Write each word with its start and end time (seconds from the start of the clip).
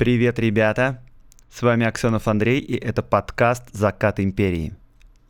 Привет, 0.00 0.38
ребята! 0.38 1.02
С 1.54 1.60
вами 1.60 1.84
Аксенов 1.84 2.26
Андрей, 2.26 2.58
и 2.58 2.74
это 2.74 3.02
подкаст 3.02 3.64
«Закат 3.72 4.18
империи». 4.18 4.72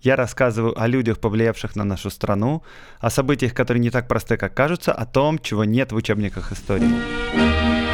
Я 0.00 0.14
рассказываю 0.14 0.80
о 0.80 0.86
людях, 0.86 1.18
повлиявших 1.18 1.74
на 1.74 1.82
нашу 1.82 2.08
страну, 2.08 2.62
о 3.01 3.11
событиях, 3.11 3.53
которые 3.53 3.80
не 3.80 3.91
так 3.91 4.06
просты, 4.06 4.37
как 4.37 4.54
кажутся, 4.54 4.93
о 4.93 5.06
том, 5.06 5.41
чего 5.41 5.64
нет 5.64 5.91
в 5.91 5.96
учебниках 5.96 6.53
истории. 6.53 7.89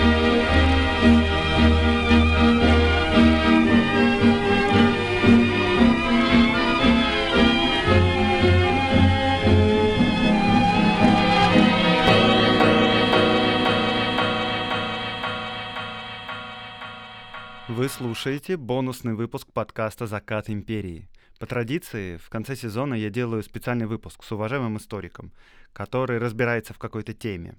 Вы 17.77 17.91
слушаете 17.91 18.57
бонусный 18.57 19.13
выпуск 19.13 19.49
подкаста 19.53 20.07
«Закат 20.07 20.49
империи». 20.49 21.11
По 21.39 21.45
традиции, 21.45 22.17
в 22.17 22.31
конце 22.31 22.57
сезона 22.57 22.95
я 22.95 23.11
делаю 23.11 23.43
специальный 23.43 23.85
выпуск 23.85 24.25
с 24.25 24.33
уважаемым 24.33 24.79
историком, 24.79 25.31
который 25.75 26.17
разбирается 26.17 26.73
в 26.73 26.79
какой-то 26.79 27.13
теме. 27.13 27.57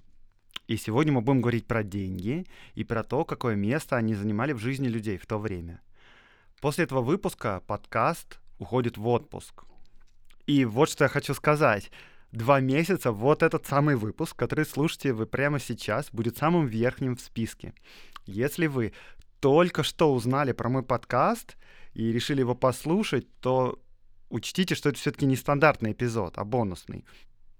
И 0.66 0.76
сегодня 0.76 1.12
мы 1.12 1.20
будем 1.20 1.40
говорить 1.40 1.68
про 1.68 1.84
деньги 1.84 2.46
и 2.74 2.82
про 2.82 3.04
то, 3.04 3.24
какое 3.24 3.54
место 3.54 3.94
они 3.94 4.16
занимали 4.16 4.52
в 4.54 4.58
жизни 4.58 4.88
людей 4.88 5.18
в 5.18 5.26
то 5.26 5.38
время. 5.38 5.80
После 6.60 6.82
этого 6.82 7.00
выпуска 7.00 7.62
подкаст 7.68 8.40
уходит 8.58 8.96
в 8.96 9.06
отпуск. 9.06 9.62
И 10.46 10.64
вот 10.64 10.90
что 10.90 11.04
я 11.04 11.08
хочу 11.08 11.32
сказать. 11.32 11.92
Два 12.32 12.58
месяца 12.58 13.12
вот 13.12 13.44
этот 13.44 13.66
самый 13.66 13.94
выпуск, 13.94 14.34
который 14.34 14.66
слушаете 14.66 15.12
вы 15.12 15.26
прямо 15.26 15.60
сейчас, 15.60 16.08
будет 16.10 16.36
самым 16.36 16.66
верхним 16.66 17.14
в 17.14 17.20
списке. 17.20 17.72
Если 18.26 18.66
вы 18.66 18.92
только 19.40 19.82
что 19.82 20.12
узнали 20.12 20.52
про 20.52 20.68
мой 20.68 20.82
подкаст 20.82 21.56
и 21.94 22.12
решили 22.12 22.40
его 22.40 22.54
послушать, 22.54 23.26
то 23.40 23.78
учтите, 24.30 24.74
что 24.74 24.88
это 24.88 24.98
все-таки 24.98 25.26
не 25.26 25.36
стандартный 25.36 25.92
эпизод, 25.92 26.38
а 26.38 26.44
бонусный. 26.44 27.04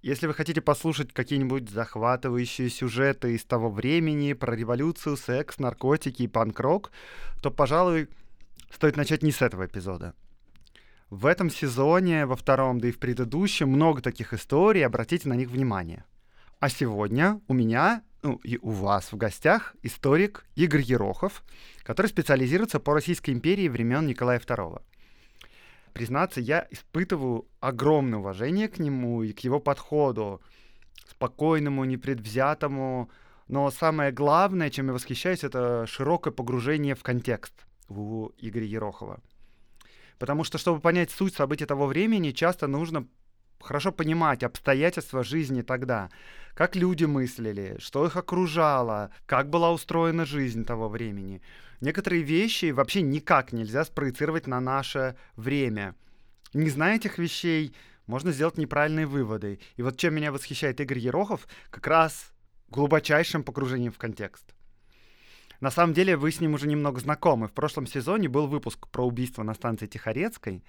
Если 0.01 0.29
вы 0.29 0.35
хотите 0.35 0.61
послушать 0.61 1.13
какие-нибудь 1.13 1.71
захватывающие 1.71 2.71
сюжеты 2.71 3.35
из 3.35 3.45
того 3.45 3.69
времени 3.69 4.33
про 4.33 4.55
революцию, 4.55 5.17
секс, 5.17 5.59
наркотики 5.59 6.23
и 6.23 6.29
панк-рок, 6.29 6.93
то, 7.43 7.51
пожалуй, 7.51 8.09
стоит 8.71 8.97
начать 8.97 9.23
не 9.23 9.33
с 9.33 9.43
этого 9.43 9.67
эпизода. 9.67 10.15
В 11.11 11.27
этом 11.27 11.51
сезоне, 11.51 12.27
во 12.27 12.37
втором, 12.37 12.81
да 12.81 12.89
и 12.89 12.93
в 12.93 12.99
предыдущем, 12.99 13.71
много 13.71 14.03
таких 14.03 14.35
историй, 14.35 14.87
обратите 14.87 15.29
на 15.29 15.35
них 15.35 15.49
внимание. 15.49 16.05
А 16.61 16.69
сегодня 16.69 17.41
у 17.49 17.55
меня 17.55 18.03
ну, 18.23 18.41
и 18.43 18.59
у 18.59 18.71
вас 18.71 19.13
в 19.13 19.17
гостях 19.17 19.75
историк 19.83 20.45
Игорь 20.57 20.83
Ерохов, 20.83 21.45
который 21.83 22.09
специализируется 22.09 22.81
по 22.81 22.95
Российской 22.95 23.31
империи 23.31 23.69
времен 23.69 24.07
Николая 24.07 24.41
II. 24.41 24.83
Признаться, 25.93 26.41
я 26.41 26.67
испытываю 26.71 27.47
огромное 27.61 28.19
уважение 28.19 28.69
к 28.69 28.79
нему 28.79 29.23
и 29.23 29.33
к 29.33 29.41
его 29.41 29.61
подходу, 29.61 30.43
спокойному, 31.09 31.85
непредвзятому, 31.85 33.11
но 33.47 33.71
самое 33.71 34.13
главное, 34.13 34.71
чем 34.71 34.89
я 34.89 34.93
восхищаюсь, 34.93 35.45
это 35.45 35.87
широкое 35.87 36.33
погружение 36.33 36.95
в 36.95 37.03
контекст 37.03 37.67
у 37.89 38.31
Игоря 38.37 38.67
Ерохова. 38.67 39.21
Потому 40.19 40.45
что, 40.45 40.59
чтобы 40.59 40.81
понять 40.81 41.11
суть 41.11 41.35
событий 41.35 41.65
того 41.65 41.87
времени, 41.87 42.33
часто 42.33 42.67
нужно 42.67 43.07
хорошо 43.61 43.93
понимать 43.93 44.43
обстоятельства 44.43 45.23
жизни 45.23 45.63
тогда, 45.63 46.11
как 46.55 46.77
люди 46.77 47.05
мыслили, 47.05 47.77
что 47.79 48.07
их 48.07 48.17
окружало, 48.17 49.11
как 49.27 49.51
была 49.51 49.73
устроена 49.73 50.25
жизнь 50.25 50.65
того 50.65 50.89
времени. 50.89 51.43
Некоторые 51.81 52.23
вещи 52.23 52.71
вообще 52.71 53.03
никак 53.03 53.53
нельзя 53.53 53.85
спроецировать 53.85 54.47
на 54.47 54.61
наше 54.61 55.17
время. 55.37 55.95
Не 56.53 56.71
зная 56.71 56.97
этих 56.97 57.19
вещей, 57.19 57.75
можно 58.07 58.33
сделать 58.33 58.59
неправильные 58.59 59.07
выводы. 59.07 59.61
И 59.77 59.83
вот 59.83 59.99
чем 59.99 60.15
меня 60.15 60.33
восхищает 60.33 60.81
Игорь 60.81 60.99
Ерохов, 60.99 61.47
как 61.71 61.87
раз 61.87 62.33
глубочайшим 62.71 63.45
погружением 63.45 63.93
в 63.93 63.99
контекст. 63.99 64.55
На 65.61 65.71
самом 65.71 65.93
деле 65.93 66.17
вы 66.17 66.31
с 66.31 66.41
ним 66.41 66.55
уже 66.55 66.69
немного 66.69 67.01
знакомы. 67.01 67.49
В 67.49 67.53
прошлом 67.53 67.87
сезоне 67.87 68.29
был 68.29 68.47
выпуск 68.47 68.89
про 68.89 69.07
убийство 69.07 69.43
на 69.43 69.55
станции 69.55 69.87
Тихорецкой, 69.87 70.65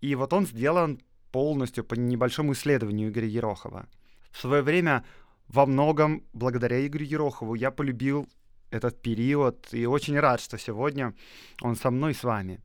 и 0.00 0.14
вот 0.14 0.32
он 0.32 0.46
сделан 0.46 1.00
полностью 1.34 1.82
по 1.82 1.94
небольшому 1.94 2.52
исследованию 2.52 3.08
Игоря 3.08 3.26
Ерохова. 3.26 3.88
В 4.30 4.40
свое 4.40 4.62
время 4.62 5.04
во 5.48 5.66
многом 5.66 6.22
благодаря 6.32 6.86
Игорю 6.86 7.06
Ерохову 7.06 7.56
я 7.56 7.72
полюбил 7.72 8.28
этот 8.70 9.02
период 9.02 9.66
и 9.72 9.84
очень 9.84 10.20
рад, 10.20 10.40
что 10.40 10.58
сегодня 10.58 11.12
он 11.60 11.74
со 11.74 11.90
мной 11.90 12.14
с 12.14 12.22
вами. 12.22 12.60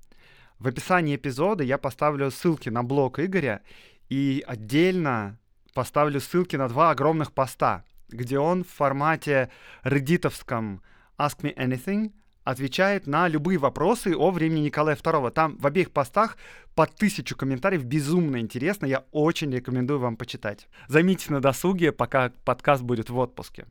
В 0.59 0.67
описании 0.67 1.15
эпизода 1.15 1.63
я 1.63 1.79
поставлю 1.79 2.29
ссылки 2.29 2.69
на 2.69 2.83
блог 2.83 3.19
Игоря 3.19 3.63
и 4.07 4.43
отдельно 4.45 5.39
поставлю 5.73 6.19
ссылки 6.19 6.55
на 6.55 6.67
два 6.67 6.91
огромных 6.91 7.31
поста, 7.31 7.83
где 8.09 8.37
он 8.37 8.63
в 8.63 8.69
формате 8.69 9.49
реддитовском 9.83 10.83
Ask 11.17 11.41
Me 11.41 11.55
Anything 11.55 12.11
отвечает 12.49 13.05
на 13.05 13.27
любые 13.27 13.59
вопросы 13.59 14.15
о 14.15 14.31
времени 14.31 14.61
Николая 14.61 14.95
II. 14.95 15.31
Там 15.31 15.57
в 15.57 15.67
обеих 15.67 15.91
постах 15.91 16.37
по 16.73 16.87
тысячу 16.87 17.35
комментариев, 17.35 17.83
безумно 17.83 18.39
интересно, 18.39 18.87
я 18.87 19.05
очень 19.11 19.53
рекомендую 19.53 19.99
вам 19.99 20.15
почитать. 20.15 20.67
Займитесь 20.87 21.29
на 21.29 21.41
досуге, 21.41 21.91
пока 21.91 22.31
подкаст 22.45 22.81
будет 22.81 23.09
в 23.09 23.17
отпуске. 23.17 23.65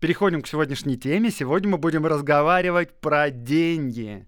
Переходим 0.00 0.42
к 0.42 0.48
сегодняшней 0.48 0.98
теме. 0.98 1.30
Сегодня 1.30 1.70
мы 1.70 1.78
будем 1.78 2.04
разговаривать 2.04 3.00
про 3.00 3.30
деньги. 3.30 4.26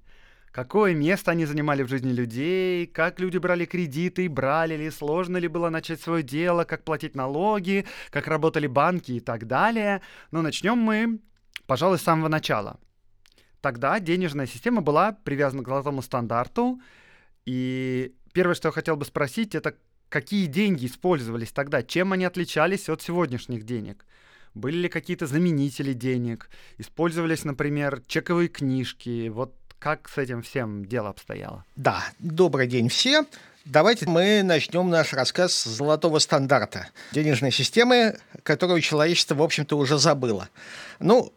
Какое 0.53 0.95
место 0.95 1.33
они 1.33 1.45
занимали 1.45 1.83
в 1.83 1.89
жизни 1.89 2.13
людей, 2.13 2.87
как 2.87 3.21
люди 3.21 3.37
брали 3.37 3.67
кредиты, 3.67 4.29
брали 4.29 4.75
ли, 4.77 4.91
сложно 4.91 5.37
ли 5.37 5.49
было 5.49 5.69
начать 5.69 6.01
свое 6.01 6.23
дело, 6.23 6.65
как 6.65 6.85
платить 6.85 7.15
налоги, 7.15 7.85
как 8.11 8.27
работали 8.27 8.67
банки 8.67 9.13
и 9.13 9.21
так 9.21 9.47
далее. 9.47 10.01
Но 10.31 10.41
начнем 10.41 10.79
мы, 10.79 11.19
пожалуй, 11.67 11.99
с 11.99 12.03
самого 12.03 12.29
начала 12.29 12.79
тогда 13.67 13.99
денежная 13.99 14.47
система 14.47 14.81
была 14.81 15.11
привязана 15.11 15.65
к 15.65 15.67
золотому 15.67 16.01
стандарту. 16.01 16.81
И 17.47 18.15
первое, 18.33 18.55
что 18.55 18.69
я 18.69 18.73
хотел 18.73 18.97
бы 18.97 19.05
спросить, 19.05 19.57
это 19.57 19.75
какие 20.09 20.47
деньги 20.47 20.87
использовались 20.87 21.51
тогда, 21.51 21.83
чем 21.83 22.13
они 22.13 22.25
отличались 22.25 22.89
от 22.89 23.03
сегодняшних 23.03 23.65
денег? 23.65 24.07
Были 24.55 24.77
ли 24.83 24.89
какие-то 24.89 25.27
заменители 25.27 25.95
денег? 25.95 26.49
Использовались, 26.79 27.43
например, 27.43 28.03
чековые 28.07 28.47
книжки? 28.47 29.31
Вот 29.31 29.53
как 29.81 30.09
с 30.11 30.17
этим 30.17 30.43
всем 30.43 30.85
дело 30.85 31.09
обстояло? 31.09 31.65
Да, 31.75 32.05
добрый 32.21 32.69
день 32.69 32.89
все. 32.89 33.25
Давайте 33.65 34.07
мы 34.07 34.45
начнем 34.45 34.89
наш 34.91 35.13
рассказ 35.13 35.53
с 35.53 35.65
золотого 35.65 36.21
стандарта, 36.21 36.91
денежной 37.11 37.51
системы, 37.51 38.17
которую 38.45 38.81
человечество, 38.81 39.35
в 39.35 39.43
общем-то, 39.43 39.77
уже 39.77 39.99
забыло. 39.99 40.49
Ну, 41.01 41.33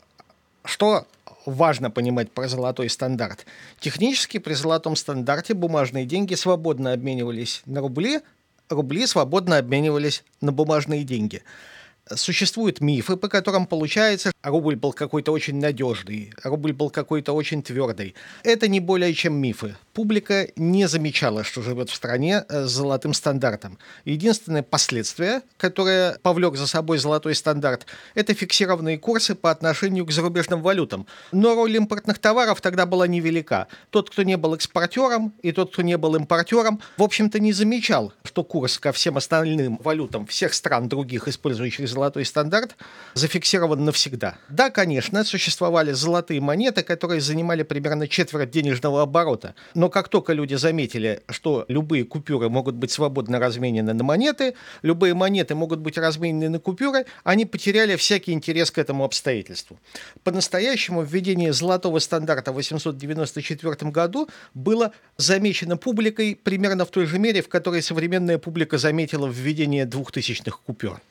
что 0.64 1.08
важно 1.46 1.92
понимать 1.92 2.32
про 2.32 2.48
золотой 2.48 2.90
стандарт. 2.90 3.46
Технически 3.80 4.40
при 4.40 4.54
золотом 4.54 4.96
стандарте 4.96 5.54
бумажные 5.54 6.06
деньги 6.06 6.36
свободно 6.36 6.94
обменивались 6.94 7.62
на 7.66 7.82
рубли, 7.82 8.22
рубли 8.70 9.08
свободно 9.08 9.58
обменивались 9.58 10.24
на 10.42 10.52
бумажные 10.52 11.04
деньги 11.04 11.44
существуют 12.16 12.82
мифы, 12.82 13.16
по 13.16 13.28
которым 13.28 13.66
получается, 13.66 14.32
рубль 14.44 14.76
был 14.76 14.94
какой-то 14.94 15.32
очень 15.32 15.60
надежный, 15.60 16.34
рубль 16.44 16.74
был 16.74 16.90
какой-то 16.90 17.34
очень 17.34 17.62
твердый. 17.62 18.16
Это 18.44 18.68
не 18.68 18.80
более 18.80 19.14
чем 19.14 19.36
мифы. 19.36 19.76
Публика 19.94 20.48
не 20.56 20.88
замечала, 20.88 21.44
что 21.44 21.62
живет 21.62 21.90
в 21.90 21.96
стране 21.96 22.44
э, 22.48 22.66
с 22.66 22.72
золотым 22.72 23.14
стандартом. 23.14 23.78
Единственное 24.06 24.64
последствие, 24.64 25.42
которое 25.58 26.18
повлек 26.22 26.56
за 26.56 26.68
собой 26.68 26.98
золотой 26.98 27.36
стандарт, 27.36 27.86
это 28.16 28.34
фиксированные 28.34 28.98
курсы 28.98 29.36
по 29.36 29.52
отношению 29.52 30.06
к 30.06 30.12
зарубежным 30.12 30.62
валютам. 30.62 31.06
Но 31.32 31.56
роль 31.56 31.76
импортных 31.76 32.20
товаров 32.20 32.62
тогда 32.62 32.86
была 32.86 33.08
невелика. 33.08 33.68
Тот, 33.90 34.10
кто 34.10 34.24
не 34.24 34.38
был 34.38 34.56
экспортером, 34.56 35.34
и 35.42 35.52
тот, 35.52 35.74
кто 35.74 35.82
не 35.82 35.98
был 35.98 36.16
импортером, 36.16 36.82
в 36.98 37.04
общем-то 37.04 37.40
не 37.40 37.54
замечал, 37.54 38.14
что 38.24 38.44
курс 38.44 38.80
ко 38.80 38.92
всем 38.92 39.18
остальным 39.18 39.78
валютам 39.84 40.26
всех 40.26 40.54
стран 40.54 40.88
других, 40.88 41.28
использующих 41.28 41.88
золотой 41.88 41.99
золотой 42.00 42.24
стандарт 42.24 42.78
зафиксирован 43.14 43.84
навсегда. 43.84 44.38
Да, 44.48 44.70
конечно, 44.70 45.26
существовали 45.26 45.92
золотые 45.92 46.40
монеты, 46.40 46.82
которые 46.82 47.20
занимали 47.20 47.64
примерно 47.64 48.08
четверть 48.08 48.52
денежного 48.52 49.02
оборота. 49.02 49.54
Но 49.76 49.90
как 49.90 50.08
только 50.08 50.32
люди 50.32 50.56
заметили, 50.56 51.22
что 51.28 51.66
любые 51.68 52.06
купюры 52.06 52.48
могут 52.48 52.76
быть 52.76 52.92
свободно 52.92 53.38
разменены 53.38 53.94
на 53.94 54.04
монеты, 54.06 54.54
любые 54.82 55.14
монеты 55.14 55.56
могут 55.56 55.80
быть 55.80 55.98
разменены 55.98 56.48
на 56.48 56.60
купюры, 56.60 57.06
они 57.26 57.46
потеряли 57.46 57.98
всякий 57.98 58.32
интерес 58.32 58.72
к 58.72 58.78
этому 58.78 59.04
обстоятельству. 59.04 59.78
По-настоящему 60.24 61.04
введение 61.04 61.52
золотого 61.52 62.00
стандарта 62.00 62.54
в 62.54 62.56
894 62.56 63.92
году 63.92 64.30
было 64.54 64.94
замечено 65.18 65.76
публикой 65.76 66.40
примерно 66.42 66.86
в 66.86 66.92
той 66.92 67.06
же 67.06 67.20
мере, 67.20 67.42
в 67.42 67.50
которой 67.50 67.82
современная 67.82 68.38
публика 68.38 68.78
заметила 68.78 69.28
введение 69.28 69.86
двухтысячных 69.86 70.62
купюр. 70.62 71.02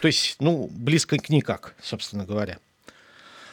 То 0.00 0.06
есть, 0.08 0.36
ну, 0.40 0.68
близко 0.70 1.16
к 1.18 1.28
никак, 1.28 1.74
собственно 1.82 2.24
говоря. 2.24 2.58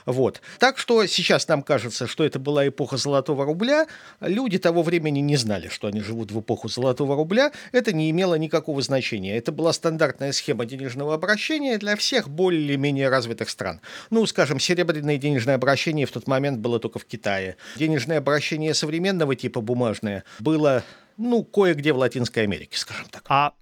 Вот. 0.06 0.42
Так 0.60 0.78
что 0.78 1.06
сейчас 1.08 1.48
нам 1.48 1.64
кажется, 1.64 2.08
что 2.08 2.24
это 2.24 2.38
была 2.40 2.68
эпоха 2.68 2.98
золотого 2.98 3.46
рубля. 3.46 3.88
Люди 4.22 4.60
того 4.60 4.84
времени 4.84 5.20
не 5.20 5.36
знали, 5.36 5.68
что 5.68 5.88
они 5.88 6.02
живут 6.02 6.32
в 6.32 6.40
эпоху 6.40 6.68
золотого 6.68 7.16
рубля. 7.16 7.52
Это 7.72 7.92
не 7.92 8.12
имело 8.12 8.36
никакого 8.36 8.82
значения. 8.82 9.36
Это 9.36 9.52
была 9.52 9.74
стандартная 9.74 10.32
схема 10.32 10.66
денежного 10.66 11.16
обращения 11.16 11.78
для 11.78 11.96
всех 11.96 12.30
более-менее 12.30 13.10
развитых 13.10 13.50
стран. 13.50 13.82
Ну, 14.12 14.26
скажем, 14.28 14.60
серебряное 14.60 15.18
денежное 15.18 15.56
обращение 15.56 16.06
в 16.06 16.12
тот 16.12 16.28
момент 16.28 16.60
было 16.60 16.80
только 16.80 17.00
в 17.00 17.06
Китае. 17.06 17.58
Денежное 17.76 18.20
обращение 18.20 18.74
современного 18.74 19.36
типа 19.36 19.62
бумажное 19.62 20.24
было 20.40 20.84
ну, 21.18 21.44
кое-где 21.44 21.94
в 21.94 21.98
Латинской 21.98 22.44
Америке, 22.44 22.78
скажем 22.78 23.08
так. 23.10 23.24
А 23.28 23.54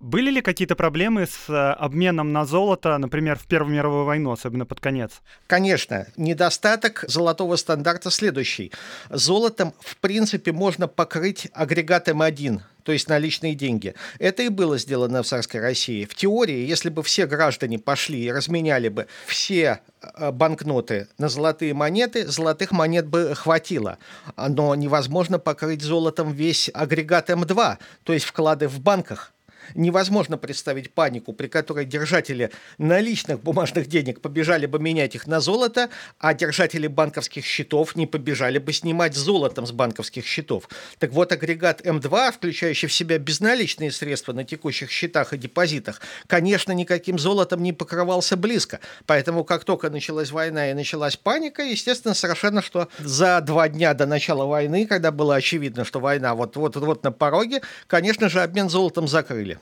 были 0.00 0.30
ли 0.30 0.40
какие-то 0.40 0.74
проблемы 0.74 1.26
с 1.26 1.48
э, 1.48 1.52
обменом 1.52 2.32
на 2.32 2.44
золото, 2.44 2.98
например, 2.98 3.38
в 3.38 3.46
Первую 3.46 3.74
мировую 3.74 4.04
войну, 4.04 4.32
особенно 4.32 4.66
под 4.66 4.80
конец? 4.80 5.22
Конечно. 5.46 6.06
Недостаток 6.16 7.04
золотого 7.06 7.56
стандарта 7.56 8.10
следующий. 8.10 8.72
Золотом, 9.08 9.72
в 9.80 9.96
принципе, 9.98 10.52
можно 10.52 10.88
покрыть 10.88 11.48
агрегат 11.52 12.08
М1, 12.08 12.60
то 12.82 12.92
есть 12.92 13.08
наличные 13.08 13.54
деньги. 13.54 13.94
Это 14.18 14.42
и 14.42 14.48
было 14.48 14.78
сделано 14.78 15.22
в 15.22 15.26
царской 15.26 15.60
России. 15.60 16.04
В 16.04 16.14
теории, 16.14 16.66
если 16.66 16.88
бы 16.88 17.04
все 17.04 17.26
граждане 17.26 17.78
пошли 17.78 18.24
и 18.24 18.32
разменяли 18.32 18.88
бы 18.88 19.06
все 19.26 19.80
э, 20.02 20.32
банкноты 20.32 21.06
на 21.18 21.28
золотые 21.28 21.72
монеты, 21.72 22.26
золотых 22.26 22.72
монет 22.72 23.06
бы 23.06 23.32
хватило. 23.36 23.98
Но 24.36 24.74
невозможно 24.74 25.38
покрыть 25.38 25.82
золотом 25.82 26.32
весь 26.32 26.68
агрегат 26.74 27.30
М2, 27.30 27.78
то 28.02 28.12
есть 28.12 28.24
вклады 28.24 28.66
в 28.66 28.80
банках 28.80 29.32
невозможно 29.74 30.38
представить 30.38 30.92
панику, 30.92 31.32
при 31.32 31.48
которой 31.48 31.84
держатели 31.84 32.50
наличных 32.78 33.40
бумажных 33.42 33.86
денег 33.86 34.20
побежали 34.20 34.66
бы 34.66 34.78
менять 34.78 35.14
их 35.14 35.26
на 35.26 35.40
золото, 35.40 35.90
а 36.18 36.34
держатели 36.34 36.86
банковских 36.86 37.44
счетов 37.44 37.96
не 37.96 38.06
побежали 38.06 38.58
бы 38.58 38.72
снимать 38.72 39.14
золотом 39.14 39.66
с 39.66 39.72
банковских 39.72 40.26
счетов. 40.26 40.68
Так 40.98 41.12
вот, 41.12 41.32
агрегат 41.32 41.80
М2, 41.82 42.32
включающий 42.32 42.88
в 42.88 42.92
себя 42.92 43.18
безналичные 43.18 43.90
средства 43.90 44.32
на 44.32 44.44
текущих 44.44 44.90
счетах 44.90 45.32
и 45.32 45.38
депозитах, 45.38 46.00
конечно, 46.26 46.72
никаким 46.72 47.18
золотом 47.18 47.62
не 47.62 47.72
покрывался 47.72 48.36
близко. 48.36 48.80
Поэтому, 49.06 49.44
как 49.44 49.64
только 49.64 49.90
началась 49.90 50.30
война 50.30 50.70
и 50.70 50.74
началась 50.74 51.16
паника, 51.16 51.62
естественно, 51.62 52.14
совершенно, 52.14 52.62
что 52.62 52.88
за 52.98 53.40
два 53.40 53.68
дня 53.68 53.94
до 53.94 54.06
начала 54.06 54.44
войны, 54.44 54.86
когда 54.86 55.10
было 55.10 55.36
очевидно, 55.36 55.84
что 55.84 56.00
война 56.00 56.34
вот-вот 56.34 57.02
на 57.04 57.12
пороге, 57.12 57.62
конечно 57.86 58.28
же, 58.28 58.42
обмен 58.42 58.68
золотом 58.68 59.08
закрыли. 59.08 59.57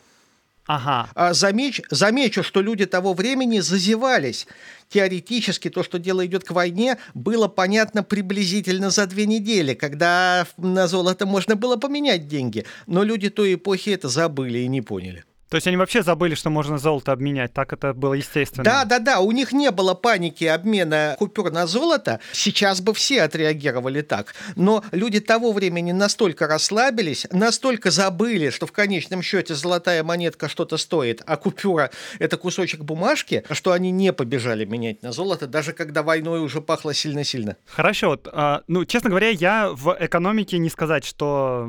Ага. 0.67 1.09
А 1.15 1.33
замеч, 1.33 1.81
замечу, 1.91 2.43
что 2.43 2.61
люди 2.61 2.87
того 2.87 3.15
времени 3.15 3.61
зазевались. 3.61 4.47
Теоретически 4.89 5.71
то, 5.71 5.83
что 5.83 5.99
дело 5.99 6.27
идет 6.27 6.45
к 6.45 6.51
войне, 6.51 6.99
было 7.15 7.49
понятно 7.49 8.03
приблизительно 8.03 8.91
за 8.91 9.07
две 9.07 9.27
недели, 9.27 9.75
когда 9.75 10.47
на 10.57 10.89
золото 10.89 11.27
можно 11.27 11.57
было 11.57 11.77
поменять 11.77 12.27
деньги. 12.29 12.65
Но 12.87 13.05
люди 13.05 13.31
той 13.31 13.55
эпохи 13.55 13.91
это 13.91 14.09
забыли 14.09 14.59
и 14.59 14.69
не 14.69 14.83
поняли. 14.83 15.25
То 15.49 15.57
есть 15.57 15.67
они 15.67 15.77
вообще 15.77 16.03
забыли, 16.03 16.35
что 16.35 16.51
можно 16.51 16.79
золото 16.79 17.13
обменять, 17.13 17.53
так 17.53 17.73
это 17.73 17.95
было 17.95 18.15
естественно. 18.15 18.65
Да, 18.65 18.85
да, 18.85 18.99
да, 18.99 19.21
у 19.21 19.31
них 19.31 19.53
не 19.53 19.71
было 19.71 19.95
паники 19.95 20.45
обмена 20.45 21.15
купюр 21.19 21.53
на 21.53 21.67
золото, 21.67 22.21
сейчас 22.33 22.81
бы 22.81 22.93
все 22.95 23.23
отреагировали 23.23 24.01
так. 24.01 24.35
Но 24.57 24.83
люди 24.91 25.21
того 25.21 25.53
времени 25.53 25.93
настолько 25.93 26.49
расслабились, 26.49 27.27
настолько 27.31 27.93
забыли, 27.93 28.51
что 28.51 28.67
в 28.67 28.73
конечном 28.73 29.23
счете 29.23 29.55
золотая 29.55 30.03
монетка 30.03 30.49
что-то 30.49 30.77
стоит, 30.79 31.23
а 31.27 31.37
купюра 31.37 31.91
это 32.19 32.37
кусочек 32.37 32.81
бумажки, 32.81 33.45
что 33.53 33.71
они 33.71 33.93
не 33.93 34.13
побежали 34.13 34.65
менять 34.65 35.03
на 35.03 35.13
золото, 35.13 35.47
даже 35.47 35.73
когда 35.73 36.03
войной 36.03 36.41
уже 36.41 36.61
пахло 36.61 36.93
сильно-сильно. 36.93 37.57
Хорошо, 37.67 38.09
вот, 38.09 38.29
а, 38.33 38.63
ну, 38.67 38.85
честно 38.85 39.11
говоря, 39.11 39.29
я 39.29 39.71
в 39.71 39.97
экономике 40.01 40.59
не 40.59 40.71
сказать, 40.71 41.05
что 41.05 41.69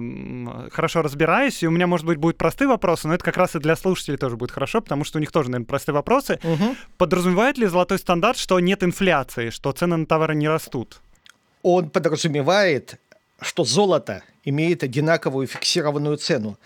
хорошо 0.71 1.03
разбираюсь, 1.03 1.62
и 1.62 1.68
у 1.68 1.71
меня, 1.71 1.85
может 1.85 2.07
быть, 2.07 2.18
будут 2.18 2.38
простые 2.38 2.68
вопросы, 2.68 3.07
но 3.07 3.13
это 3.13 3.24
как 3.24 3.38
раз 3.38 3.56
и 3.56 3.59
для 3.59 3.66
слушателей 3.75 4.17
тоже 4.17 4.35
будет 4.37 4.51
хорошо, 4.51 4.81
потому 4.81 5.03
что 5.03 5.17
у 5.17 5.21
них 5.21 5.31
тоже, 5.31 5.49
наверное, 5.49 5.67
простые 5.67 5.93
вопросы. 5.93 6.39
Угу. 6.43 6.75
Подразумевает 6.97 7.57
ли 7.57 7.67
золотой 7.67 7.99
стандарт, 7.99 8.37
что 8.37 8.59
нет 8.59 8.83
инфляции, 8.83 9.49
что 9.49 9.71
цены 9.71 9.97
на 9.97 10.05
товары 10.05 10.35
не 10.35 10.47
растут? 10.47 11.01
Он 11.63 11.89
подразумевает, 11.89 12.99
что 13.41 13.63
золото 13.63 14.23
имеет 14.47 14.81
одинаковую 14.81 15.45
фиксированную 15.45 16.15
цену. 16.15 16.57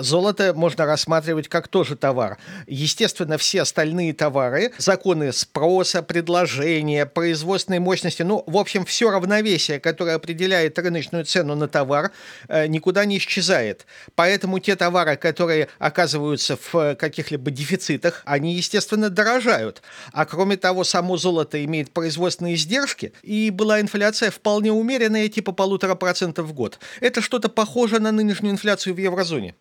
Золото 0.00 0.54
можно 0.54 0.86
рассматривать 0.86 1.48
как 1.48 1.66
тоже 1.68 1.96
товар. 1.96 2.38
Естественно, 2.66 3.36
все 3.36 3.62
остальные 3.62 4.14
товары, 4.14 4.72
законы 4.78 5.32
спроса, 5.32 6.02
предложения, 6.02 7.04
производственной 7.04 7.80
мощности, 7.80 8.22
ну, 8.22 8.44
в 8.46 8.56
общем, 8.56 8.84
все 8.84 9.10
равновесие, 9.10 9.80
которое 9.80 10.14
определяет 10.14 10.78
рыночную 10.78 11.24
цену 11.24 11.56
на 11.56 11.66
товар, 11.66 12.12
э, 12.48 12.68
никуда 12.68 13.04
не 13.04 13.18
исчезает. 13.18 13.86
Поэтому 14.14 14.60
те 14.60 14.76
товары, 14.76 15.16
которые 15.16 15.68
оказываются 15.78 16.56
в 16.56 16.94
каких-либо 16.94 17.50
дефицитах, 17.50 18.22
они, 18.24 18.54
естественно, 18.54 19.10
дорожают. 19.10 19.82
А 20.12 20.24
кроме 20.26 20.56
того, 20.56 20.84
само 20.84 21.16
золото 21.16 21.62
имеет 21.64 21.90
производственные 21.90 22.54
издержки, 22.54 23.12
и 23.22 23.50
была 23.50 23.80
инфляция 23.80 24.30
вполне 24.30 24.72
умеренная, 24.72 25.28
типа 25.28 25.52
полутора 25.52 25.96
процентов 25.96 26.46
в 26.46 26.52
год. 26.52 26.78
Это 27.00 27.15
это 27.16 27.24
что-то 27.24 27.48
похоже 27.48 27.98
на 27.98 28.12
нынешнюю 28.12 28.52
инфляцию 28.52 28.94
в 28.94 28.98
еврозоне. 28.98 29.54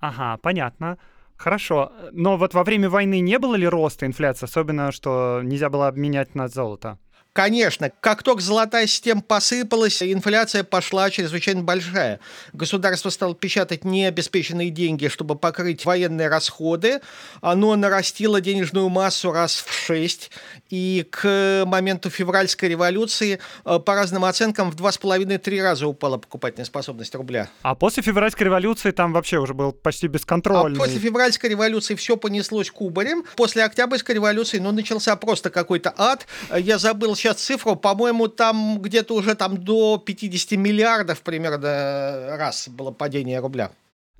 Ага, 0.00 0.38
понятно. 0.42 0.98
Хорошо. 1.36 1.92
Но 2.12 2.36
вот 2.36 2.52
во 2.54 2.64
время 2.64 2.90
войны 2.90 3.20
не 3.20 3.38
было 3.38 3.54
ли 3.54 3.68
роста 3.68 4.06
инфляции, 4.06 4.46
особенно 4.46 4.90
что 4.90 5.40
нельзя 5.44 5.70
было 5.70 5.86
обменять 5.86 6.34
на 6.34 6.48
золото? 6.48 6.98
Конечно, 7.36 7.92
как 8.00 8.22
только 8.22 8.40
золотая 8.40 8.86
система 8.86 9.20
посыпалась, 9.20 10.02
инфляция 10.02 10.64
пошла 10.64 11.10
чрезвычайно 11.10 11.62
большая. 11.62 12.18
Государство 12.54 13.10
стало 13.10 13.34
печатать 13.34 13.84
необеспеченные 13.84 14.70
деньги, 14.70 15.08
чтобы 15.08 15.36
покрыть 15.36 15.84
военные 15.84 16.28
расходы. 16.28 17.02
Оно 17.42 17.76
нарастило 17.76 18.40
денежную 18.40 18.88
массу 18.88 19.32
раз 19.32 19.62
в 19.66 19.70
шесть. 19.70 20.30
И 20.70 21.06
к 21.10 21.64
моменту 21.66 22.08
февральской 22.08 22.70
революции, 22.70 23.38
э, 23.66 23.78
по 23.80 23.94
разным 23.94 24.24
оценкам, 24.24 24.70
в 24.70 24.74
два 24.74 24.90
с 24.90 24.96
половиной-три 24.96 25.60
раза 25.60 25.86
упала 25.86 26.16
покупательная 26.16 26.64
способность 26.64 27.14
рубля. 27.14 27.50
А 27.60 27.74
после 27.74 28.02
февральской 28.02 28.46
революции 28.46 28.92
там 28.92 29.12
вообще 29.12 29.36
уже 29.36 29.52
был 29.52 29.72
почти 29.72 30.08
бесконтрольный. 30.08 30.78
А 30.78 30.80
после 30.80 31.00
февральской 31.00 31.50
революции 31.50 31.96
все 31.96 32.16
понеслось 32.16 32.70
кубарем. 32.70 33.24
После 33.36 33.62
октябрьской 33.62 34.14
революции, 34.14 34.58
ну, 34.58 34.72
начался 34.72 35.14
просто 35.16 35.50
какой-то 35.50 35.92
ад. 35.98 36.26
Я 36.56 36.78
забыл 36.78 37.14
сейчас 37.14 37.25
цифру, 37.34 37.76
по-моему, 37.76 38.28
там 38.28 38.80
где-то 38.80 39.14
уже 39.14 39.34
там 39.34 39.56
до 39.56 39.98
50 39.98 40.52
миллиардов 40.52 41.22
примерно 41.22 42.36
раз 42.36 42.68
было 42.68 42.90
падение 42.90 43.40
рубля. 43.40 43.70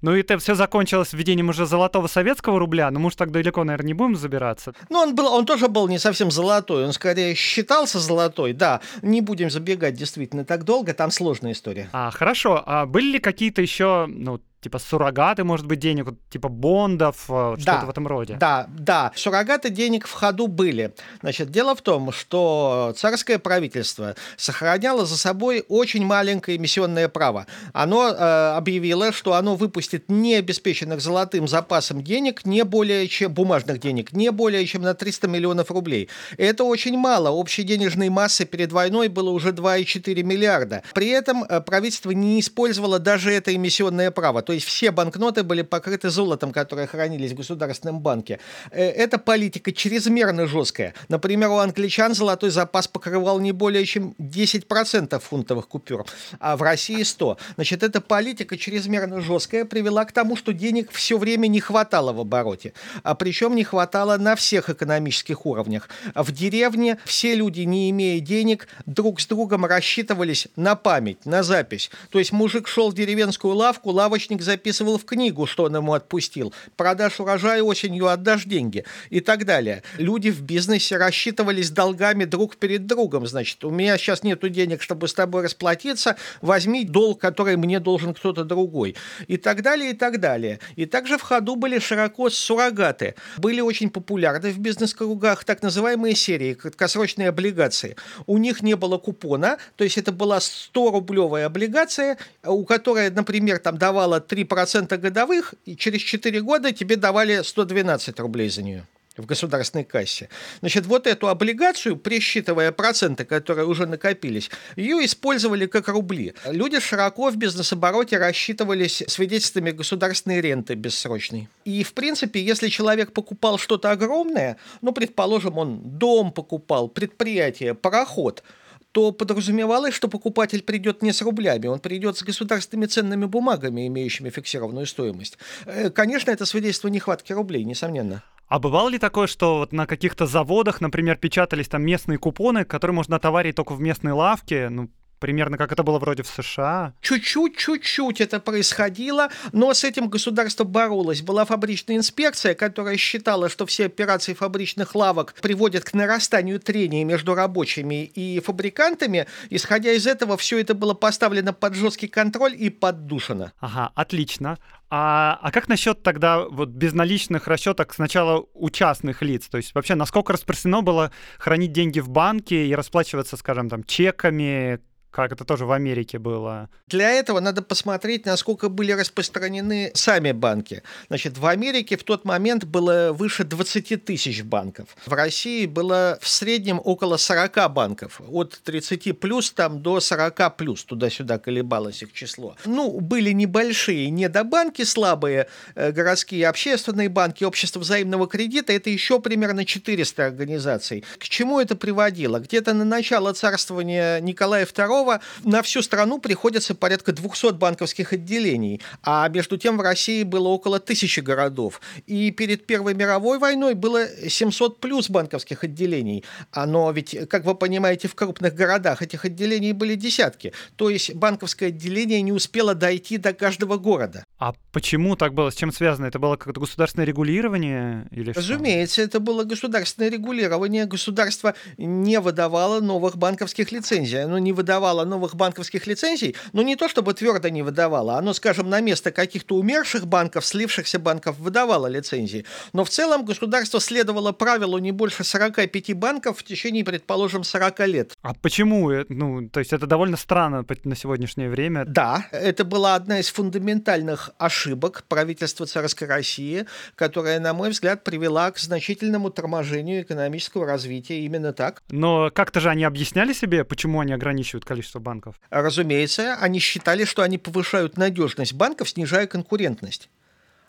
Ну 0.02 0.14
и 0.14 0.21
это 0.21 0.38
все 0.38 0.54
закончилось 0.54 1.12
введением 1.12 1.49
уже 1.49 1.66
золотого 1.66 2.07
советского 2.07 2.59
рубля, 2.59 2.90
но 2.90 3.00
мы 3.00 3.07
уж 3.07 3.16
так 3.16 3.30
далеко, 3.30 3.64
наверное, 3.64 3.87
не 3.88 3.95
будем 3.95 4.16
забираться. 4.16 4.75
Ну, 4.90 4.99
он, 4.99 5.14
был, 5.14 5.26
он 5.26 5.47
тоже 5.47 5.69
был 5.69 5.88
не 5.88 5.99
совсем 5.99 6.30
золотой, 6.30 6.85
он 6.85 6.92
скорее 6.92 7.35
считался 7.35 7.99
золотой, 7.99 8.52
да. 8.52 8.80
Не 9.02 9.23
будем 9.23 9.50
забегать 9.50 9.95
действительно 9.95 10.45
так 10.45 10.64
долго, 10.64 10.92
там 10.92 11.11
сложная 11.11 11.52
история. 11.52 11.88
А, 11.92 12.11
хорошо. 12.11 12.62
А 12.66 12.85
были 12.85 13.12
ли 13.12 13.19
какие-то 13.19 13.62
еще, 13.62 14.07
ну, 14.07 14.40
типа 14.66 14.80
суррогаты, 14.80 15.44
может 15.44 15.64
быть, 15.64 15.78
денег, 15.78 16.08
типа 16.28 16.49
бондов, 16.49 17.26
э, 17.28 17.54
что-то 17.56 17.80
да, 17.80 17.85
в 17.87 17.90
этом 17.90 18.08
роде. 18.08 18.37
Да, 18.40 18.66
да, 18.68 19.12
суррогаты 19.14 19.70
денег 19.70 20.08
в 20.08 20.12
ходу 20.12 20.49
были. 20.49 20.92
Значит, 21.20 21.52
дело 21.52 21.76
в 21.76 21.82
том, 21.82 22.11
что 22.11 22.92
царское 22.96 23.38
правительство 23.38 24.16
сохраняло 24.37 25.06
за 25.06 25.16
собой 25.16 25.64
очень 25.68 26.04
маленькое 26.04 26.56
эмиссионное 26.56 27.08
право. 27.08 27.46
Оно 27.73 28.08
э, 28.08 28.56
объявило, 28.56 29.12
что 29.12 29.35
оно 29.35 29.54
выпустит 29.54 30.06
необеспеченных 30.08 31.00
золотым 31.00 31.46
запасом 31.46 32.02
денег 32.02 32.44
не 32.44 32.64
более 32.64 33.06
чем 33.06 33.32
бумажных 33.32 33.78
денег, 33.78 34.12
не 34.12 34.32
более 34.32 34.66
чем 34.66 34.82
на 34.82 34.94
300 34.94 35.28
миллионов 35.28 35.70
рублей. 35.70 36.08
Это 36.38 36.64
очень 36.64 36.99
мало. 36.99 37.30
Общей 37.30 37.62
денежной 37.62 38.08
массы 38.08 38.44
перед 38.46 38.73
войной 38.73 39.06
было 39.06 39.30
уже 39.30 39.50
2,4 39.50 40.25
миллиарда. 40.25 40.82
При 40.92 41.06
этом 41.11 41.44
э, 41.44 41.61
правительство 41.61 42.11
не 42.11 42.40
использовало 42.40 42.99
даже 42.99 43.30
это 43.30 43.54
эмиссионное 43.54 44.11
право. 44.11 44.42
То 44.42 44.55
есть 44.56 44.66
все 44.66 44.90
банкноты 44.90 45.42
были 45.42 45.62
покрыты 45.62 46.10
золотом, 46.10 46.52
которые 46.52 46.86
хранились 46.86 47.32
в 47.32 47.36
Государственном 47.36 48.00
банке. 48.00 48.40
Э, 48.70 48.84
эта 48.84 49.18
политика 49.18 49.72
чрезмерно 49.72 50.46
жесткая. 50.46 50.94
Например, 51.08 51.50
у 51.50 51.58
англичан 51.58 52.14
золотой 52.14 52.50
запас 52.50 52.88
покрывал 52.88 53.38
не 53.40 53.52
более 53.52 53.86
чем 53.86 54.14
10% 54.18 55.18
фунтовых 55.20 55.68
купюр, 55.68 56.04
а 56.40 56.56
в 56.56 56.62
России 56.62 57.02
100. 57.02 57.38
Значит, 57.54 57.82
эта 57.82 58.00
политика 58.00 58.56
чрезмерно 58.58 59.20
жесткая 59.20 59.64
привела 59.64 60.04
к 60.04 60.12
тому, 60.12 60.36
что 60.36 60.52
денег 60.52 60.90
все 60.90 61.18
время 61.18 61.46
не 61.46 61.60
хватало 61.60 62.12
в 62.12 62.20
обороте. 62.20 62.72
А 63.02 63.14
причем 63.14 63.54
не 63.54 63.64
хватало 63.64 64.16
на 64.16 64.34
всех 64.36 64.70
экономических 64.70 65.46
уровнях. 65.46 65.88
В 66.14 66.32
деревне 66.32 66.98
все 67.04 67.34
люди, 67.34 67.60
не 67.60 67.90
имея 67.90 68.20
денег, 68.20 68.68
друг 68.86 69.20
с 69.20 69.26
другом 69.26 69.64
рассчитывались 69.64 70.48
на 70.56 70.75
память, 70.75 71.25
на 71.26 71.42
запись. 71.42 71.90
То 72.10 72.18
есть 72.18 72.32
мужик 72.32 72.68
шел 72.68 72.90
в 72.90 72.94
деревенскую 72.94 73.54
лавку, 73.54 73.90
лавочник 73.90 74.36
ипотечник 74.37 74.43
записывал 74.43 74.99
в 74.99 75.05
книгу, 75.05 75.47
что 75.47 75.64
он 75.64 75.76
ему 75.76 75.93
отпустил. 75.95 76.52
Продашь 76.76 77.21
урожай 77.21 77.61
осенью, 77.61 78.09
отдашь 78.09 78.45
деньги 78.45 78.85
и 79.11 79.21
так 79.21 79.45
далее. 79.45 79.83
Люди 79.99 80.31
в 80.31 80.43
бизнесе 80.43 80.97
рассчитывались 80.97 81.71
долгами 81.71 82.25
друг 82.25 82.57
перед 82.57 82.87
другом. 82.87 83.26
Значит, 83.26 83.64
у 83.64 83.71
меня 83.71 83.99
сейчас 83.99 84.23
нет 84.23 84.40
денег, 84.52 84.83
чтобы 84.83 85.09
с 85.09 85.14
тобой 85.14 85.45
расплатиться, 85.45 86.16
возьми 86.40 86.85
долг, 86.85 87.21
который 87.21 87.57
мне 87.57 87.81
должен 87.81 88.14
кто-то 88.14 88.45
другой. 88.45 88.97
И 89.28 89.37
так 89.37 89.62
далее, 89.62 89.90
и 89.90 89.95
так 89.95 90.21
далее. 90.21 90.59
И 90.76 90.87
также 90.87 91.19
в 91.19 91.23
ходу 91.23 91.57
были 91.57 91.78
широко 91.78 92.31
суррогаты. 92.31 93.14
Были 93.38 93.61
очень 93.61 93.90
популярны 93.90 94.50
в 94.50 94.59
бизнес-кругах 94.59 95.45
так 95.45 95.62
называемые 95.62 96.14
серии, 96.14 96.55
краткосрочные 96.55 97.28
облигации. 97.28 97.97
У 98.26 98.38
них 98.38 98.62
не 98.62 98.76
было 98.76 98.99
купона, 98.99 99.59
то 99.76 99.85
есть 99.85 99.99
это 99.99 100.12
была 100.12 100.38
100-рублевая 100.38 101.47
облигация, 101.47 102.19
у 102.45 102.64
которой, 102.64 103.11
например, 103.11 103.59
там 103.59 103.78
давала 103.78 104.21
3% 104.30 104.97
годовых, 104.97 105.54
и 105.64 105.76
через 105.76 106.02
4 106.02 106.40
года 106.42 106.73
тебе 106.73 106.97
давали 106.97 107.42
112 107.42 108.18
рублей 108.21 108.49
за 108.49 108.62
нее 108.62 108.87
в 109.16 109.26
государственной 109.26 109.85
кассе. 109.85 110.28
Значит, 110.61 110.87
вот 110.87 111.06
эту 111.06 111.28
облигацию, 111.28 111.97
присчитывая 111.97 112.73
проценты, 112.73 113.25
которые 113.25 113.66
уже 113.66 113.87
накопились, 113.87 114.50
ее 114.76 115.04
использовали 115.04 115.66
как 115.66 115.88
рубли. 115.88 116.35
Люди 116.47 116.80
широко 116.80 117.30
в 117.30 117.37
бизнес-обороте 117.37 118.18
рассчитывались 118.18 119.02
свидетельствами 119.06 119.71
государственной 119.71 120.40
ренты 120.40 120.75
бессрочной. 120.75 121.49
И, 121.64 121.83
в 121.83 121.92
принципе, 121.95 122.42
если 122.42 122.68
человек 122.68 123.12
покупал 123.12 123.59
что-то 123.59 123.90
огромное, 123.90 124.56
ну, 124.83 124.92
предположим, 124.92 125.59
он 125.59 125.80
дом 125.83 126.33
покупал, 126.33 126.88
предприятие, 126.88 127.75
пароход– 127.75 128.42
то 128.97 129.12
подразумевалось, 129.12 129.93
что 129.93 130.09
покупатель 130.09 130.62
придет 130.62 131.03
не 131.03 131.12
с 131.12 131.21
рублями, 131.21 131.67
он 131.67 131.81
придет 131.81 132.17
с 132.17 132.23
государственными 132.23 132.87
ценными 132.87 133.26
бумагами, 133.26 133.87
имеющими 133.88 134.31
фиксированную 134.31 134.87
стоимость. 134.87 135.37
Э, 135.67 135.91
конечно, 135.91 136.31
это 136.31 136.47
свидетельство 136.47 136.88
нехватки 136.88 137.35
рублей, 137.35 137.65
несомненно. 137.65 138.23
А 138.49 138.59
бывало 138.59 138.88
ли 138.88 138.99
такое, 138.99 139.26
что 139.26 139.59
вот 139.59 139.73
на 139.73 139.87
каких-то 139.87 140.25
заводах, 140.25 140.81
например, 140.81 141.19
печатались 141.19 141.69
там 141.69 141.85
местные 141.85 142.17
купоны, 142.17 142.65
которые 142.65 142.95
можно 142.95 143.17
отоварить 143.17 143.57
только 143.57 143.75
в 143.75 143.83
местной 143.83 144.12
лавке, 144.12 144.71
ну, 144.71 144.88
Примерно 145.26 145.59
как 145.59 145.73
это 145.73 145.83
было 145.83 145.99
вроде 145.99 146.23
в 146.23 146.28
США. 146.28 146.95
Чуть-чуть, 147.00 147.56
чуть-чуть 147.56 148.21
это 148.21 148.38
происходило, 148.38 149.28
но 149.50 149.75
с 149.75 149.83
этим 149.83 150.09
государство 150.09 150.62
боролось. 150.62 151.21
Была 151.21 151.45
фабричная 151.45 151.97
инспекция, 151.97 152.54
которая 152.54 152.97
считала, 152.97 153.49
что 153.49 153.66
все 153.66 153.87
операции 153.87 154.35
фабричных 154.35 154.95
лавок 154.95 155.35
приводят 155.42 155.83
к 155.83 155.95
нарастанию 155.95 156.61
трения 156.61 157.04
между 157.04 157.35
рабочими 157.35 158.04
и 158.04 158.38
фабрикантами. 158.38 159.26
Исходя 159.50 159.90
из 159.90 160.06
этого, 160.06 160.37
все 160.37 160.61
это 160.61 160.75
было 160.75 160.95
поставлено 160.95 161.52
под 161.52 161.75
жесткий 161.75 162.06
контроль 162.06 162.54
и 162.56 162.71
поддушено. 162.71 163.50
Ага, 163.59 163.90
отлично. 163.97 164.59
А, 164.88 165.40
а 165.42 165.50
как 165.50 165.66
насчет 165.68 166.04
тогда 166.04 166.45
вот 166.45 166.68
безналичных 166.68 167.49
расчеток 167.49 167.92
сначала 167.92 168.47
у 168.54 168.71
частных 168.71 169.21
лиц? 169.23 169.49
То 169.49 169.56
есть 169.56 169.75
вообще 169.75 169.97
насколько 169.97 170.33
распространено 170.33 170.83
было 170.83 171.11
хранить 171.38 171.73
деньги 171.73 171.99
в 171.99 172.09
банке 172.09 172.68
и 172.68 172.75
расплачиваться, 172.75 173.37
скажем, 173.37 173.68
там 173.68 173.83
чеками, 173.83 174.78
как 175.16 175.32
это 175.32 175.46
тоже 175.46 175.64
в 175.64 175.73
Америке 175.73 176.18
было. 176.18 176.68
Для 176.88 177.11
этого 177.11 177.40
надо 177.40 177.62
посмотреть, 177.62 178.26
насколько 178.26 178.68
были 178.68 178.92
распространены 178.92 179.90
сами 179.94 180.32
банки. 180.32 180.82
Значит, 181.08 181.38
в 181.38 181.46
Америке 181.46 181.96
в 181.96 182.04
тот 182.04 182.26
момент 182.26 182.64
было 182.64 183.12
выше 183.14 183.44
20 183.44 184.04
тысяч 184.04 184.42
банков. 184.42 184.94
В 185.06 185.12
России 185.14 185.64
было 185.64 186.18
в 186.20 186.28
среднем 186.28 186.82
около 186.85 187.16
40 187.16 187.73
банков. 187.73 188.20
От 188.28 188.61
30 188.62 189.18
плюс 189.18 189.52
там 189.52 189.80
до 189.80 190.00
40 190.00 190.54
плюс. 190.58 190.85
Туда-сюда 190.85 191.38
колебалось 191.38 192.02
их 192.02 192.12
число. 192.12 192.54
Ну, 192.66 193.00
были 193.00 193.30
небольшие 193.30 194.11
недобанки, 194.11 194.82
слабые 194.85 195.49
э, 195.76 195.92
городские 195.92 196.46
общественные 196.46 197.08
банки, 197.08 197.42
общество 197.42 197.80
взаимного 197.80 198.28
кредита. 198.28 198.75
Это 198.75 198.90
еще 198.90 199.18
примерно 199.18 199.64
400 199.64 200.26
организаций. 200.26 201.04
К 201.18 201.25
чему 201.25 201.58
это 201.58 201.75
приводило? 201.75 202.38
Где-то 202.38 202.75
на 202.75 202.85
начало 202.85 203.32
царствования 203.32 204.20
Николая 204.20 204.66
II 204.66 205.05
Пескова 205.06 205.20
на 205.44 205.62
всю 205.62 205.82
страну 205.82 206.18
приходится 206.18 206.75
порядка 206.75 207.12
200 207.12 207.52
банковских 207.54 208.12
отделений, 208.12 208.80
а 209.02 209.28
между 209.28 209.56
тем 209.56 209.78
в 209.78 209.80
России 209.80 210.22
было 210.25 210.48
около 210.48 210.80
тысячи 210.80 211.20
городов. 211.20 211.80
И 212.06 212.30
перед 212.30 212.66
Первой 212.66 212.94
мировой 212.94 213.38
войной 213.38 213.75
было 213.75 214.06
700 214.28 214.80
плюс 214.80 215.08
банковских 215.10 215.64
отделений. 215.64 216.25
Но 216.54 216.90
ведь, 216.90 217.16
как 217.28 217.44
вы 217.44 217.54
понимаете, 217.54 218.08
в 218.08 218.14
крупных 218.14 218.54
городах 218.54 219.02
этих 219.02 219.25
отделений 219.25 219.72
были 219.72 219.94
десятки. 219.94 220.52
То 220.76 220.90
есть 220.90 221.14
банковское 221.14 221.68
отделение 221.68 222.22
не 222.22 222.32
успело 222.32 222.75
дойти 222.75 223.18
до 223.18 223.32
каждого 223.32 223.76
города. 223.76 224.25
А 224.38 224.54
почему 224.72 225.16
так 225.16 225.34
было? 225.34 225.50
С 225.50 225.54
чем 225.54 225.72
связано? 225.72 226.06
Это 226.06 226.18
было 226.18 226.36
какое-то 226.36 226.60
государственное 226.60 227.06
регулирование? 227.06 228.06
Или 228.10 228.32
Разумеется, 228.32 229.02
это 229.02 229.20
было 229.20 229.44
государственное 229.44 230.10
регулирование. 230.10 230.86
Государство 230.86 231.54
не 231.78 232.20
выдавало 232.20 232.80
новых 232.80 233.16
банковских 233.16 233.72
лицензий. 233.72 234.25
Оно 234.25 234.38
не 234.38 234.52
выдавало 234.52 234.96
выдавало 234.97 235.05
новых 235.05 235.35
банковских 235.35 235.87
лицензий, 235.87 236.35
но 236.53 236.62
не 236.62 236.76
то 236.76 236.88
чтобы 236.88 237.15
твердо 237.15 237.49
не 237.49 237.62
выдавало, 237.62 238.19
оно, 238.19 238.33
скажем, 238.33 238.71
на 238.71 238.81
место 238.81 239.11
каких-то 239.11 239.57
умерших 239.57 240.07
банков, 240.07 240.45
слившихся 240.45 240.99
банков 240.99 241.38
выдавало 241.38 241.87
лицензии. 241.88 242.45
Но 242.73 242.85
в 242.85 242.88
целом 242.88 243.25
государство 243.25 243.81
следовало 243.81 244.33
правилу 244.33 244.79
не 244.79 244.93
больше 244.93 245.25
45 245.25 245.95
банков 245.95 246.38
в 246.38 246.45
течение, 246.45 246.85
предположим, 246.85 247.45
40 247.45 247.88
лет. 247.88 248.12
А 248.23 248.35
почему? 248.35 248.91
Э, 248.91 249.05
ну, 249.09 249.49
то 249.49 249.61
есть 249.61 249.73
это 249.73 249.87
довольно 249.87 250.17
странно 250.17 250.65
на 250.85 250.97
сегодняшнее 250.97 251.49
время. 251.49 251.85
Да, 251.87 252.26
это 252.33 252.65
была 252.65 252.95
одна 252.95 253.19
из 253.19 253.29
фундаментальных 253.29 254.31
ошибок 254.38 255.05
правительства 255.09 255.67
царской 255.67 256.09
России, 256.09 256.67
которая, 256.95 257.41
на 257.41 257.53
мой 257.53 257.71
взгляд, 257.71 258.05
привела 258.05 258.50
к 258.50 258.59
значительному 258.59 259.31
торможению 259.31 260.03
экономического 260.03 260.67
развития 260.67 261.21
именно 261.21 261.53
так. 261.53 261.83
Но 261.91 262.31
как-то 262.31 262.61
же 262.61 262.71
они 262.71 262.85
объясняли 262.85 263.33
себе, 263.33 263.65
почему 263.65 264.00
они 264.00 264.12
ограничивают 264.12 264.65
количество 264.65 264.75
количество 264.76 264.99
банков? 264.99 265.40
Разумеется, 265.50 266.35
они 266.35 266.59
считали, 266.59 267.04
что 267.04 267.23
они 267.23 267.38
повышают 267.38 267.97
надежность 267.97 268.52
банков, 268.52 268.90
снижая 268.90 269.26
конкурентность. 269.26 270.09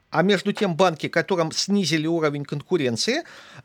А 0.10 0.22
между 0.24 0.54
тем 0.54 0.76
банки, 0.76 1.10
которым 1.10 1.52
снизили 1.52 2.08
уровень 2.08 2.46
конкуренции, 2.46 3.24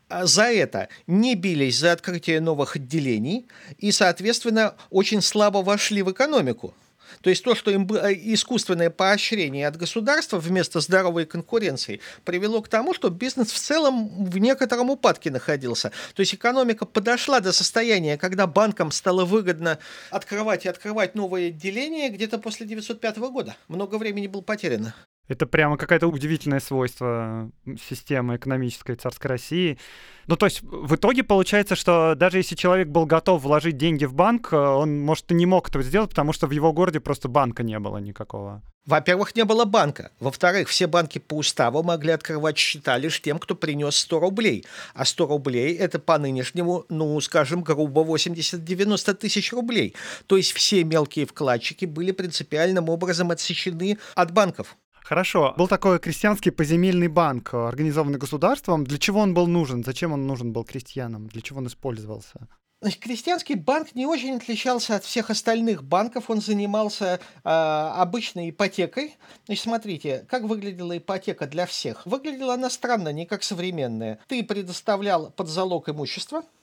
а, 0.09 0.25
за 0.25 0.43
это 0.43 0.89
не 1.07 1.35
бились 1.35 1.79
за 1.79 1.93
открытие 1.93 2.41
новых 2.41 2.75
отделений 2.75 3.45
и, 3.77 3.93
соответственно, 3.93 4.75
очень 4.89 5.21
слабо 5.21 5.59
вошли 5.59 6.01
в 6.03 6.11
экономику. 6.11 6.73
То 7.21 7.29
есть 7.29 7.43
то, 7.43 7.55
что 7.55 7.71
им 7.71 7.87
э, 7.91 8.13
искусственное 8.13 8.89
поощрение 8.89 9.67
от 9.67 9.77
государства 9.77 10.39
вместо 10.39 10.79
здоровой 10.79 11.25
конкуренции, 11.25 12.01
привело 12.25 12.61
к 12.61 12.67
тому, 12.67 12.93
что 12.93 13.09
бизнес 13.09 13.51
в 13.51 13.59
целом 13.59 14.25
в 14.25 14.37
некотором 14.37 14.89
упадке 14.89 15.31
находился. 15.31 15.91
То 16.15 16.21
есть 16.21 16.33
экономика 16.35 16.85
подошла 16.85 17.39
до 17.39 17.51
состояния, 17.51 18.17
когда 18.17 18.47
банкам 18.47 18.91
стало 18.91 19.25
выгодно 19.25 19.79
открывать 20.09 20.65
и 20.65 20.69
открывать 20.69 21.15
новые 21.15 21.49
отделения 21.49 22.09
где-то 22.09 22.37
после 22.37 22.65
1905 22.65 23.17
года. 23.17 23.55
Много 23.67 23.97
времени 23.97 24.27
было 24.27 24.41
потеряно. 24.41 24.93
Это 25.33 25.47
прямо 25.47 25.77
какое-то 25.77 26.07
удивительное 26.07 26.59
свойство 26.59 27.51
системы 27.89 28.35
экономической 28.35 28.95
царской 28.95 29.29
России. 29.29 29.79
Ну, 30.27 30.35
то 30.37 30.45
есть 30.45 30.61
в 30.61 30.95
итоге 30.95 31.23
получается, 31.23 31.75
что 31.75 32.13
даже 32.15 32.37
если 32.37 32.55
человек 32.55 32.87
был 32.87 33.05
готов 33.05 33.41
вложить 33.41 33.77
деньги 33.77 34.05
в 34.05 34.13
банк, 34.13 34.53
э, 34.53 34.55
он, 34.55 35.01
может, 35.01 35.31
и 35.31 35.33
не 35.33 35.45
мог 35.45 35.67
этого 35.67 35.83
сделать, 35.83 36.11
потому 36.11 36.33
что 36.33 36.47
в 36.47 36.51
его 36.51 36.71
городе 36.71 36.99
просто 36.99 37.27
банка 37.27 37.63
не 37.63 37.77
было 37.79 37.97
никакого. 37.97 38.61
Во-первых, 38.85 39.35
не 39.35 39.45
было 39.45 39.63
банка. 39.65 40.11
Во-вторых, 40.19 40.67
все 40.67 40.87
банки 40.87 41.17
по 41.17 41.35
уставу 41.35 41.83
могли 41.83 42.11
открывать 42.11 42.57
счета 42.57 42.97
лишь 42.97 43.21
тем, 43.21 43.39
кто 43.39 43.55
принес 43.55 43.95
100 43.95 44.19
рублей. 44.19 44.65
А 44.93 45.05
100 45.05 45.25
рублей– 45.27 45.73
это 45.79 45.99
по 45.99 46.17
нынешнему, 46.17 46.85
ну, 46.89 47.19
скажем, 47.21 47.63
грубо 47.63 48.01
80-90 48.01 49.13
тысяч 49.13 49.53
рублей. 49.53 49.95
То 50.27 50.35
есть 50.35 50.51
все 50.51 50.83
мелкие 50.83 51.25
вкладчики 51.25 51.85
были 51.85 52.11
принципиальным 52.11 52.89
образом 52.89 53.31
отсечены 53.31 53.97
от 54.15 54.31
банков. 54.31 54.75
Хорошо. 55.03 55.53
Был 55.57 55.67
такой 55.67 55.99
крестьянский 55.99 56.51
поземельный 56.51 57.09
банк, 57.09 57.53
организованный 57.53 58.19
государством. 58.19 58.85
Для 58.85 58.97
чего 58.97 59.19
он 59.19 59.33
был 59.33 59.47
нужен? 59.47 59.83
Зачем 59.83 60.13
он 60.13 60.25
нужен 60.27 60.53
был 60.53 60.63
крестьянам? 60.63 61.27
Для 61.27 61.41
чего 61.41 61.59
он 61.59 61.67
использовался? 61.67 62.47
Значит, 62.81 62.99
крестьянский 62.99 63.55
банк 63.55 63.95
не 63.95 64.05
очень 64.05 64.35
отличался 64.35 64.97
от 64.97 65.05
всех 65.05 65.29
остальных 65.29 65.83
банков. 65.83 66.29
Он 66.29 66.41
занимался 66.41 67.19
э, 67.45 67.49
обычной 67.49 68.49
ипотекой. 68.49 69.15
Значит, 69.45 69.63
смотрите, 69.63 70.25
как 70.27 70.43
выглядела 70.43 70.97
ипотека 70.97 71.47
для 71.47 71.65
всех. 71.65 72.05
Выглядела 72.05 72.55
она 72.55 72.69
странно, 72.69 73.13
не 73.13 73.25
как 73.25 73.43
современная. 73.43 74.19
Ты 74.27 74.43
предоставлял 74.43 75.31
под 75.31 75.47
залог 75.47 75.87
имущество, 75.87 76.43
Э, 76.43 76.62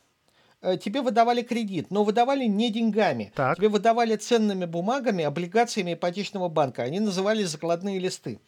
тебе 0.82 1.02
выдавали 1.02 1.42
кредит, 1.42 1.90
но 1.90 2.04
выдавали 2.04 2.44
не 2.44 2.70
деньгами. 2.70 3.32
Так. 3.34 3.56
Тебе 3.56 3.68
выдавали 3.68 4.16
ценными 4.16 4.64
бумагами, 4.64 5.24
облигациями 5.24 5.94
ипотечного 5.94 6.48
банка. 6.48 6.82
Они 6.82 7.00
назывались 7.00 7.48
закладные 7.48 7.98
листы. 7.98 8.40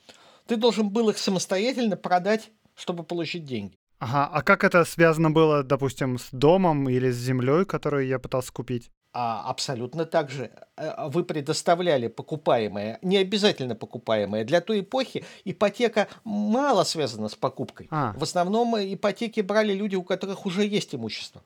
Ты 0.46 0.56
должен 0.56 0.88
был 0.90 1.10
их 1.10 1.18
самостоятельно 1.18 1.96
продать, 1.96 2.50
чтобы 2.74 3.04
получить 3.04 3.44
деньги. 3.44 3.76
Ага, 3.98 4.28
а 4.32 4.42
как 4.42 4.64
это 4.64 4.84
связано 4.84 5.30
было, 5.30 5.62
допустим, 5.62 6.18
с 6.18 6.28
домом 6.32 6.88
или 6.88 7.10
с 7.10 7.16
землей, 7.16 7.64
которую 7.64 8.06
я 8.08 8.18
пытался 8.18 8.52
купить? 8.52 8.90
А 9.12 9.48
абсолютно 9.48 10.06
так 10.06 10.28
же. 10.28 10.50
Э, 10.76 11.08
вы 11.08 11.22
предоставляли 11.22 12.08
покупаемое, 12.08 12.98
не 13.02 13.18
обязательно 13.18 13.76
покупаемое. 13.76 14.44
Для 14.44 14.60
той 14.60 14.80
эпохи 14.80 15.24
ипотека 15.44 16.08
мало 16.24 16.82
связана 16.82 17.28
с 17.28 17.36
покупкой. 17.36 17.86
А. 17.90 18.14
В 18.16 18.22
основном 18.24 18.74
ипотеки 18.76 19.40
брали 19.40 19.72
люди, 19.72 19.94
у 19.94 20.02
которых 20.02 20.46
уже 20.46 20.66
есть 20.66 20.94
имущество. 20.94 21.42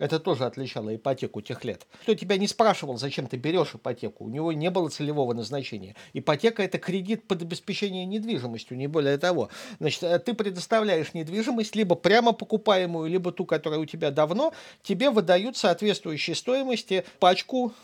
Это 0.00 0.18
тоже 0.18 0.46
отличало 0.46 0.96
ипотеку 0.96 1.42
тех 1.42 1.62
лет. 1.62 1.86
Кто 2.02 2.14
тебя 2.14 2.38
не 2.38 2.48
спрашивал, 2.48 2.96
зачем 2.96 3.26
ты 3.26 3.36
берешь 3.36 3.74
ипотеку? 3.74 4.24
У 4.24 4.28
него 4.30 4.50
не 4.52 4.70
было 4.70 4.88
целевого 4.88 5.34
назначения. 5.34 5.94
Ипотека– 6.14 6.62
это 6.64 6.78
кредит 6.78 7.28
под 7.28 7.42
обеспечение 7.42 8.06
недвижимостью, 8.06 8.78
не 8.78 8.86
более 8.86 9.18
того. 9.18 9.50
Значит, 9.78 10.02
э, 10.02 10.18
ты 10.18 10.32
предоставляешь 10.32 11.12
недвижимость, 11.12 11.76
либо 11.76 11.96
прямо 11.96 12.32
покупаемую, 12.32 13.10
либо 13.10 13.30
ту, 13.30 13.44
которая 13.44 13.78
у 13.78 13.84
тебя 13.84 14.10
давно, 14.10 14.54
тебе 14.82 15.10
выдают 15.10 15.58
соответствующей 15.58 16.34
стоимости 16.34 17.04
пачку 17.18 17.74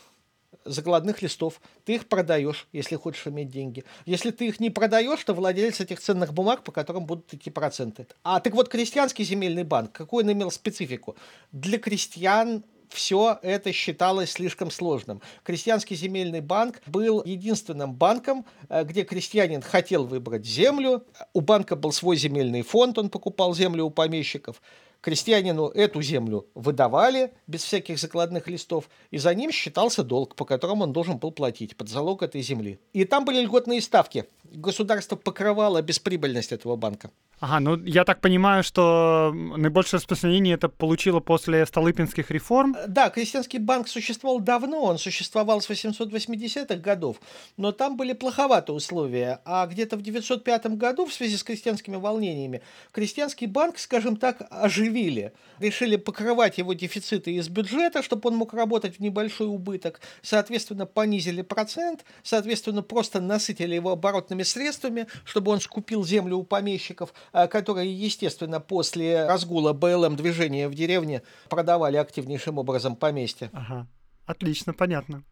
закладных 0.64 1.22
листов. 1.22 1.60
Ты 1.84 1.94
их 1.94 2.08
продаешь, 2.08 2.68
если 2.72 2.96
хочешь 2.96 3.26
иметь 3.26 3.50
деньги. 3.50 3.84
Если 4.04 4.30
ты 4.30 4.48
их 4.48 4.60
не 4.60 4.70
продаешь, 4.70 5.22
то 5.24 5.34
владелец 5.34 5.80
этих 5.80 6.00
ценных 6.00 6.32
бумаг, 6.32 6.64
по 6.64 6.72
которым 6.72 7.06
будут 7.06 7.32
идти 7.32 7.50
проценты. 7.50 8.06
А 8.22 8.40
так 8.40 8.54
вот, 8.54 8.68
крестьянский 8.68 9.24
земельный 9.24 9.64
банк, 9.64 9.92
какой 9.92 10.24
он 10.24 10.32
имел 10.32 10.50
специфику? 10.50 11.16
Для 11.52 11.78
крестьян 11.78 12.64
все 12.88 13.38
это 13.42 13.72
считалось 13.72 14.32
слишком 14.32 14.70
сложным. 14.70 15.20
Крестьянский 15.42 15.96
земельный 15.96 16.40
банк 16.40 16.80
был 16.86 17.22
единственным 17.24 17.94
банком, 17.94 18.46
э, 18.68 18.84
где 18.84 19.04
крестьянин 19.04 19.62
хотел 19.62 20.06
выбрать 20.06 20.46
землю. 20.46 21.04
У 21.32 21.40
банка 21.40 21.76
был 21.76 21.92
свой 21.92 22.16
земельный 22.16 22.62
фонд, 22.62 22.98
он 22.98 23.10
покупал 23.10 23.54
землю 23.54 23.84
у 23.84 23.90
помещиков 23.90 24.62
крестьянину 25.06 25.68
эту 25.68 26.02
землю 26.02 26.48
выдавали 26.56 27.32
без 27.46 27.62
всяких 27.62 27.96
закладных 27.96 28.48
листов, 28.48 28.88
и 29.12 29.18
за 29.18 29.32
ним 29.36 29.52
считался 29.52 30.02
долг, 30.02 30.34
по 30.34 30.44
которому 30.44 30.82
он 30.82 30.92
должен 30.92 31.18
был 31.18 31.30
платить 31.30 31.76
под 31.76 31.88
залог 31.88 32.24
этой 32.24 32.42
земли. 32.42 32.80
И 32.92 33.04
там 33.04 33.24
были 33.24 33.40
льготные 33.40 33.80
ставки. 33.80 34.24
Государство 34.52 35.16
покрывало 35.16 35.82
бесприбыльность 35.82 36.52
этого 36.52 36.76
банка. 36.76 37.10
Ага, 37.38 37.60
ну 37.60 37.84
я 37.84 38.04
так 38.04 38.22
понимаю, 38.22 38.62
что 38.62 39.30
наибольшее 39.34 39.98
распространение 39.98 40.54
это 40.54 40.70
получило 40.70 41.20
после 41.20 41.66
Столыпинских 41.66 42.30
реформ? 42.30 42.74
Да, 42.88 43.10
крестьянский 43.10 43.58
банк 43.58 43.88
существовал 43.88 44.40
давно, 44.40 44.82
он 44.82 44.96
существовал 44.96 45.60
с 45.60 45.68
880-х 45.68 46.76
годов, 46.76 47.20
но 47.58 47.72
там 47.72 47.98
были 47.98 48.14
плоховатые 48.14 48.74
условия, 48.74 49.40
а 49.44 49.66
где-то 49.66 49.98
в 49.98 50.02
905 50.02 50.66
году 50.78 51.04
в 51.04 51.12
связи 51.12 51.36
с 51.36 51.42
крестьянскими 51.42 51.96
волнениями 51.96 52.62
крестьянский 52.92 53.46
банк, 53.46 53.78
скажем 53.78 54.16
так, 54.16 54.46
оживили. 54.48 55.34
Решили 55.58 55.96
покрывать 55.96 56.56
его 56.56 56.72
дефициты 56.72 57.34
из 57.34 57.50
бюджета, 57.50 58.02
чтобы 58.02 58.30
он 58.30 58.36
мог 58.36 58.54
работать 58.54 58.96
в 58.96 59.00
небольшой 59.00 59.48
убыток, 59.48 60.00
соответственно, 60.22 60.86
понизили 60.86 61.42
процент, 61.42 62.06
соответственно, 62.22 62.82
просто 62.82 63.20
насытили 63.20 63.74
его 63.74 63.90
оборотными 63.90 64.35
средствами, 64.42 65.06
чтобы 65.24 65.52
он 65.52 65.60
скупил 65.60 66.04
землю 66.04 66.36
у 66.36 66.44
помещиков, 66.44 67.12
Э, 67.32 67.48
которые, 67.48 67.92
естественно, 67.92 68.60
после 68.60 69.26
разгула 69.26 69.72
БЛМ 69.72 70.16
движения 70.16 70.68
в 70.68 70.74
деревне 70.74 71.22
продавали 71.48 71.96
активнейшим 71.96 72.58
образом 72.58 72.96
поместье. 72.96 73.50
Ага, 73.52 73.86
отлично, 74.26 74.72
понятно. 74.72 75.22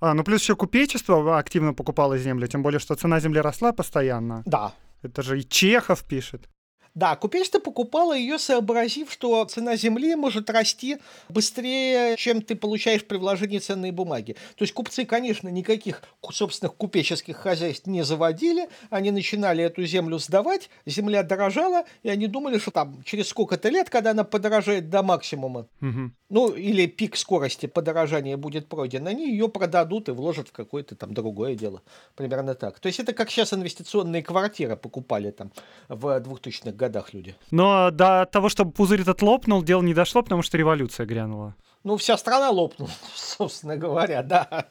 А, 0.00 0.14
ну 0.14 0.24
плюс 0.24 0.42
еще 0.42 0.56
купечество 0.56 1.38
активно 1.38 1.74
покупало 1.74 2.18
землю, 2.18 2.46
тем 2.48 2.62
более, 2.62 2.80
что 2.80 2.94
цена 2.96 3.20
земли 3.20 3.40
росла 3.40 3.72
постоянно. 3.72 4.42
Да. 4.44 4.72
Это 5.02 5.22
же 5.22 5.40
и 5.40 5.48
Чехов 5.48 6.04
пишет. 6.04 6.48
Да, 6.94 7.16
купечество 7.16 7.58
покупало 7.58 8.14
ее, 8.14 8.38
сообразив, 8.38 9.10
что 9.10 9.44
цена 9.46 9.76
земли 9.76 10.14
может 10.14 10.50
расти 10.50 10.98
быстрее, 11.30 12.16
чем 12.18 12.42
ты 12.42 12.54
получаешь 12.54 13.04
при 13.04 13.16
вложении 13.16 13.58
ценной 13.58 13.92
бумаги. 13.92 14.36
То 14.56 14.64
есть 14.64 14.74
купцы, 14.74 15.06
конечно, 15.06 15.48
никаких 15.48 16.02
собственных 16.30 16.74
купеческих 16.74 17.36
хозяйств 17.36 17.86
не 17.86 18.04
заводили, 18.04 18.68
они 18.90 19.10
начинали 19.10 19.64
эту 19.64 19.84
землю 19.86 20.18
сдавать, 20.18 20.68
земля 20.84 21.22
дорожала, 21.22 21.84
и 22.02 22.10
они 22.10 22.26
думали, 22.26 22.58
что 22.58 22.70
там 22.70 23.02
через 23.04 23.28
сколько-то 23.28 23.70
лет, 23.70 23.88
когда 23.88 24.10
она 24.10 24.24
подорожает 24.24 24.90
до 24.90 25.02
максимума, 25.02 25.68
угу. 25.80 26.10
ну 26.28 26.50
или 26.50 26.86
пик 26.86 27.16
скорости 27.16 27.66
подорожания 27.66 28.36
будет 28.36 28.68
пройден, 28.68 29.06
они 29.06 29.30
ее 29.30 29.48
продадут 29.48 30.10
и 30.10 30.12
вложат 30.12 30.48
в 30.48 30.52
какое-то 30.52 30.94
там 30.94 31.14
другое 31.14 31.54
дело. 31.54 31.80
Примерно 32.16 32.54
так. 32.54 32.80
То 32.80 32.88
есть 32.88 33.00
это 33.00 33.14
как 33.14 33.30
сейчас 33.30 33.54
инвестиционные 33.54 34.22
квартиры 34.22 34.76
покупали 34.76 35.30
там 35.30 35.52
в 35.88 36.06
2000-х 36.06 36.81
годах 36.82 37.14
люди. 37.14 37.34
Но 37.50 37.90
до 37.90 38.26
того, 38.26 38.48
чтобы 38.48 38.72
пузырь 38.72 39.00
этот 39.02 39.22
лопнул, 39.22 39.62
дело 39.62 39.82
не 39.82 39.94
дошло, 39.94 40.22
потому 40.22 40.42
что 40.42 40.58
революция 40.58 41.06
грянула. 41.06 41.54
Ну, 41.84 41.96
вся 41.96 42.18
страна 42.18 42.50
лопнула, 42.50 42.90
собственно 43.14 43.76
говоря, 43.76 44.22
да. 44.22 44.66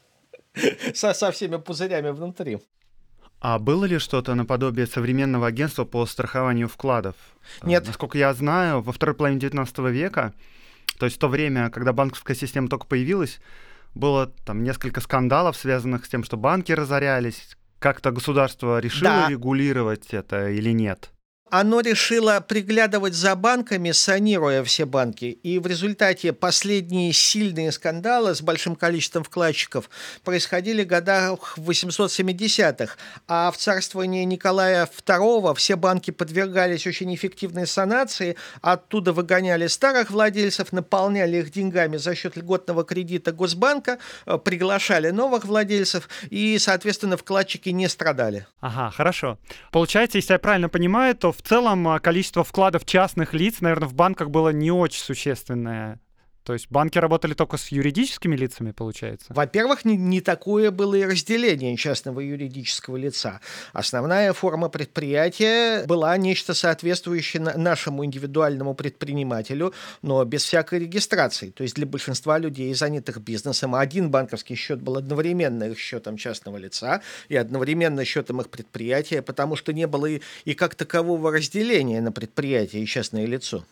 Со, 0.94 1.14
со 1.14 1.32
всеми 1.32 1.58
пузырями 1.58 2.12
внутри. 2.12 2.60
А 3.40 3.58
было 3.58 3.86
ли 3.86 4.00
что-то 4.00 4.36
наподобие 4.36 4.86
современного 4.86 5.48
агентства 5.48 5.86
по 5.86 6.06
страхованию 6.06 6.68
вкладов? 6.68 7.16
Нет. 7.64 7.88
Насколько 7.88 8.18
я 8.18 8.34
знаю, 8.34 8.82
во 8.82 8.92
второй 8.92 9.16
половине 9.16 9.40
XIX 9.40 9.92
века, 9.92 10.34
то 11.00 11.06
есть 11.06 11.18
в 11.18 11.20
то 11.20 11.28
время, 11.28 11.70
когда 11.70 11.94
банковская 11.94 12.36
система 12.36 12.68
только 12.68 12.86
появилась, 12.86 13.40
было 13.96 14.28
там 14.46 14.64
несколько 14.64 15.02
скандалов, 15.02 15.58
связанных 15.58 16.06
с 16.06 16.10
тем, 16.10 16.24
что 16.24 16.38
банки 16.38 16.72
разорялись. 16.72 17.58
Как-то 17.80 18.12
государство 18.12 18.80
решило 18.80 19.22
да. 19.24 19.30
регулировать 19.30 20.14
это 20.14 20.50
или 20.50 20.72
нет? 20.72 21.12
Оно 21.52 21.82
решило 21.82 22.40
приглядывать 22.40 23.14
за 23.14 23.36
банками, 23.36 23.92
санируя 23.92 24.64
все 24.64 24.86
банки. 24.86 25.26
И 25.44 25.60
в 25.60 25.68
результате 25.68 26.32
последние 26.32 27.12
сильные 27.12 27.74
скандалы 27.74 28.34
с 28.34 28.42
большим 28.42 28.78
количеством 28.78 29.26
вкладчиков 29.26 29.90
происходили 30.24 30.86
в 30.86 30.88
годах 30.88 31.58
870-х. 31.58 32.96
А 33.28 33.52
в 33.52 33.58
царствовании 33.58 34.24
Николая 34.24 34.88
II 35.06 35.54
все 35.56 35.76
банки 35.76 36.12
подвергались 36.12 36.88
очень 36.88 37.14
эффективной 37.14 37.68
санации. 37.68 38.38
Оттуда 38.62 39.12
выгоняли 39.12 39.68
старых 39.68 40.10
владельцев, 40.10 40.72
наполняли 40.72 41.38
их 41.38 41.52
деньгами 41.52 41.98
за 41.98 42.16
счет 42.16 42.38
льготного 42.38 42.86
кредита 42.86 43.34
Госбанка, 43.34 43.98
э, 44.26 44.38
приглашали 44.38 45.10
новых 45.10 45.44
владельцев, 45.44 46.08
и, 46.30 46.58
соответственно, 46.60 47.18
вкладчики 47.18 47.68
не 47.70 47.90
страдали. 47.90 48.48
Ага, 48.62 48.90
хорошо. 48.92 49.38
Получается, 49.74 50.18
если 50.18 50.32
я 50.32 50.40
правильно 50.40 50.70
понимаю, 50.70 51.14
то 51.14 51.34
в 51.34 51.41
в 51.44 51.48
целом 51.48 51.88
а, 51.88 52.00
количество 52.00 52.44
вкладов 52.44 52.86
частных 52.86 53.34
лиц, 53.34 53.62
наверное, 53.62 53.88
в 53.88 53.94
банках 53.94 54.30
было 54.30 54.50
не 54.50 54.72
очень 54.72 55.02
существенное. 55.02 56.00
То 56.44 56.54
есть 56.54 56.68
банки 56.72 56.98
работали 56.98 57.34
только 57.34 57.58
с 57.58 57.68
юридическими 57.68 58.36
лицами, 58.36 58.72
получается? 58.72 59.28
Во-первых, 59.30 59.86
не, 59.86 59.96
не 59.96 60.22
такое 60.22 60.72
было 60.72 60.96
и 60.96 61.04
разделение 61.04 61.78
частного 61.78 62.20
юридического 62.20 62.98
лица. 62.98 63.42
Основная 63.74 64.34
форма 64.34 64.70
предприятия 64.70 65.86
была 65.86 66.18
нечто 66.18 66.54
соответствующее 66.54 67.42
нашему 67.42 68.06
индивидуальному 68.06 68.74
предпринимателю, 68.74 69.74
но 70.02 70.24
без 70.26 70.44
всякой 70.44 70.80
регистрации. 70.80 71.52
То 71.52 71.64
есть 71.64 71.76
для 71.76 71.86
большинства 71.86 72.40
людей, 72.40 72.74
занятых 72.74 73.22
бизнесом, 73.22 73.76
один 73.76 74.10
банковский 74.10 74.56
счет 74.56 74.82
был 74.82 74.98
одновременно 74.98 75.66
их 75.66 75.78
счетом 75.78 76.18
частного 76.18 76.58
лица 76.58 77.02
и 77.30 77.36
одновременно 77.36 78.04
счетом 78.04 78.42
их 78.42 78.50
предприятия, 78.50 79.22
потому 79.22 79.56
что 79.56 79.74
не 79.74 79.86
было 79.86 80.08
и, 80.08 80.22
и 80.46 80.56
как 80.56 80.74
такового 80.74 81.32
разделения 81.32 82.02
на 82.02 82.12
предприятие 82.12 82.82
и 82.82 82.88
частное 82.88 83.28
лицо. 83.28 83.64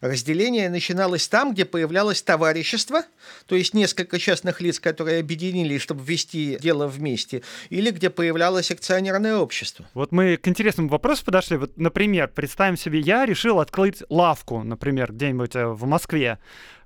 Разделение 0.00 0.68
начиналось 0.68 1.28
там, 1.28 1.52
где 1.52 1.64
появлялось 1.64 2.22
товарищество, 2.22 3.02
то 3.46 3.54
есть 3.54 3.74
несколько 3.74 4.18
частных 4.18 4.60
лиц, 4.60 4.78
которые 4.78 5.20
объединились, 5.20 5.80
чтобы 5.80 6.04
вести 6.04 6.58
дело 6.60 6.86
вместе, 6.86 7.42
или 7.70 7.90
где 7.90 8.10
появлялось 8.10 8.70
акционерное 8.70 9.36
общество. 9.36 9.86
Вот 9.94 10.12
мы 10.12 10.36
к 10.36 10.48
интересному 10.48 10.88
вопросу 10.88 11.24
подошли. 11.24 11.56
Вот, 11.56 11.76
например, 11.76 12.28
представим 12.28 12.76
себе, 12.76 13.00
я 13.00 13.24
решил 13.26 13.60
открыть 13.60 14.02
лавку, 14.08 14.62
например, 14.62 15.12
где-нибудь 15.12 15.56
э, 15.56 15.66
в 15.66 15.84
Москве. 15.86 16.38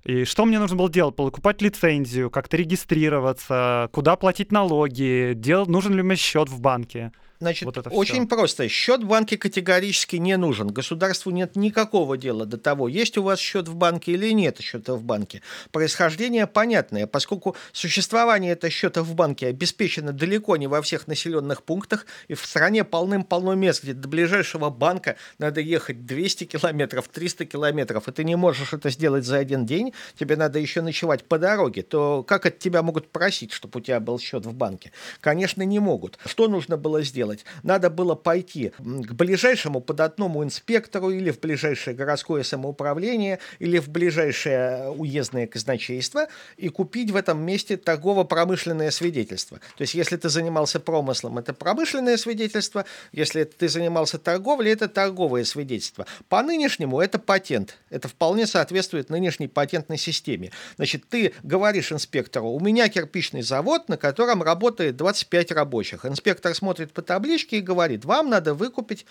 И 0.04 0.24
что 0.24 0.44
мне 0.44 0.58
нужно 0.58 0.76
было 0.76 0.90
делать? 0.90 1.14
Покупать 1.16 1.60
лицензию, 1.60 2.30
как-то 2.30 2.56
регистрироваться, 2.56 3.88
куда 3.92 4.16
платить 4.16 4.50
налоги, 4.50 5.32
дел... 5.34 5.66
нужен 5.66 5.94
ли 5.94 6.02
мне 6.02 6.16
счет 6.16 6.48
в 6.48 6.60
банке? 6.60 7.12
Значит, 7.40 7.64
вот 7.64 7.86
очень 7.90 8.26
все. 8.26 8.26
просто. 8.26 8.68
Счет 8.68 9.02
в 9.02 9.06
банке 9.06 9.38
категорически 9.38 10.16
не 10.16 10.36
нужен. 10.36 10.68
Государству 10.68 11.30
нет 11.30 11.56
никакого 11.56 12.18
дела 12.18 12.44
до 12.44 12.58
того, 12.58 12.86
есть 12.86 13.16
у 13.16 13.22
вас 13.22 13.38
счет 13.38 13.66
в 13.66 13.76
банке 13.76 14.12
или 14.12 14.30
нет 14.32 14.60
счета 14.60 14.94
в 14.94 15.02
банке. 15.02 15.40
Происхождение 15.72 16.46
понятное, 16.46 17.06
поскольку 17.06 17.56
существование 17.72 18.52
этого 18.52 18.70
счета 18.70 19.02
в 19.02 19.14
банке 19.14 19.46
обеспечено 19.46 20.12
далеко 20.12 20.58
не 20.58 20.66
во 20.66 20.82
всех 20.82 21.06
населенных 21.06 21.62
пунктах, 21.62 22.04
и 22.28 22.34
в 22.34 22.44
стране 22.44 22.84
полным-полно 22.84 23.54
мест, 23.54 23.84
где 23.84 23.94
до 23.94 24.06
ближайшего 24.06 24.68
банка 24.68 25.16
надо 25.38 25.62
ехать 25.62 26.04
200 26.04 26.44
километров, 26.44 27.08
300 27.08 27.46
километров, 27.46 28.06
и 28.06 28.12
ты 28.12 28.22
не 28.22 28.36
можешь 28.36 28.74
это 28.74 28.90
сделать 28.90 29.24
за 29.24 29.38
один 29.38 29.64
день, 29.64 29.89
день, 29.90 29.94
тебе 30.18 30.37
надо 30.37 30.59
еще 30.59 30.83
ночевать 30.83 31.24
по 31.24 31.38
дороге, 31.38 31.83
то 31.83 32.22
как 32.22 32.46
от 32.46 32.59
тебя 32.59 32.83
могут 32.83 33.11
просить, 33.11 33.53
чтобы 33.53 33.81
у 33.81 33.83
тебя 33.83 34.00
был 34.00 34.18
счет 34.18 34.46
в 34.46 34.53
банке? 34.53 34.92
Конечно, 35.20 35.62
не 35.62 35.79
могут. 35.79 36.18
Что 36.24 36.48
нужно 36.48 36.76
было 36.76 37.03
сделать? 37.03 37.44
Надо 37.62 37.90
было 37.90 38.14
пойти 38.14 38.72
к 38.79 39.12
ближайшему 39.12 39.81
податному 39.81 40.44
инспектору 40.44 41.11
или 41.11 41.31
в 41.31 41.40
ближайшее 41.40 41.94
городское 41.94 42.42
самоуправление 42.42 43.38
или 43.59 43.79
в 43.79 43.88
ближайшее 43.88 44.90
уездное 44.90 45.46
казначейство 45.46 46.29
и 46.57 46.68
купить 46.68 47.11
в 47.11 47.16
этом 47.16 47.44
месте 47.44 47.76
торгово-промышленное 47.76 48.90
свидетельство. 48.90 49.59
То 49.76 49.83
есть, 49.83 49.94
если 49.94 50.16
ты 50.16 50.29
занимался 50.29 50.81
промыслом, 50.81 51.38
это 51.38 51.55
промышленное 51.55 52.16
свидетельство, 52.16 52.85
если 53.12 53.44
ты 53.44 53.68
занимался 53.68 54.18
торговлей, 54.18 54.72
это 54.72 54.88
торговое 54.88 55.44
свидетельство. 55.44 56.07
По 56.29 56.42
нынешнему 56.42 57.00
это 57.00 57.18
патент. 57.18 57.79
Это 57.90 58.09
вполне 58.09 58.46
соответствует 58.46 59.11
нынешней 59.11 59.48
патентной 59.80 59.98
системе. 59.98 60.50
Значит, 60.76 61.08
ты 61.08 61.32
говоришь 61.42 61.92
инспектору, 61.92 62.48
у 62.48 62.60
меня 62.60 62.88
кирпичный 62.88 63.42
завод, 63.42 63.88
на 63.88 63.96
котором 63.96 64.42
работает 64.42 64.96
25 64.96 65.52
рабочих. 65.52 66.04
Инспектор 66.04 66.54
смотрит 66.54 66.92
по 66.92 67.02
табличке 67.02 67.58
и 67.58 67.60
говорит, 67.60 68.04
вам 68.04 68.30
надо 68.30 68.54
выкупить 68.54 69.06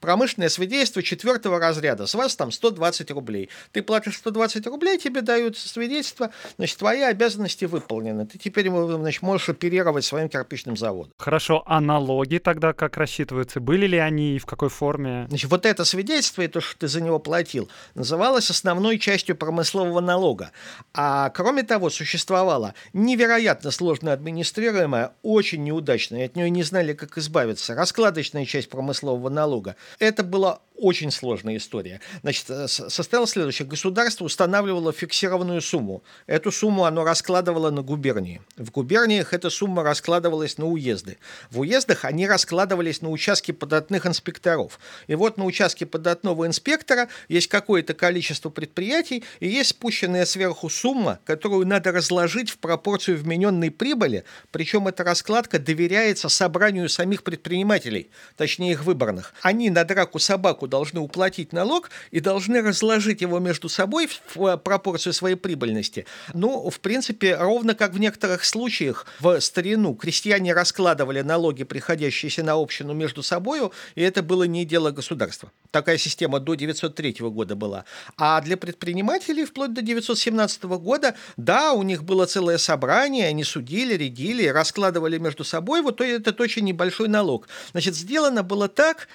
промышленное 0.00 0.48
свидетельство 0.48 1.02
четвертого 1.02 1.58
разряда, 1.58 2.06
с 2.06 2.14
вас 2.14 2.36
там 2.36 2.50
120 2.52 3.10
рублей. 3.10 3.48
Ты 3.72 3.82
платишь 3.82 4.18
120 4.18 4.66
рублей, 4.66 4.98
тебе 4.98 5.22
дают 5.22 5.56
свидетельство, 5.56 6.30
значит, 6.56 6.78
твои 6.78 7.02
обязанности 7.02 7.64
выполнены. 7.64 8.26
Ты 8.26 8.38
теперь 8.38 8.70
значит, 8.70 9.22
можешь 9.22 9.48
оперировать 9.48 10.04
своим 10.04 10.28
кирпичным 10.28 10.76
заводом. 10.76 11.12
Хорошо, 11.18 11.62
а 11.66 11.80
налоги 11.80 12.38
тогда 12.38 12.72
как 12.72 12.96
рассчитываются? 12.96 13.60
Были 13.60 13.86
ли 13.86 13.98
они 13.98 14.36
и 14.36 14.38
в 14.38 14.46
какой 14.46 14.68
форме? 14.68 15.26
Значит, 15.28 15.50
вот 15.50 15.66
это 15.66 15.84
свидетельство, 15.84 16.42
и 16.42 16.48
то, 16.48 16.60
что 16.60 16.78
ты 16.78 16.88
за 16.88 17.00
него 17.00 17.18
платил, 17.18 17.68
называлось 17.94 18.50
основной 18.50 18.98
частью 18.98 19.36
промыслового 19.36 20.00
налога. 20.00 20.52
А 20.94 21.30
кроме 21.30 21.62
того, 21.62 21.90
существовала 21.90 22.74
невероятно 22.92 23.70
сложно 23.70 24.12
администрируемая, 24.12 25.12
очень 25.22 25.64
неудачная, 25.64 26.26
от 26.26 26.36
нее 26.36 26.50
не 26.50 26.62
знали, 26.62 26.92
как 26.92 27.18
избавиться, 27.18 27.74
раскладочная 27.74 28.44
часть 28.44 28.68
промыслового 28.68 29.28
налога. 29.28 29.76
Это 29.98 30.22
было 30.22 30.60
очень 30.78 31.10
сложная 31.10 31.56
история. 31.56 32.00
Значит, 32.22 32.48
э, 32.48 32.68
состоялось 32.68 33.30
следующее. 33.30 33.66
Государство 33.66 34.24
устанавливало 34.24 34.92
фиксированную 34.92 35.60
сумму. 35.60 36.02
Эту 36.26 36.52
сумму 36.52 36.84
оно 36.84 37.04
раскладывало 37.04 37.70
на 37.70 37.82
губернии. 37.82 38.40
В 38.56 38.70
губерниях 38.70 39.34
эта 39.34 39.50
сумма 39.50 39.82
раскладывалась 39.82 40.56
на 40.58 40.66
уезды. 40.66 41.18
В 41.50 41.60
уездах 41.60 42.04
они 42.04 42.26
раскладывались 42.26 43.02
на 43.02 43.10
участки 43.10 43.52
податных 43.52 44.06
инспекторов. 44.06 44.78
И 45.08 45.14
вот 45.14 45.36
на 45.36 45.44
участке 45.44 45.84
податного 45.84 46.46
инспектора 46.46 47.08
есть 47.28 47.48
какое-то 47.48 47.94
количество 47.94 48.48
предприятий 48.48 49.24
и 49.40 49.48
есть 49.48 49.70
спущенная 49.70 50.24
сверху 50.24 50.68
сумма, 50.68 51.18
которую 51.24 51.66
надо 51.66 51.92
разложить 51.92 52.50
в 52.50 52.58
пропорцию 52.58 53.18
вмененной 53.18 53.70
прибыли, 53.70 54.24
причем 54.52 54.86
эта 54.86 55.02
раскладка 55.02 55.58
доверяется 55.58 56.28
собранию 56.28 56.88
самих 56.88 57.24
предпринимателей, 57.24 58.10
точнее 58.36 58.72
их 58.72 58.84
выборных. 58.84 59.34
Они 59.42 59.70
на 59.70 59.84
драку 59.84 60.18
собаку 60.18 60.67
должны 60.68 61.00
уплатить 61.00 61.52
налог 61.52 61.90
и 62.10 62.20
должны 62.20 62.62
разложить 62.62 63.20
его 63.20 63.38
между 63.38 63.68
собой 63.68 64.08
в 64.34 64.56
пропорцию 64.58 65.12
своей 65.12 65.36
прибыльности. 65.36 66.06
Ну, 66.34 66.70
в 66.70 66.80
принципе, 66.80 67.36
ровно 67.36 67.74
как 67.74 67.92
в 67.92 67.98
некоторых 67.98 68.44
случаях 68.44 69.06
в 69.20 69.40
старину 69.40 69.94
крестьяне 69.94 70.52
раскладывали 70.52 71.22
налоги, 71.22 71.64
приходящиеся 71.64 72.42
на 72.42 72.54
общину 72.54 72.92
между 72.92 73.22
собой, 73.22 73.70
и 73.94 74.02
это 74.02 74.22
было 74.22 74.44
не 74.44 74.64
дело 74.64 74.90
государства. 74.90 75.50
Такая 75.70 75.98
система 75.98 76.40
до 76.40 76.54
903 76.54 77.16
года 77.20 77.56
была. 77.56 77.84
А 78.16 78.40
для 78.40 78.56
предпринимателей 78.56 79.44
вплоть 79.44 79.74
до 79.74 79.82
917 79.82 80.64
года, 80.64 81.14
да, 81.36 81.72
у 81.72 81.82
них 81.82 82.04
было 82.04 82.26
целое 82.26 82.58
собрание, 82.58 83.26
они 83.26 83.44
судили, 83.44 83.94
рядили, 83.94 84.46
раскладывали 84.46 85.18
между 85.18 85.44
собой 85.44 85.82
вот 85.82 86.00
этот 86.00 86.40
очень 86.40 86.64
небольшой 86.64 87.08
налог. 87.08 87.48
Значит, 87.72 87.96
сделано 87.96 88.42
было 88.42 88.68
так, 88.68 89.08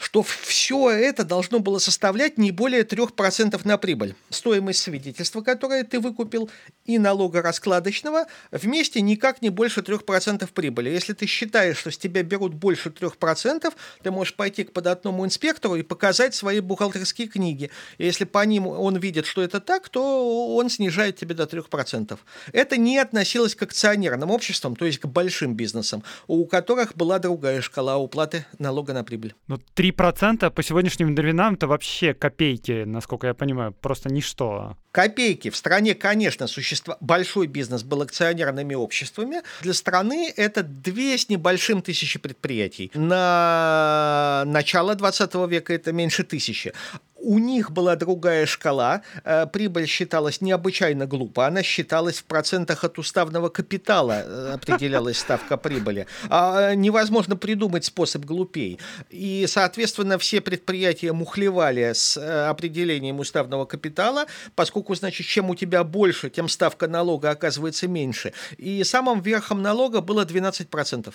что 0.00 0.22
все 0.22 0.90
это 0.90 1.24
должно 1.24 1.60
было 1.60 1.78
составлять 1.78 2.38
не 2.38 2.50
более 2.52 2.82
3% 2.82 3.60
на 3.64 3.76
прибыль. 3.76 4.14
Стоимость 4.30 4.80
свидетельства, 4.80 5.42
которое 5.42 5.84
ты 5.84 6.00
выкупил, 6.00 6.50
и 6.86 6.98
налога 6.98 7.42
раскладочного 7.42 8.26
вместе 8.50 9.02
никак 9.02 9.42
не 9.42 9.50
больше 9.50 9.80
3% 9.80 10.48
прибыли. 10.52 10.88
Если 10.88 11.12
ты 11.12 11.26
считаешь, 11.26 11.76
что 11.76 11.90
с 11.90 11.98
тебя 11.98 12.22
берут 12.22 12.54
больше 12.54 12.88
3%, 12.88 13.72
ты 14.02 14.10
можешь 14.10 14.34
пойти 14.34 14.64
к 14.64 14.72
податному 14.72 15.24
инспектору 15.26 15.76
и 15.76 15.82
показать 15.82 16.34
свои 16.34 16.60
бухгалтерские 16.60 17.28
книги. 17.28 17.70
И 17.98 18.06
если 18.06 18.24
по 18.24 18.44
ним 18.44 18.66
он 18.66 18.96
видит, 18.96 19.26
что 19.26 19.42
это 19.42 19.60
так, 19.60 19.90
то 19.90 20.56
он 20.56 20.70
снижает 20.70 21.16
тебе 21.16 21.34
до 21.34 21.44
3%. 21.44 22.18
Это 22.52 22.76
не 22.78 22.96
относилось 22.96 23.54
к 23.54 23.62
акционерным 23.62 24.30
обществам, 24.30 24.76
то 24.76 24.86
есть 24.86 24.98
к 24.98 25.06
большим 25.06 25.54
бизнесам, 25.54 26.02
у 26.26 26.46
которых 26.46 26.96
была 26.96 27.18
другая 27.18 27.60
шкала 27.60 27.98
уплаты 27.98 28.46
налога 28.58 28.94
на 28.94 29.04
прибыль. 29.04 29.34
Но 29.46 29.60
3 29.74 29.89
3% 29.90 30.50
по 30.50 30.62
сегодняшним 30.62 31.14
временам 31.14 31.54
это 31.54 31.66
вообще 31.66 32.14
копейки, 32.14 32.84
насколько 32.84 33.26
я 33.26 33.34
понимаю, 33.34 33.72
просто 33.72 34.12
ничто. 34.12 34.76
Копейки. 34.92 35.50
В 35.50 35.56
стране, 35.56 35.94
конечно, 35.94 36.46
существо... 36.46 36.96
большой 37.00 37.46
бизнес 37.46 37.82
был 37.82 38.02
акционерными 38.02 38.74
обществами. 38.74 39.42
Для 39.62 39.74
страны 39.74 40.32
это 40.36 40.62
две 40.62 41.16
с 41.16 41.28
небольшим 41.28 41.80
тысячи 41.82 42.18
предприятий. 42.18 42.90
На 42.94 44.42
начало 44.46 44.94
20 44.94 45.34
века 45.48 45.72
это 45.72 45.92
меньше 45.92 46.24
тысячи 46.24 46.72
у 47.20 47.38
них 47.38 47.70
была 47.70 47.96
другая 47.96 48.46
шкала, 48.46 49.02
э, 49.24 49.46
прибыль 49.46 49.86
считалась 49.86 50.40
необычайно 50.40 51.06
глупо, 51.06 51.46
она 51.46 51.62
считалась 51.62 52.18
в 52.18 52.24
процентах 52.24 52.84
от 52.84 52.98
уставного 52.98 53.48
капитала, 53.48 54.22
э, 54.24 54.52
определялась 54.54 55.18
ставка 55.18 55.56
прибыли. 55.56 56.06
А 56.28 56.74
невозможно 56.74 57.36
придумать 57.36 57.84
способ 57.84 58.24
глупей. 58.24 58.78
И, 59.10 59.46
соответственно, 59.48 60.18
все 60.18 60.40
предприятия 60.40 61.12
мухлевали 61.12 61.92
с 61.92 62.16
э, 62.16 62.48
определением 62.48 63.20
уставного 63.20 63.64
капитала, 63.66 64.26
поскольку, 64.54 64.94
значит, 64.94 65.26
чем 65.26 65.50
у 65.50 65.54
тебя 65.54 65.84
больше, 65.84 66.30
тем 66.30 66.48
ставка 66.48 66.88
налога 66.88 67.30
оказывается 67.30 67.88
меньше. 67.88 68.32
И 68.56 68.82
самым 68.84 69.20
верхом 69.20 69.62
налога 69.62 70.00
было 70.00 70.24
12% 70.24 71.14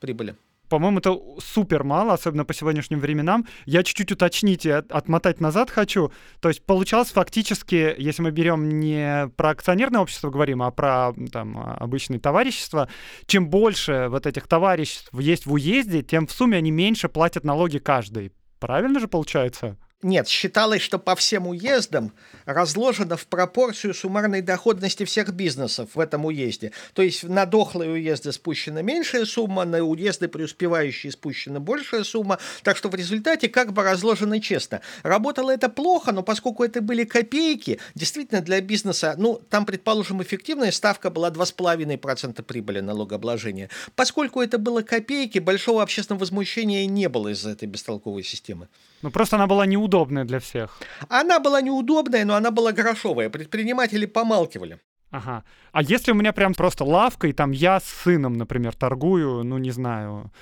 прибыли 0.00 0.34
по-моему, 0.72 1.00
это 1.00 1.18
супер 1.38 1.84
мало, 1.84 2.14
особенно 2.14 2.46
по 2.46 2.54
сегодняшним 2.54 2.98
временам. 2.98 3.46
Я 3.66 3.82
чуть-чуть 3.82 4.10
уточнить 4.10 4.64
и 4.64 4.70
отмотать 4.70 5.38
назад 5.38 5.68
хочу. 5.68 6.10
То 6.40 6.48
есть 6.48 6.64
получалось 6.64 7.10
фактически, 7.10 7.94
если 7.98 8.22
мы 8.22 8.30
берем 8.30 8.80
не 8.80 9.28
про 9.36 9.50
акционерное 9.50 10.00
общество 10.00 10.30
говорим, 10.30 10.62
а 10.62 10.70
про 10.70 11.12
там, 11.30 11.58
обычные 11.78 12.20
товарищества, 12.20 12.88
чем 13.26 13.50
больше 13.50 14.06
вот 14.08 14.26
этих 14.26 14.46
товариществ 14.46 15.12
есть 15.12 15.44
в 15.44 15.52
уезде, 15.52 16.00
тем 16.02 16.26
в 16.26 16.32
сумме 16.32 16.56
они 16.56 16.70
меньше 16.70 17.10
платят 17.10 17.44
налоги 17.44 17.76
каждый. 17.76 18.32
Правильно 18.58 18.98
же 18.98 19.08
получается? 19.08 19.76
Нет, 20.02 20.26
считалось, 20.26 20.82
что 20.82 20.98
по 20.98 21.14
всем 21.14 21.46
уездам 21.46 22.12
разложено 22.44 23.16
в 23.16 23.24
пропорцию 23.28 23.94
суммарной 23.94 24.42
доходности 24.42 25.04
всех 25.04 25.32
бизнесов 25.32 25.90
в 25.94 26.00
этом 26.00 26.24
уезде. 26.24 26.72
То 26.92 27.02
есть 27.02 27.22
на 27.22 27.46
дохлые 27.46 27.92
уезды 27.92 28.32
спущена 28.32 28.82
меньшая 28.82 29.24
сумма, 29.24 29.64
на 29.64 29.84
уезды 29.84 30.26
преуспевающие 30.26 31.12
спущена 31.12 31.60
большая 31.60 32.02
сумма. 32.02 32.40
Так 32.64 32.76
что 32.76 32.88
в 32.88 32.96
результате 32.96 33.48
как 33.48 33.72
бы 33.72 33.84
разложено 33.84 34.40
честно. 34.40 34.80
Работало 35.04 35.52
это 35.52 35.68
плохо, 35.68 36.10
но 36.10 36.24
поскольку 36.24 36.64
это 36.64 36.80
были 36.80 37.04
копейки, 37.04 37.78
действительно 37.94 38.40
для 38.40 38.60
бизнеса, 38.60 39.14
ну, 39.16 39.40
там, 39.50 39.64
предположим, 39.64 40.20
эффективная 40.20 40.72
ставка 40.72 41.10
была 41.10 41.30
2,5% 41.30 42.42
прибыли 42.42 42.80
налогообложения. 42.80 43.70
Поскольку 43.94 44.40
это 44.40 44.58
было 44.58 44.82
копейки, 44.82 45.38
большого 45.38 45.80
общественного 45.80 46.22
возмущения 46.22 46.86
не 46.86 47.08
было 47.08 47.28
из-за 47.28 47.50
этой 47.50 47.68
бестолковой 47.68 48.24
системы. 48.24 48.66
Ну, 49.02 49.10
просто 49.10 49.36
она 49.36 49.46
была 49.46 49.66
неудобная 49.66 50.24
для 50.24 50.38
всех. 50.38 50.80
Она 51.08 51.40
была 51.40 51.60
неудобная, 51.60 52.24
но 52.24 52.34
она 52.34 52.50
была 52.50 52.72
грошовая. 52.72 53.30
Предприниматели 53.30 54.06
помалкивали. 54.06 54.78
Ага. 55.10 55.44
А 55.72 55.82
если 55.82 56.12
у 56.12 56.14
меня 56.14 56.32
прям 56.32 56.54
просто 56.54 56.84
лавка, 56.84 57.26
и 57.26 57.32
там 57.32 57.50
я 57.50 57.80
с 57.80 57.84
сыном, 57.84 58.34
например, 58.34 58.74
торгую, 58.74 59.44
ну, 59.44 59.58
не 59.58 59.70
знаю, 59.70 60.32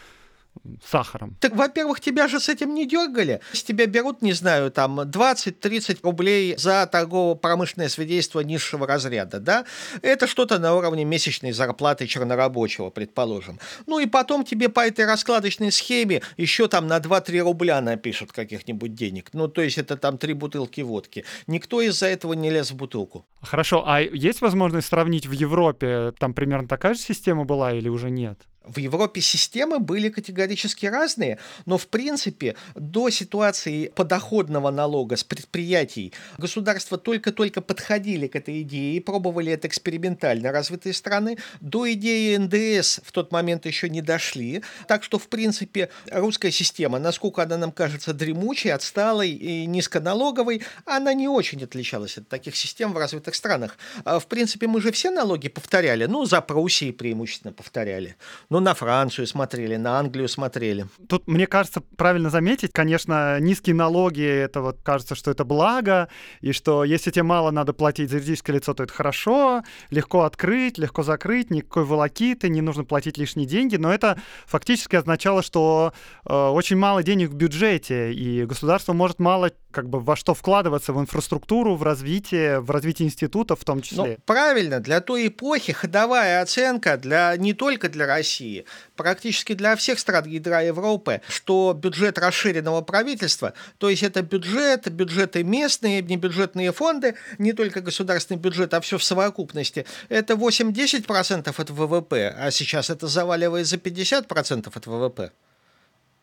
сахаром. 0.85 1.37
Так, 1.41 1.55
во-первых, 1.57 2.01
тебя 2.01 2.29
же 2.29 2.41
с 2.41 2.49
этим 2.49 2.75
не 2.75 2.87
дергали. 2.87 3.41
С 3.53 3.63
тебя 3.63 3.87
берут, 3.87 4.23
не 4.23 4.33
знаю, 4.33 4.71
там 4.71 5.01
20-30 5.01 5.99
рублей 6.03 6.57
за 6.57 6.87
торгово-промышленное 6.87 7.89
свидетельство 7.89 8.41
низшего 8.41 8.87
разряда, 8.87 9.41
да? 9.41 9.65
Это 10.03 10.27
что-то 10.27 10.59
на 10.59 10.75
уровне 10.75 11.05
месячной 11.05 11.53
зарплаты 11.53 12.07
чернорабочего, 12.07 12.91
предположим. 12.91 13.59
Ну 13.87 13.99
и 13.99 14.07
потом 14.07 14.45
тебе 14.45 14.69
по 14.69 14.81
этой 14.81 15.07
раскладочной 15.07 15.73
схеме 15.73 16.23
еще 16.37 16.69
там 16.69 16.87
на 16.87 16.99
2-3 16.99 17.41
рубля 17.41 17.81
напишут 17.81 18.33
каких-нибудь 18.33 18.95
денег. 18.95 19.31
Ну, 19.33 19.49
то 19.49 19.63
есть 19.63 19.79
это 19.79 19.97
там 19.97 20.19
три 20.19 20.35
бутылки 20.35 20.81
водки. 20.81 21.25
Никто 21.47 21.81
из-за 21.81 22.07
этого 22.07 22.35
не 22.35 22.51
лез 22.51 22.71
в 22.71 22.77
бутылку. 22.77 23.27
Хорошо, 23.41 23.85
а 23.87 24.01
есть 24.01 24.41
возможность 24.41 24.89
сравнить 24.89 25.27
в 25.27 25.33
Европе? 25.33 26.13
Там 26.19 26.35
примерно 26.35 26.69
такая 26.69 26.95
же 26.95 27.01
система 27.01 27.45
была 27.45 27.73
или 27.73 27.89
уже 27.89 28.11
нет? 28.11 28.39
В 28.65 28.79
Европе 28.79 29.23
системы 29.23 29.79
были 29.79 30.11
категорически 30.11 30.85
разные, 30.85 31.39
но 31.65 31.79
в 31.79 31.87
принципе 31.87 32.57
до 32.75 33.09
ситуации 33.09 33.89
подоходного 33.89 34.71
налога 34.71 35.17
с 35.17 35.25
предприятий 35.25 36.13
государства 36.37 36.99
только-только 36.99 37.63
подходили 37.63 38.27
к 38.27 38.37
этой 38.37 38.61
идее 38.61 38.99
и 38.99 39.01
пробовали 39.01 39.51
это 39.51 39.67
экспериментально 39.67 40.53
развитые 40.53 40.93
страны. 40.93 41.39
До 41.63 41.91
идеи 41.93 42.37
НДС 42.37 43.01
в 43.03 43.13
тот 43.13 43.33
момент 43.33 43.65
еще 43.65 43.89
не 43.89 44.03
дошли. 44.03 44.63
Так 44.87 45.05
что 45.05 45.19
в 45.19 45.29
принципе 45.29 45.89
русская 46.13 46.51
система, 46.51 46.99
насколько 46.99 47.43
она 47.43 47.57
нам 47.57 47.73
кажется 47.73 48.13
дремучей, 48.13 48.75
отсталой 48.75 49.31
и 49.31 49.65
низконалоговой, 49.65 50.63
она 50.85 51.15
не 51.15 51.29
очень 51.29 51.65
отличалась 51.65 52.19
от 52.19 52.29
таких 52.29 52.57
систем 52.57 52.93
в 52.93 52.99
развитых 52.99 53.35
странах. 53.35 53.79
А, 54.05 54.19
в 54.19 54.27
принципе 54.27 54.67
мы 54.67 54.83
же 54.83 54.93
все 54.93 55.11
налоги 55.11 55.49
повторяли, 55.49 56.05
ну 56.05 56.27
за 56.27 56.43
Пруссией 56.43 56.93
преимущественно 56.93 57.55
повторяли. 57.55 58.17
Ну, 58.51 58.59
на 58.59 58.75
Францию 58.75 59.29
смотрели, 59.29 59.77
на 59.77 60.01
Англию 60.01 60.29
смотрели. 60.29 60.87
Тут, 61.09 61.29
мне 61.29 61.47
кажется, 61.47 61.83
правильно 61.97 62.31
заметить, 62.31 62.73
конечно, 62.73 63.39
низкие 63.39 63.77
налоги, 63.77 64.25
это 64.25 64.61
вот 64.61 64.81
кажется, 64.83 65.15
что 65.15 65.31
это 65.31 65.45
благо, 65.45 66.09
и 66.41 66.51
что 66.51 66.83
если 66.83 67.13
тебе 67.13 67.23
мало 67.23 67.53
надо 67.53 67.73
платить 67.73 68.11
за 68.11 68.17
юридическое 68.17 68.57
лицо, 68.57 68.75
то 68.75 68.83
это 68.83 68.93
хорошо, 68.93 69.63
легко 69.91 70.23
открыть, 70.23 70.79
легко 70.79 71.05
закрыть, 71.05 71.51
никакой 71.51 71.85
волокиты, 71.85 72.49
не 72.49 72.61
нужно 72.61 72.85
платить 72.85 73.19
лишние 73.19 73.47
деньги, 73.47 73.77
но 73.77 73.95
это 73.95 74.19
фактически 74.47 74.97
означало, 74.97 75.45
что 75.45 75.93
э, 76.27 76.35
очень 76.35 76.77
мало 76.77 77.05
денег 77.05 77.31
в 77.31 77.35
бюджете, 77.35 78.13
и 78.13 78.45
государство 78.47 78.93
может 78.93 79.21
мало 79.21 79.53
как 79.71 79.89
бы 79.89 80.01
во 80.01 80.17
что 80.17 80.35
вкладываться, 80.35 80.93
в 80.93 81.01
инфраструктуру, 81.01 81.77
в 81.77 81.83
развитие, 81.83 82.61
в 82.61 82.71
развитие 82.71 83.07
институтов 83.07 83.61
в 83.61 83.65
том 83.65 83.81
числе. 83.81 84.05
Ну, 84.05 84.17
правильно, 84.27 84.81
для 84.81 85.01
той 85.01 85.29
эпохи 85.29 85.73
ходовая 85.73 86.43
оценка 86.43 86.97
для, 86.97 87.37
не 87.37 87.53
только 87.53 87.89
для 87.89 88.07
России, 88.07 88.40
России, 88.41 88.65
практически 88.97 89.55
для 89.55 89.77
всех 89.77 89.99
стран 89.99 90.27
ядра 90.27 90.63
Европы, 90.63 91.21
что 91.29 91.73
бюджет 91.75 92.19
расширенного 92.19 92.81
правительства, 92.81 93.53
то 93.79 93.89
есть 93.91 94.03
это 94.03 94.23
бюджет, 94.23 94.91
бюджеты 94.91 95.45
местные, 95.45 96.03
не 96.03 96.17
бюджетные 96.17 96.73
фонды, 96.73 97.15
не 97.39 97.53
только 97.53 97.81
государственный 97.81 98.39
бюджет, 98.39 98.75
а 98.75 98.81
все 98.81 98.97
в 98.97 99.05
совокупности, 99.05 99.87
это 100.09 100.35
8-10% 100.35 101.55
от 101.57 101.71
ВВП, 101.71 102.35
а 102.39 102.51
сейчас 102.51 102.91
это 102.91 103.07
заваливает 103.07 103.67
за 103.67 103.77
50% 103.77 104.71
от 104.75 104.87
ВВП 104.87 105.33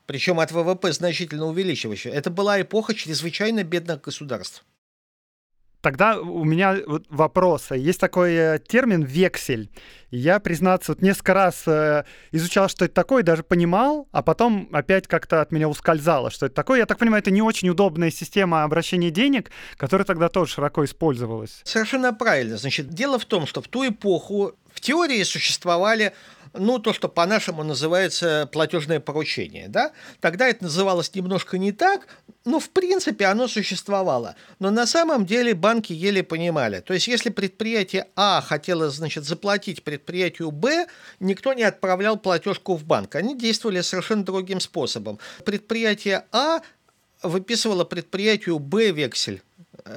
причем 0.08 0.40
от 0.40 0.54
ВВП 0.54 0.94
значительно 0.94 1.48
увеличивающая. 1.48 2.14
Это 2.14 2.30
была 2.30 2.62
эпоха 2.62 2.94
чрезвычайно 2.94 3.66
бедных 3.66 4.00
государств. 4.00 4.64
Тогда 5.88 6.20
у 6.20 6.44
меня 6.44 6.80
вопрос. 7.10 7.72
Есть 7.72 8.02
такой 8.02 8.34
э, 8.34 8.60
термин 8.60 9.04
«вексель». 9.04 9.70
Я, 10.12 10.42
признаться, 10.42 10.92
вот 10.92 11.02
несколько 11.02 11.34
раз 11.34 11.64
э, 11.66 12.04
изучал, 12.34 12.68
что 12.68 12.84
это 12.84 12.94
такое, 12.94 13.24
даже 13.24 13.42
понимал, 13.42 14.06
а 14.12 14.22
потом 14.22 14.68
опять 14.74 15.08
как-то 15.08 15.40
от 15.40 15.54
меня 15.54 15.70
ускользало, 15.70 16.30
что 16.30 16.48
это 16.48 16.56
такое. 16.56 16.80
Я 16.80 16.88
так 16.88 16.98
понимаю, 16.98 17.22
это 17.22 17.32
не 17.32 17.42
очень 17.42 17.70
удобная 17.70 18.12
система 18.12 18.64
обращения 18.64 19.12
денег, 19.12 19.50
которая 19.78 20.06
тогда 20.06 20.28
тоже 20.28 20.56
широко 20.56 20.84
использовалась. 20.84 21.62
Совершенно 21.64 22.14
правильно. 22.14 22.58
Значит, 22.58 22.90
дело 22.90 23.18
в 23.18 23.24
том, 23.24 23.48
что 23.48 23.62
в 23.62 23.70
ту 23.70 23.88
эпоху 23.88 24.56
в 24.74 24.82
теории 24.82 25.24
существовали 25.24 26.12
ну, 26.58 26.80
то, 26.80 26.94
что 26.94 27.08
по-нашему 27.10 27.64
называется 27.64 28.50
платежное 28.52 29.00
поручение, 29.00 29.68
да? 29.68 29.92
Тогда 30.20 30.48
это 30.48 30.64
называлось 30.64 31.14
немножко 31.14 31.58
не 31.58 31.72
так, 31.72 32.08
но 32.46 32.60
в 32.60 32.70
принципе 32.70 33.26
оно 33.26 33.48
существовало. 33.48 34.36
Но 34.60 34.72
на 34.72 34.86
самом 34.86 35.26
деле 35.26 35.54
банки 35.54 35.94
еле 35.94 36.24
понимали. 36.24 36.80
То 36.80 36.94
есть, 36.94 37.08
если 37.08 37.30
предприятие 37.30 38.08
А 38.16 38.42
хотело, 38.42 38.90
значит, 38.90 39.26
заплатить 39.26 39.84
предприятию 39.84 40.52
Б, 40.52 40.88
никто 41.20 41.54
не 41.54 41.64
отправлял 41.64 42.18
платежку 42.18 42.76
в 42.76 42.84
банк. 42.84 43.16
Они 43.16 43.38
действовали 43.38 43.82
совершенно 43.82 44.24
другим 44.24 44.60
способом. 44.60 45.20
Предприятие 45.46 46.26
А 46.32 46.62
выписывало 47.24 47.84
предприятию 47.84 48.60
Б 48.60 48.92
вексель 48.92 49.42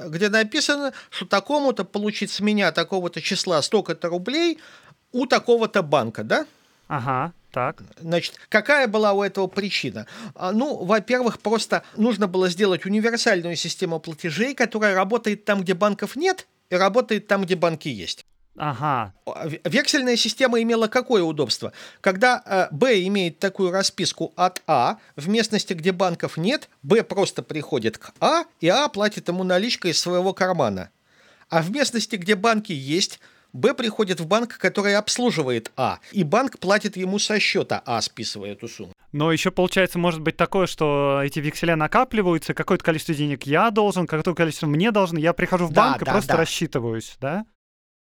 где 0.07 0.29
написано, 0.29 0.93
что 1.09 1.25
такому-то 1.25 1.83
получить 1.83 2.31
с 2.31 2.39
меня 2.39 2.71
такого-то 2.71 3.19
числа 3.19 3.61
столько-то 3.61 4.07
рублей– 4.07 4.59
у 5.11 5.25
такого-то 5.25 5.83
банка, 5.83 6.23
да? 6.23 6.45
Ага, 6.87 7.33
так. 7.51 7.83
Значит, 7.99 8.35
какая 8.49 8.87
была 8.87 9.13
у 9.13 9.23
этого 9.23 9.47
причина? 9.47 10.07
А, 10.35 10.51
ну, 10.51 10.83
во-первых, 10.83 11.39
просто 11.39 11.83
нужно 11.95 12.27
было 12.27 12.49
сделать 12.49 12.85
универсальную 12.85 13.55
систему 13.55 13.99
платежей, 13.99 14.53
которая 14.53 14.95
работает 14.95 15.45
там, 15.45 15.61
где 15.61 15.73
банков 15.73 16.15
нет, 16.15 16.47
и 16.69 16.75
работает 16.75 17.27
там, 17.27 17.43
где 17.43 17.55
банки 17.55 17.87
есть. 17.87 18.25
Ага. 18.57 19.13
Вексельная 19.63 20.17
система 20.17 20.61
имела 20.61 20.87
какое 20.87 21.23
удобство? 21.23 21.71
Когда 22.01 22.41
э, 22.45 22.67
Б 22.75 23.01
имеет 23.07 23.39
такую 23.39 23.71
расписку 23.71 24.33
от 24.35 24.61
А, 24.67 24.97
в 25.15 25.29
местности, 25.29 25.73
где 25.73 25.93
банков 25.93 26.35
нет, 26.35 26.69
Б 26.83 27.03
просто 27.03 27.43
приходит 27.43 27.97
к 27.97 28.11
А, 28.19 28.43
и 28.59 28.67
А 28.67 28.89
платит 28.89 29.29
ему 29.29 29.43
наличкой 29.43 29.91
из 29.91 29.99
своего 29.99 30.33
кармана. 30.33 30.89
А 31.49 31.61
в 31.61 31.71
местности, 31.71 32.17
где 32.17 32.35
банки 32.35 32.73
есть, 32.73 33.19
Б 33.53 33.73
приходит 33.73 34.19
в 34.19 34.27
банк, 34.27 34.57
который 34.57 34.95
обслуживает 34.95 35.71
А, 35.75 35.99
и 36.11 36.23
банк 36.23 36.59
платит 36.59 36.95
ему 36.97 37.19
со 37.19 37.39
счета 37.39 37.81
А, 37.85 38.01
списывая 38.01 38.53
эту 38.53 38.67
сумму. 38.67 38.93
Но 39.11 39.31
еще 39.31 39.51
получается, 39.51 39.99
может 39.99 40.21
быть 40.21 40.37
такое, 40.37 40.67
что 40.67 41.21
эти 41.23 41.39
векселя 41.39 41.75
накапливаются, 41.75 42.53
какое-то 42.53 42.83
количество 42.83 43.13
денег 43.13 43.43
я 43.43 43.69
должен, 43.71 44.07
какое-то 44.07 44.33
количество 44.33 44.67
мне 44.67 44.91
должен, 44.91 45.17
я 45.17 45.33
прихожу 45.33 45.65
в 45.65 45.73
банк 45.73 45.99
да, 45.99 46.11
и 46.11 46.13
просто 46.13 46.33
да. 46.33 46.37
рассчитываюсь, 46.37 47.17
да? 47.19 47.45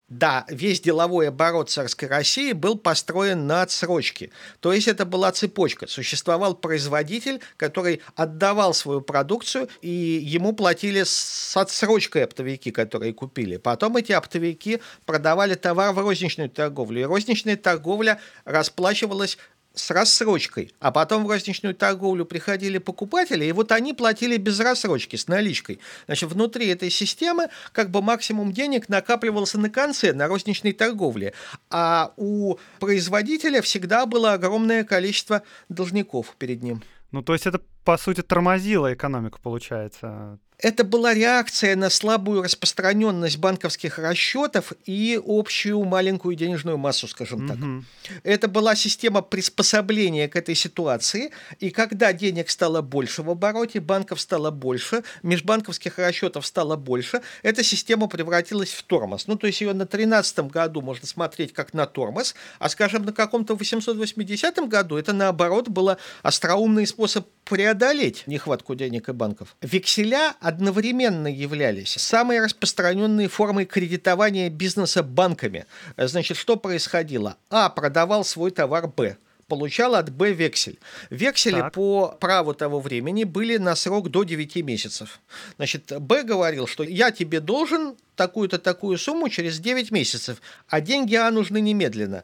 Да, 0.09 0.45
весь 0.47 0.79
деловой 0.79 1.27
оборот 1.27 1.69
царской 1.69 2.07
России 2.07 2.53
был 2.53 2.77
построен 2.77 3.45
на 3.45 3.63
отсрочке. 3.63 4.31
То 4.61 4.71
есть 4.71 4.87
это 4.87 5.03
была 5.03 5.33
цепочка. 5.33 5.85
Существовал 5.85 6.55
производитель, 6.55 7.41
который 7.57 8.01
отдавал 8.15 8.73
свою 8.73 9.01
продукцию, 9.01 9.67
и 9.81 9.89
ему 9.89 10.53
платили 10.53 11.03
с 11.03 11.57
отсрочкой 11.57 12.23
оптовики, 12.23 12.71
которые 12.71 13.13
купили. 13.13 13.57
Потом 13.57 13.97
эти 13.97 14.13
оптовики 14.13 14.79
продавали 15.05 15.55
товар 15.55 15.93
в 15.93 15.99
розничную 15.99 16.49
торговлю. 16.49 17.01
И 17.01 17.03
розничная 17.03 17.57
торговля 17.57 18.21
расплачивалась 18.45 19.37
с 19.77 19.91
рассрочкой, 19.91 20.73
а 20.79 20.91
потом 20.91 21.25
в 21.25 21.29
розничную 21.29 21.75
торговлю 21.75 22.25
приходили 22.25 22.77
покупатели, 22.77 23.45
и 23.45 23.51
вот 23.51 23.71
они 23.71 23.93
платили 23.93 24.37
без 24.37 24.59
рассрочки, 24.59 25.15
с 25.15 25.27
наличкой. 25.27 25.79
Значит, 26.05 26.29
внутри 26.31 26.67
этой 26.67 26.89
системы 26.89 27.49
как 27.71 27.89
бы 27.89 28.01
максимум 28.01 28.51
денег 28.51 28.89
накапливался 28.89 29.59
на 29.59 29.69
конце, 29.69 30.13
на 30.13 30.27
розничной 30.27 30.73
торговле, 30.73 31.33
а 31.69 32.13
у 32.17 32.57
производителя 32.79 33.61
всегда 33.61 34.05
было 34.05 34.33
огромное 34.33 34.83
количество 34.83 35.43
должников 35.69 36.35
перед 36.37 36.63
ним. 36.63 36.83
Ну, 37.11 37.21
то 37.21 37.33
есть 37.33 37.47
это, 37.47 37.61
по 37.83 37.97
сути, 37.97 38.21
тормозило 38.21 38.93
экономику, 38.93 39.39
получается. 39.41 40.39
Это 40.59 40.83
была 40.83 41.13
реакция 41.13 41.75
на 41.75 41.91
слабую 41.91 42.41
распространенность 42.41 43.37
банковских 43.37 43.99
расчетов 43.99 44.73
и 44.85 45.21
общую 45.23 45.83
маленькую 45.83 46.35
денежную 46.35 46.79
массу, 46.79 47.07
скажем 47.07 47.45
mm-hmm. 47.45 47.83
так. 48.07 48.19
Это 48.23 48.47
была 48.47 48.75
система 48.75 49.21
приспособления 49.21 50.27
к 50.27 50.35
этой 50.35 50.55
ситуации, 50.55 51.31
и 51.59 51.69
когда 51.69 52.11
денег 52.11 52.49
стало 52.49 52.81
больше 52.81 53.21
в 53.21 53.29
обороте, 53.29 53.79
банков 53.79 54.19
стало 54.19 54.49
больше, 54.49 55.03
межбанковских 55.21 55.99
расчетов 55.99 56.43
стало 56.47 56.75
больше, 56.75 57.21
эта 57.43 57.63
система 57.63 58.07
превратилась 58.07 58.71
в 58.71 58.81
тормоз. 58.81 59.27
Ну, 59.27 59.35
то 59.35 59.45
есть 59.45 59.61
ее 59.61 59.73
на 59.73 59.85
2013 59.85 60.39
году 60.51 60.81
можно 60.81 61.05
смотреть 61.05 61.53
как 61.53 61.75
на 61.75 61.85
тормоз, 61.85 62.33
а, 62.57 62.69
скажем, 62.69 63.05
на 63.05 63.13
каком-то 63.13 63.55
880 63.55 64.67
году 64.67 64.97
это, 64.97 65.13
наоборот, 65.13 65.69
было 65.69 65.99
остроумный 66.23 66.87
способ 66.87 67.27
преодолеть 67.45 68.23
нехватку 68.25 68.73
денег 68.73 69.09
и 69.09 69.13
банков. 69.13 69.55
Векселя 69.61 70.33
одновременно 70.47 71.27
являлись 71.27 71.89
самой 71.89 72.39
распространенной 72.39 73.27
формой 73.27 73.65
кредитования 73.65 74.49
бизнеса 74.49 75.03
банками. 75.03 75.65
Значит, 75.97 76.37
что 76.37 76.55
происходило? 76.55 77.35
А 77.49 77.67
продавал 77.67 78.23
свой 78.23 78.51
товар 78.51 78.87
Б 78.87 79.17
получал 79.49 79.95
от 79.95 80.09
Б 80.09 80.31
вексель. 80.31 80.77
Вексели 81.09 81.59
так. 81.59 81.73
по 81.73 82.17
праву 82.19 82.53
того 82.53 82.79
времени 82.79 83.25
были 83.25 83.57
на 83.57 83.75
срок 83.75 84.09
до 84.09 84.23
9 84.23 84.57
месяцев. 84.57 85.19
Значит, 85.57 85.91
Б 86.01 86.23
говорил, 86.23 86.67
что 86.67 86.83
я 86.83 87.11
тебе 87.11 87.39
должен 87.41 87.95
такую-то 88.15 88.57
такую 88.57 88.97
сумму 88.97 89.29
через 89.29 89.59
9 89.59 89.91
месяцев, 89.91 90.41
а 90.67 90.79
деньги 90.81 91.15
А 91.15 91.31
нужны 91.31 91.61
немедленно. 91.61 92.23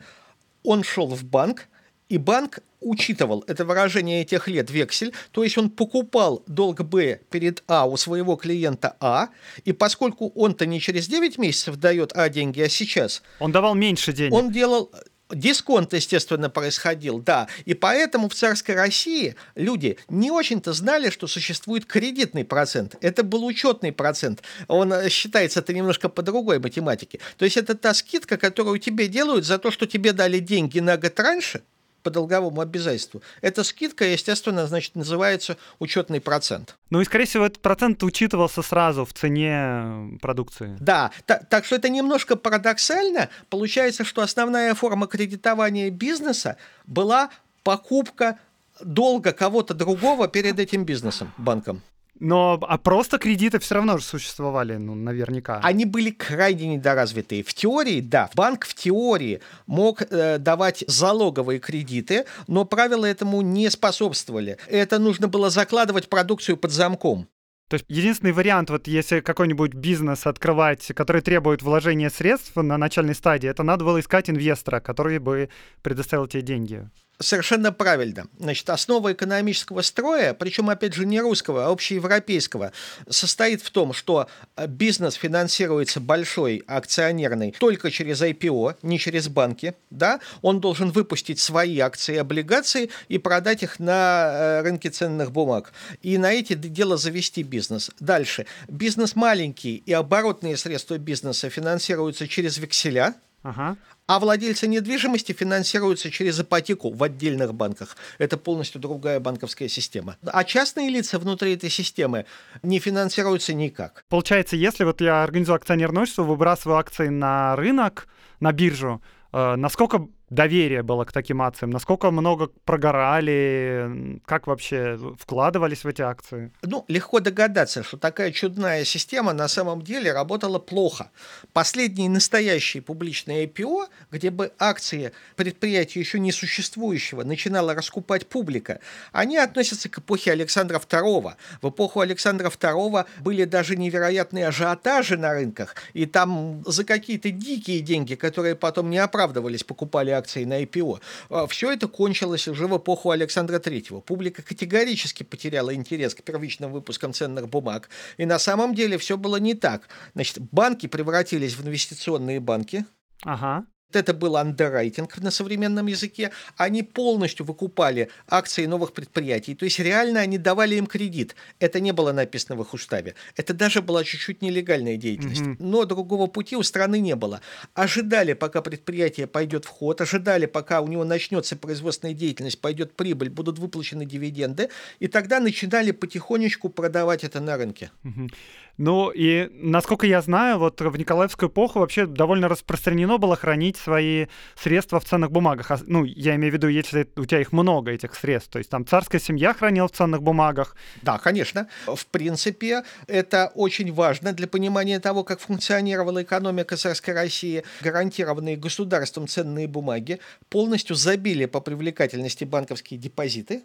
Он 0.63 0.83
шел 0.83 1.07
в 1.07 1.23
банк, 1.23 1.67
и 2.13 2.19
банк 2.19 2.59
учитывал 2.79 3.43
это 3.47 3.65
выражение 3.65 4.23
тех 4.23 4.47
лет 4.47 4.69
вексель, 4.69 5.13
то 5.31 5.43
есть 5.43 5.57
он 5.57 5.71
покупал 5.71 6.43
долг 6.45 6.81
Б 6.81 7.21
перед 7.31 7.63
А 7.65 7.87
у 7.87 7.97
своего 7.97 8.35
клиента 8.35 8.95
А, 8.99 9.29
и 9.65 9.73
поскольку 9.73 10.31
он-то 10.35 10.67
не 10.67 10.79
через 10.79 11.07
9 11.07 11.39
месяцев 11.39 11.77
дает 11.77 12.15
А 12.15 12.29
деньги, 12.29 12.61
а 12.61 12.69
сейчас... 12.69 13.23
Он 13.39 13.51
давал 13.51 13.73
меньше 13.73 14.13
денег. 14.13 14.31
Он 14.31 14.51
делал 14.51 14.91
Дисконт, 15.31 15.93
естественно, 15.93 16.51
происходил, 16.51 17.17
да. 17.17 17.47
И 17.65 17.73
поэтому 17.73 18.29
в 18.29 18.35
царской 18.35 18.75
России 18.75 19.35
люди 19.55 19.97
не 20.07 20.29
очень-то 20.29 20.73
знали, 20.73 21.09
что 21.09 21.25
существует 21.25 21.87
кредитный 21.87 22.45
процент. 22.45 22.95
Это 23.01 23.23
был 23.23 23.43
учетный 23.43 23.91
процент. 23.91 24.43
Он 24.67 24.93
э, 24.93 25.09
считается 25.09 25.61
это 25.61 25.73
немножко 25.73 26.09
по 26.09 26.21
другой 26.21 26.59
математике. 26.59 27.19
То 27.37 27.45
есть 27.45 27.57
это 27.57 27.73
та 27.73 27.95
скидка, 27.95 28.37
которую 28.37 28.77
тебе 28.77 29.07
делают 29.07 29.45
за 29.45 29.57
то, 29.57 29.71
что 29.71 29.87
тебе 29.87 30.11
дали 30.11 30.37
деньги 30.37 30.77
на 30.77 30.97
год 30.97 31.19
раньше– 31.19 31.63
по 32.03 32.11
долговому 32.11 32.61
обязательству. 32.61 33.21
Эта 33.41 33.63
скидка, 33.63 34.05
естественно, 34.05 34.67
значит, 34.67 34.95
называется 34.95 35.57
учетный 35.79 36.21
процент. 36.21 36.75
Ну 36.89 37.01
и, 37.01 37.05
скорее 37.05 37.25
всего, 37.25 37.45
этот 37.45 37.61
процент 37.61 38.03
учитывался 38.03 38.61
сразу 38.61 39.05
в 39.05 39.13
цене 39.13 40.19
продукции. 40.21 40.77
Да, 40.79 41.11
так, 41.25 41.49
так 41.49 41.65
что 41.65 41.75
это 41.75 41.89
немножко 41.89 42.35
парадоксально. 42.35 43.29
Получается, 43.49 44.03
что 44.03 44.21
основная 44.21 44.75
форма 44.75 45.07
кредитования 45.07 45.89
бизнеса 45.89 46.57
была 46.85 47.29
покупка 47.63 48.37
долга 48.81 49.31
кого-то 49.31 49.73
другого 49.73 50.27
перед 50.27 50.59
этим 50.59 50.83
бизнесом, 50.85 51.33
банком. 51.37 51.81
Но 52.19 52.59
а 52.61 52.77
просто 52.77 53.17
кредиты 53.17 53.59
все 53.59 53.75
равно 53.75 53.97
же 53.97 54.03
существовали, 54.03 54.75
ну, 54.75 54.93
наверняка. 54.95 55.59
Они 55.63 55.85
были 55.85 56.11
крайне 56.11 56.75
недоразвитые. 56.75 57.43
В 57.43 57.53
теории, 57.53 58.01
да, 58.01 58.29
банк 58.35 58.65
в 58.65 58.75
теории 58.75 59.41
мог 59.65 60.03
э, 60.03 60.37
давать 60.37 60.83
залоговые 60.87 61.59
кредиты, 61.59 62.25
но 62.47 62.65
правила 62.65 63.05
этому 63.05 63.41
не 63.41 63.69
способствовали. 63.69 64.57
Это 64.67 64.99
нужно 64.99 65.27
было 65.27 65.49
закладывать 65.49 66.07
продукцию 66.07 66.57
под 66.57 66.71
замком. 66.71 67.27
То 67.69 67.75
есть 67.75 67.85
единственный 67.87 68.33
вариант, 68.33 68.69
вот 68.69 68.87
если 68.87 69.19
какой-нибудь 69.19 69.73
бизнес 69.73 70.27
открывать, 70.27 70.85
который 70.93 71.23
требует 71.23 71.63
вложения 71.63 72.11
средств 72.11 72.55
на 72.55 72.77
начальной 72.77 73.15
стадии, 73.15 73.49
это 73.49 73.63
надо 73.63 73.83
было 73.83 73.99
искать 73.99 74.29
инвестора, 74.29 74.79
который 74.79 75.17
бы 75.17 75.49
предоставил 75.81 76.27
тебе 76.27 76.43
деньги. 76.43 76.87
Совершенно 77.19 77.71
правильно. 77.71 78.25
Значит, 78.39 78.69
основа 78.69 79.13
экономического 79.13 79.81
строя, 79.81 80.33
причем, 80.33 80.69
опять 80.69 80.93
же, 80.93 81.05
не 81.05 81.21
русского, 81.21 81.67
а 81.67 81.69
общеевропейского, 81.69 82.71
состоит 83.07 83.61
в 83.61 83.69
том, 83.69 83.93
что 83.93 84.27
э, 84.55 84.65
бизнес 84.67 85.13
финансируется 85.13 85.99
большой 85.99 86.63
акционерный 86.67 87.55
только 87.57 87.91
через 87.91 88.21
IPO, 88.21 88.77
не 88.81 88.97
через 88.97 89.27
банки. 89.27 89.75
Да? 89.91 90.19
Он 90.41 90.59
должен 90.59 90.89
выпустить 90.89 91.39
свои 91.39 91.79
акции 91.79 92.15
и 92.15 92.17
облигации 92.17 92.89
и 93.09 93.19
продать 93.19 93.61
их 93.61 93.79
на 93.79 94.31
э, 94.31 94.61
рынке 94.63 94.89
ценных 94.89 95.31
бумаг. 95.31 95.71
И 96.01 96.17
на 96.17 96.33
эти 96.33 96.53
дело 96.53 96.97
завести 96.97 97.43
бизнес. 97.43 97.91
Дальше. 97.99 98.47
Бизнес 98.67 99.15
маленький 99.15 99.83
и 99.85 99.93
оборотные 99.93 100.57
средства 100.57 100.97
бизнеса 100.97 101.49
финансируются 101.49 102.27
через 102.27 102.57
векселя, 102.57 103.13
Ага. 103.43 103.75
А 104.05 104.19
владельцы 104.19 104.67
недвижимости 104.67 105.31
финансируются 105.31 106.11
через 106.11 106.39
ипотеку 106.39 106.91
в 106.91 107.01
отдельных 107.03 107.53
банках. 107.53 107.95
Это 108.17 108.37
полностью 108.37 108.81
другая 108.81 109.19
банковская 109.19 109.69
система. 109.69 110.17
А 110.25 110.43
частные 110.43 110.89
лица 110.89 111.19
внутри 111.19 111.53
этой 111.53 111.69
системы 111.69 112.25
не 112.63 112.79
финансируются 112.79 113.53
никак. 113.53 114.03
Получается, 114.09 114.57
если 114.57 114.83
вот 114.83 114.99
я 114.99 115.23
организую 115.23 115.55
акционерное 115.55 116.03
общество, 116.03 116.23
выбрасываю 116.23 116.77
акции 116.77 117.07
на 117.07 117.55
рынок, 117.55 118.07
на 118.41 118.51
биржу, 118.51 119.01
э, 119.31 119.55
насколько 119.55 120.07
доверие 120.33 120.83
было 120.83 121.05
к 121.05 121.11
таким 121.11 121.41
акциям? 121.41 121.71
Насколько 121.71 122.11
много 122.11 122.49
прогорали? 122.65 124.19
Как 124.25 124.47
вообще 124.47 124.99
вкладывались 125.17 125.83
в 125.83 125.87
эти 125.87 126.01
акции? 126.01 126.51
Ну, 126.61 126.85
легко 126.87 127.19
догадаться, 127.19 127.83
что 127.83 127.97
такая 127.97 128.31
чудная 128.31 128.83
система 128.83 129.33
на 129.33 129.47
самом 129.47 129.81
деле 129.81 130.11
работала 130.11 130.59
плохо. 130.59 131.11
Последние 131.53 132.09
настоящие 132.09 132.81
публичные 132.81 133.45
IPO, 133.45 133.87
где 134.11 134.31
бы 134.31 134.51
акции 134.59 135.11
предприятия 135.35 135.99
еще 135.99 136.19
не 136.19 136.31
существующего 136.31 137.23
начинала 137.23 137.73
раскупать 137.73 138.27
публика, 138.27 138.79
они 139.11 139.37
относятся 139.37 139.89
к 139.89 139.99
эпохе 139.99 140.31
Александра 140.31 140.79
II. 140.79 141.33
В 141.61 141.69
эпоху 141.69 141.99
Александра 141.99 142.49
II 142.49 143.05
были 143.21 143.43
даже 143.45 143.75
невероятные 143.75 144.47
ажиотажи 144.47 145.17
на 145.17 145.33
рынках, 145.33 145.75
и 145.93 146.05
там 146.05 146.63
за 146.65 146.83
какие-то 146.83 147.29
дикие 147.29 147.81
деньги, 147.81 148.15
которые 148.15 148.55
потом 148.55 148.89
не 148.89 148.97
оправдывались, 148.97 149.63
покупали 149.63 150.09
акции 150.09 150.22
акции 150.23 150.45
на 150.45 150.63
IPO. 150.63 150.99
А, 151.29 151.47
Все 151.47 151.71
это 151.71 151.87
кончилось 151.87 152.47
уже 152.47 152.67
в 152.67 152.77
эпоху 152.77 153.11
Александра 153.11 153.59
III. 153.59 154.01
Публика 154.01 154.41
категорически 154.41 155.23
потеряла 155.23 155.73
интерес 155.75 156.15
к 156.15 156.23
первичным 156.23 156.71
выпускам 156.71 157.13
ценных 157.13 157.49
бумаг. 157.49 157.89
И 158.17 158.25
на 158.25 158.39
самом 158.39 158.73
деле 158.73 158.97
все 158.97 159.17
было 159.17 159.37
не 159.37 159.53
так. 159.53 159.89
Значит, 160.15 160.39
банки 160.51 160.87
превратились 160.87 161.55
в 161.55 161.65
инвестиционные 161.65 162.39
банки. 162.39 162.85
Ага 163.23 163.65
это 163.95 164.13
был 164.13 164.37
андеррайтинг 164.37 165.17
на 165.17 165.31
современном 165.31 165.87
языке, 165.87 166.31
они 166.57 166.83
полностью 166.83 167.45
выкупали 167.45 168.09
акции 168.27 168.65
новых 168.65 168.93
предприятий, 168.93 169.55
то 169.55 169.65
есть 169.65 169.79
реально 169.79 170.21
они 170.21 170.37
давали 170.37 170.75
им 170.75 170.87
кредит. 170.87 171.35
Это 171.59 171.79
не 171.79 171.91
было 171.91 172.11
написано 172.11 172.55
в 172.55 172.61
их 172.61 172.73
уставе. 172.73 173.15
Это 173.35 173.53
даже 173.53 173.81
была 173.81 174.03
чуть-чуть 174.03 174.41
нелегальная 174.41 174.97
деятельность. 174.97 175.41
Mm-hmm. 175.41 175.57
Но 175.59 175.85
другого 175.85 176.27
пути 176.27 176.55
у 176.55 176.63
страны 176.63 176.99
не 176.99 177.15
было. 177.15 177.41
Ожидали, 177.73 178.33
пока 178.33 178.61
предприятие 178.61 179.27
пойдет 179.27 179.65
в 179.65 179.69
ход, 179.69 180.01
ожидали, 180.01 180.45
пока 180.45 180.81
у 180.81 180.87
него 180.87 181.03
начнется 181.03 181.55
производственная 181.55 182.13
деятельность, 182.13 182.59
пойдет 182.59 182.93
прибыль, 182.93 183.29
будут 183.29 183.59
выплачены 183.59 184.05
дивиденды, 184.05 184.69
и 184.99 185.07
тогда 185.07 185.39
начинали 185.39 185.91
потихонечку 185.91 186.69
продавать 186.69 187.23
это 187.23 187.39
на 187.39 187.57
рынке. 187.57 187.91
Mm-hmm. 188.03 188.33
Ну 188.77 189.11
и, 189.11 189.49
насколько 189.51 190.07
я 190.07 190.21
знаю, 190.21 190.57
вот 190.57 190.81
в 190.81 190.97
Николаевскую 190.97 191.49
эпоху 191.49 191.79
вообще 191.79 192.07
довольно 192.07 192.47
распространено 192.47 193.19
было 193.19 193.35
хранить 193.35 193.77
свои 193.77 194.25
средства 194.55 194.99
в 194.99 195.05
ценных 195.05 195.31
бумагах. 195.31 195.69
А, 195.69 195.79
ну, 195.85 196.03
я 196.03 196.35
имею 196.35 196.51
в 196.51 196.55
виду, 196.55 196.67
если 196.67 197.07
у 197.15 197.25
тебя 197.25 197.41
их 197.41 197.51
много, 197.51 197.91
этих 197.91 198.15
средств. 198.15 198.51
То 198.51 198.57
есть 198.57 198.71
там 198.71 198.85
царская 198.87 199.21
семья 199.21 199.53
хранила 199.53 199.87
в 199.87 199.91
ценных 199.91 200.23
бумагах. 200.23 200.75
Да, 201.03 201.19
конечно. 201.19 201.67
В 201.85 202.05
принципе, 202.07 202.83
это 203.07 203.51
очень 203.53 203.93
важно 203.93 204.33
для 204.33 204.47
понимания 204.47 204.99
того, 204.99 205.23
как 205.23 205.39
функционировала 205.39 206.23
экономика 206.23 206.75
царской 206.75 207.13
России. 207.13 207.63
Гарантированные 207.81 208.57
государством 208.57 209.27
ценные 209.27 209.67
бумаги 209.67 210.19
полностью 210.49 210.95
забили 210.95 211.45
по 211.45 211.59
привлекательности 211.61 212.43
банковские 212.43 212.99
депозиты 212.99 213.61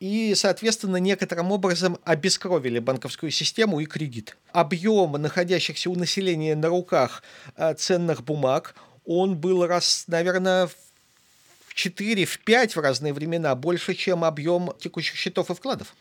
и, 0.00 0.34
соответственно, 0.34 0.96
некоторым 0.96 1.52
образом 1.52 1.98
обескровили 2.04 2.78
банковскую 2.78 3.30
систему 3.30 3.80
и 3.80 3.86
кредит. 3.86 4.36
Объем 4.52 5.12
находящихся 5.12 5.90
у 5.90 5.94
населения 5.94 6.56
на 6.56 6.68
руках 6.68 7.22
э, 7.56 7.74
ценных 7.74 8.22
бумаг, 8.24 8.74
он 9.04 9.36
был 9.36 9.66
раз, 9.66 10.04
наверное, 10.06 10.68
в 11.68 11.74
4, 11.74 12.24
в 12.24 12.38
5 12.40 12.76
в 12.76 12.80
разные 12.80 13.12
времена 13.12 13.54
больше, 13.54 13.94
чем 13.94 14.24
объем 14.24 14.72
текущих 14.80 15.16
счетов 15.16 15.50
и 15.50 15.54
вкладов. 15.54 15.94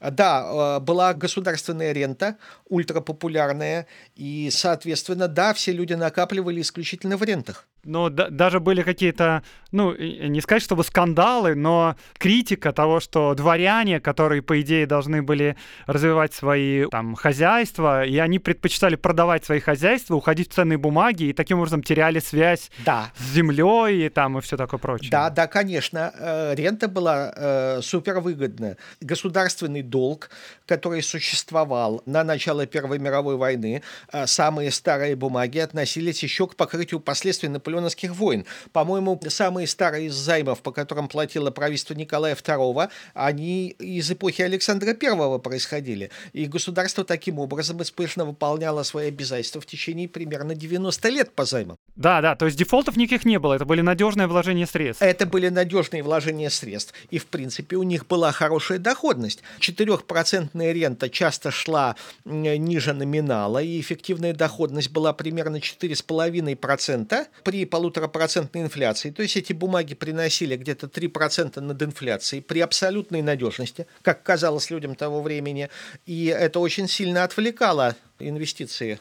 Да, 0.00 0.76
э, 0.76 0.80
была 0.80 1.14
государственная 1.14 1.92
рента, 1.92 2.36
ультрапопулярная, 2.68 3.86
и, 4.14 4.50
соответственно, 4.52 5.26
да, 5.26 5.54
все 5.54 5.72
люди 5.72 5.94
накапливали 5.94 6.60
исключительно 6.60 7.16
в 7.16 7.22
рентах. 7.24 7.66
Но 7.84 8.08
да, 8.08 8.28
даже 8.28 8.60
были 8.60 8.82
какие-то, 8.82 9.42
ну, 9.72 9.94
не 9.96 10.40
сказать, 10.40 10.62
чтобы 10.62 10.84
скандалы, 10.84 11.54
но 11.54 11.96
критика 12.18 12.72
того, 12.72 13.00
что 13.00 13.34
дворяне, 13.34 14.00
которые, 14.00 14.42
по 14.42 14.60
идее, 14.60 14.86
должны 14.86 15.22
были 15.22 15.56
развивать 15.86 16.34
свои 16.34 16.86
там 16.86 17.14
хозяйства, 17.14 18.04
и 18.04 18.18
они 18.18 18.38
предпочитали 18.38 18.96
продавать 18.96 19.44
свои 19.44 19.60
хозяйства, 19.60 20.14
уходить 20.14 20.50
в 20.50 20.54
ценные 20.54 20.78
бумаги, 20.78 21.24
и 21.24 21.32
таким 21.32 21.58
образом 21.58 21.82
теряли 21.82 22.18
связь 22.18 22.70
да. 22.84 23.10
с 23.16 23.32
землей 23.32 24.06
и 24.06 24.08
там 24.08 24.38
и 24.38 24.40
все 24.40 24.56
такое 24.56 24.78
прочее. 24.78 25.10
Да, 25.10 25.30
да, 25.30 25.46
конечно. 25.46 26.12
Э, 26.18 26.54
рента 26.54 26.88
была 26.88 27.32
э, 27.34 27.80
супервыгодна. 27.82 28.76
Государственный 29.00 29.82
долг, 29.82 30.30
который 30.66 31.02
существовал 31.02 32.02
на 32.06 32.24
начало 32.24 32.66
Первой 32.66 32.98
мировой 32.98 33.36
войны, 33.36 33.82
э, 34.12 34.26
самые 34.26 34.70
старые 34.70 35.16
бумаги 35.16 35.58
относились 35.58 36.22
еще 36.22 36.46
к 36.46 36.56
покрытию 36.56 37.00
последствий 37.00 37.48
наполеоновских 37.68 38.14
войн. 38.14 38.44
По-моему, 38.72 39.20
самые 39.28 39.66
старые 39.66 40.06
из 40.06 40.14
займов, 40.14 40.62
по 40.62 40.72
которым 40.72 41.08
платило 41.08 41.50
правительство 41.50 41.94
Николая 41.94 42.34
II, 42.34 42.88
они 43.14 43.68
из 43.68 44.10
эпохи 44.10 44.42
Александра 44.42 44.96
I 45.00 45.38
происходили. 45.38 46.10
И 46.32 46.46
государство 46.46 47.04
таким 47.04 47.38
образом 47.38 47.80
успешно 47.80 48.24
выполняло 48.24 48.82
свои 48.82 49.08
обязательства 49.08 49.60
в 49.60 49.66
течение 49.66 50.08
примерно 50.08 50.54
90 50.54 51.08
лет 51.10 51.32
по 51.34 51.44
займам. 51.44 51.76
Да, 51.96 52.20
да, 52.20 52.36
то 52.36 52.46
есть 52.46 52.56
дефолтов 52.56 52.96
никаких 52.96 53.24
не 53.24 53.38
было, 53.38 53.54
это 53.54 53.64
были 53.64 53.82
надежные 53.82 54.26
вложения 54.26 54.66
средств. 54.66 55.02
Это 55.02 55.26
были 55.26 55.48
надежные 55.48 56.02
вложения 56.02 56.50
средств. 56.50 56.94
И, 57.10 57.18
в 57.18 57.26
принципе, 57.26 57.76
у 57.76 57.82
них 57.82 58.06
была 58.06 58.32
хорошая 58.32 58.78
доходность. 58.78 59.42
4% 59.60 60.72
рента 60.72 61.10
часто 61.10 61.50
шла 61.50 61.96
ниже 62.24 62.92
номинала, 62.92 63.58
и 63.62 63.80
эффективная 63.80 64.32
доходность 64.32 64.90
была 64.90 65.12
примерно 65.12 65.56
4,5% 65.56 67.26
при 67.44 67.57
полуторапроцентной 67.64 68.62
инфляции. 68.62 69.10
То 69.10 69.22
есть 69.22 69.36
эти 69.36 69.52
бумаги 69.52 69.94
приносили 69.94 70.56
где-то 70.56 70.86
3% 70.86 71.60
над 71.60 71.82
инфляцией 71.82 72.42
при 72.42 72.60
абсолютной 72.60 73.22
надежности, 73.22 73.86
как 74.02 74.22
казалось 74.22 74.70
людям 74.70 74.94
того 74.94 75.22
времени. 75.22 75.68
И 76.06 76.26
это 76.26 76.60
очень 76.60 76.88
сильно 76.88 77.24
отвлекало 77.24 77.96
инвестиции 78.18 78.98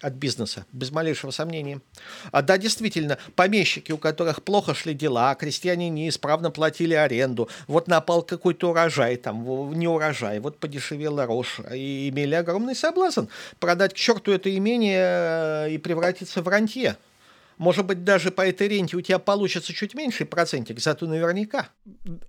от 0.00 0.14
бизнеса, 0.14 0.64
без 0.72 0.90
малейшего 0.90 1.30
сомнения. 1.30 1.80
А 2.32 2.42
да, 2.42 2.58
действительно, 2.58 3.18
помещики, 3.36 3.92
у 3.92 3.98
которых 3.98 4.42
плохо 4.42 4.74
шли 4.74 4.94
дела, 4.94 5.34
крестьяне 5.34 5.90
неисправно 5.90 6.50
платили 6.50 6.94
аренду, 6.94 7.48
вот 7.66 7.86
напал 7.88 8.22
какой-то 8.22 8.70
урожай, 8.70 9.16
там, 9.16 9.44
не 9.78 9.86
урожай, 9.86 10.40
вот 10.40 10.58
подешевела 10.58 11.26
рожь, 11.26 11.60
и 11.72 12.08
имели 12.08 12.34
огромный 12.34 12.74
соблазн 12.74 13.26
продать 13.58 13.94
к 13.94 13.96
черту 13.96 14.32
это 14.32 14.54
имение 14.56 15.66
э, 15.66 15.70
и 15.72 15.78
превратиться 15.78 16.42
в 16.42 16.48
рантье. 16.48 16.96
Может 17.60 17.84
быть, 17.84 18.04
даже 18.04 18.30
по 18.30 18.40
этой 18.40 18.68
ренте 18.68 18.96
у 18.96 19.02
тебя 19.02 19.18
получится 19.18 19.74
чуть 19.74 19.94
меньший 19.94 20.24
процентик, 20.24 20.80
зато 20.80 21.06
наверняка. 21.06 21.68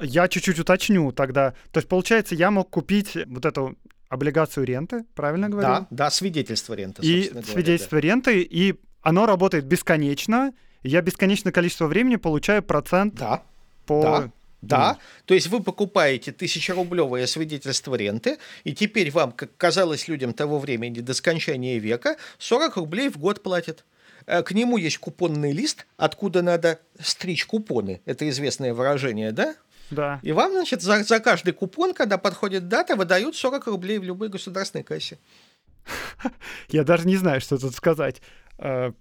Я 0.01 0.27
чуть-чуть 0.27 0.59
уточню 0.59 1.13
тогда. 1.13 1.53
То 1.71 1.77
есть, 1.77 1.87
получается, 1.87 2.35
я 2.35 2.51
мог 2.51 2.69
купить 2.69 3.15
вот 3.27 3.45
эту 3.45 3.77
облигацию 4.09 4.65
ренты, 4.65 5.05
правильно 5.15 5.47
говорю? 5.47 5.67
Да, 5.69 5.87
да, 5.89 6.11
свидетельство 6.11 6.73
ренты. 6.73 7.01
И 7.01 7.29
говоря, 7.29 7.47
свидетельство 7.47 8.01
да. 8.01 8.01
ренты, 8.01 8.41
и 8.41 8.75
оно 9.01 9.25
работает 9.25 9.63
бесконечно. 9.63 10.51
Я 10.83 11.01
бесконечное 11.01 11.53
количество 11.53 11.87
времени 11.87 12.17
получаю 12.17 12.61
процент 12.61 13.15
да, 13.15 13.41
по 13.85 14.03
да. 14.03 14.31
Да, 14.61 14.97
то 15.25 15.33
есть 15.33 15.47
вы 15.47 15.63
покупаете 15.63 16.33
тысячерублевое 16.33 17.25
свидетельство 17.25 17.95
ренты, 17.95 18.37
и 18.65 18.73
теперь 18.73 19.09
вам, 19.11 19.31
как 19.31 19.55
казалось 19.55 20.09
людям 20.09 20.33
того 20.33 20.59
времени 20.59 20.99
до 20.99 21.13
скончания 21.13 21.79
века, 21.79 22.17
40 22.37 22.75
рублей 22.75 23.09
в 23.09 23.17
год 23.17 23.41
платят. 23.41 23.85
Э, 24.25 24.43
к 24.43 24.51
нему 24.51 24.77
есть 24.77 24.97
купонный 24.97 25.51
лист, 25.51 25.85
откуда 25.97 26.41
надо 26.41 26.79
стричь 26.99 27.45
купоны. 27.45 28.01
Это 28.05 28.27
известное 28.29 28.73
выражение, 28.73 29.31
да? 29.31 29.55
Да. 29.89 30.19
И 30.23 30.31
вам, 30.31 30.51
значит, 30.51 30.81
за, 30.81 31.03
за 31.03 31.19
каждый 31.19 31.53
купон, 31.53 31.93
когда 31.93 32.17
подходит 32.17 32.67
дата, 32.67 32.95
выдают 32.95 33.35
40 33.35 33.67
рублей 33.67 33.99
в 33.99 34.03
любой 34.03 34.29
государственной 34.29 34.83
кассе. 34.83 35.17
Я 36.69 36.83
даже 36.83 37.07
не 37.07 37.17
знаю, 37.17 37.41
что 37.41 37.57
тут 37.57 37.75
сказать. 37.75 38.21
Э, 38.57 38.91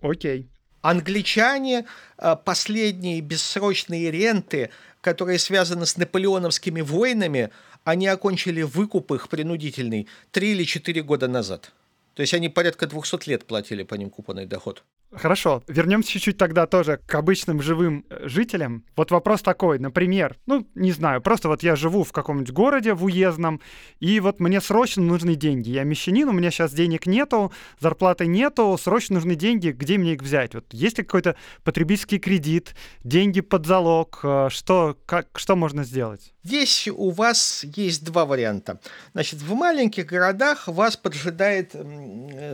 окей. 0.00 0.48
Англичане 0.80 1.86
э, 2.18 2.36
последние 2.44 3.20
бессрочные 3.20 4.10
ренты 4.10 4.70
которые 5.02 5.38
связаны 5.38 5.84
с 5.84 5.98
наполеоновскими 5.98 6.80
войнами, 6.80 7.50
они 7.84 8.06
окончили 8.06 8.62
выкуп 8.62 9.12
их 9.12 9.28
принудительный 9.28 10.08
три 10.30 10.52
или 10.52 10.64
четыре 10.64 11.02
года 11.02 11.28
назад. 11.28 11.72
То 12.14 12.22
есть 12.22 12.34
они 12.34 12.48
порядка 12.48 12.86
200 12.86 13.28
лет 13.28 13.46
платили 13.46 13.82
по 13.82 13.94
ним 13.94 14.10
купонный 14.10 14.46
доход. 14.46 14.84
Хорошо, 15.14 15.62
вернемся 15.68 16.12
чуть-чуть 16.12 16.38
тогда 16.38 16.66
тоже 16.66 16.98
к 17.06 17.14
обычным 17.14 17.60
живым 17.60 18.06
э, 18.08 18.28
жителям. 18.28 18.84
Вот 18.96 19.10
вопрос 19.10 19.42
такой, 19.42 19.78
например, 19.78 20.38
ну, 20.46 20.66
не 20.74 20.92
знаю, 20.92 21.20
просто 21.20 21.48
вот 21.48 21.62
я 21.62 21.76
живу 21.76 22.02
в 22.02 22.12
каком-нибудь 22.12 22.52
городе, 22.52 22.94
в 22.94 23.04
уездном, 23.04 23.60
и 24.00 24.20
вот 24.20 24.40
мне 24.40 24.62
срочно 24.62 25.02
нужны 25.02 25.34
деньги. 25.34 25.68
Я 25.68 25.84
мещанин, 25.84 26.28
у 26.28 26.32
меня 26.32 26.50
сейчас 26.50 26.72
денег 26.72 27.04
нету, 27.04 27.52
зарплаты 27.78 28.26
нету, 28.26 28.78
срочно 28.80 29.16
нужны 29.16 29.34
деньги, 29.34 29.68
где 29.68 29.98
мне 29.98 30.14
их 30.14 30.22
взять? 30.22 30.54
Вот 30.54 30.72
есть 30.72 30.96
ли 30.96 31.04
какой-то 31.04 31.36
потребительский 31.62 32.18
кредит, 32.18 32.74
деньги 33.04 33.42
под 33.42 33.66
залог, 33.66 34.20
э, 34.22 34.48
что, 34.50 34.96
как, 35.04 35.28
что 35.34 35.56
можно 35.56 35.84
сделать? 35.84 36.32
Здесь 36.44 36.88
у 36.88 37.10
вас 37.10 37.64
есть 37.76 38.04
два 38.04 38.24
варианта. 38.24 38.80
Значит, 39.12 39.40
в 39.40 39.54
маленьких 39.54 40.06
городах 40.06 40.66
вас 40.66 40.96
поджидает 40.96 41.74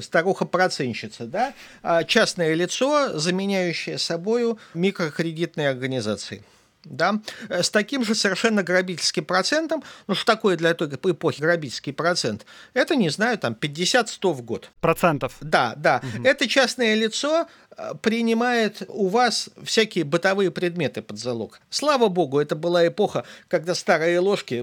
старуха-проценщица, 0.02 1.24
да, 1.24 1.54
а 1.82 2.04
частное 2.04 2.54
лицо, 2.54 3.18
заменяющее 3.18 3.98
собою 3.98 4.58
микрокредитные 4.74 5.70
организации 5.70 6.44
да, 6.84 7.20
с 7.48 7.70
таким 7.70 8.04
же 8.04 8.14
совершенно 8.14 8.62
грабительским 8.62 9.24
процентом, 9.24 9.82
ну 10.06 10.14
что 10.14 10.24
такое 10.24 10.56
для 10.56 10.74
той 10.74 10.88
эпохи 10.88 11.40
грабительский 11.40 11.92
процент? 11.92 12.46
Это, 12.74 12.96
не 12.96 13.10
знаю, 13.10 13.38
там 13.38 13.56
50-100 13.60 14.32
в 14.32 14.42
год. 14.42 14.70
Процентов? 14.80 15.36
Да, 15.40 15.74
да. 15.76 16.00
Угу. 16.02 16.24
Это 16.24 16.48
частное 16.48 16.94
лицо 16.94 17.46
принимает 18.02 18.82
у 18.88 19.08
вас 19.08 19.50
всякие 19.62 20.04
бытовые 20.04 20.50
предметы 20.50 21.02
под 21.02 21.18
залог. 21.18 21.60
Слава 21.70 22.08
богу, 22.08 22.40
это 22.40 22.56
была 22.56 22.86
эпоха, 22.86 23.24
когда 23.48 23.74
старые 23.74 24.18
ложки 24.18 24.54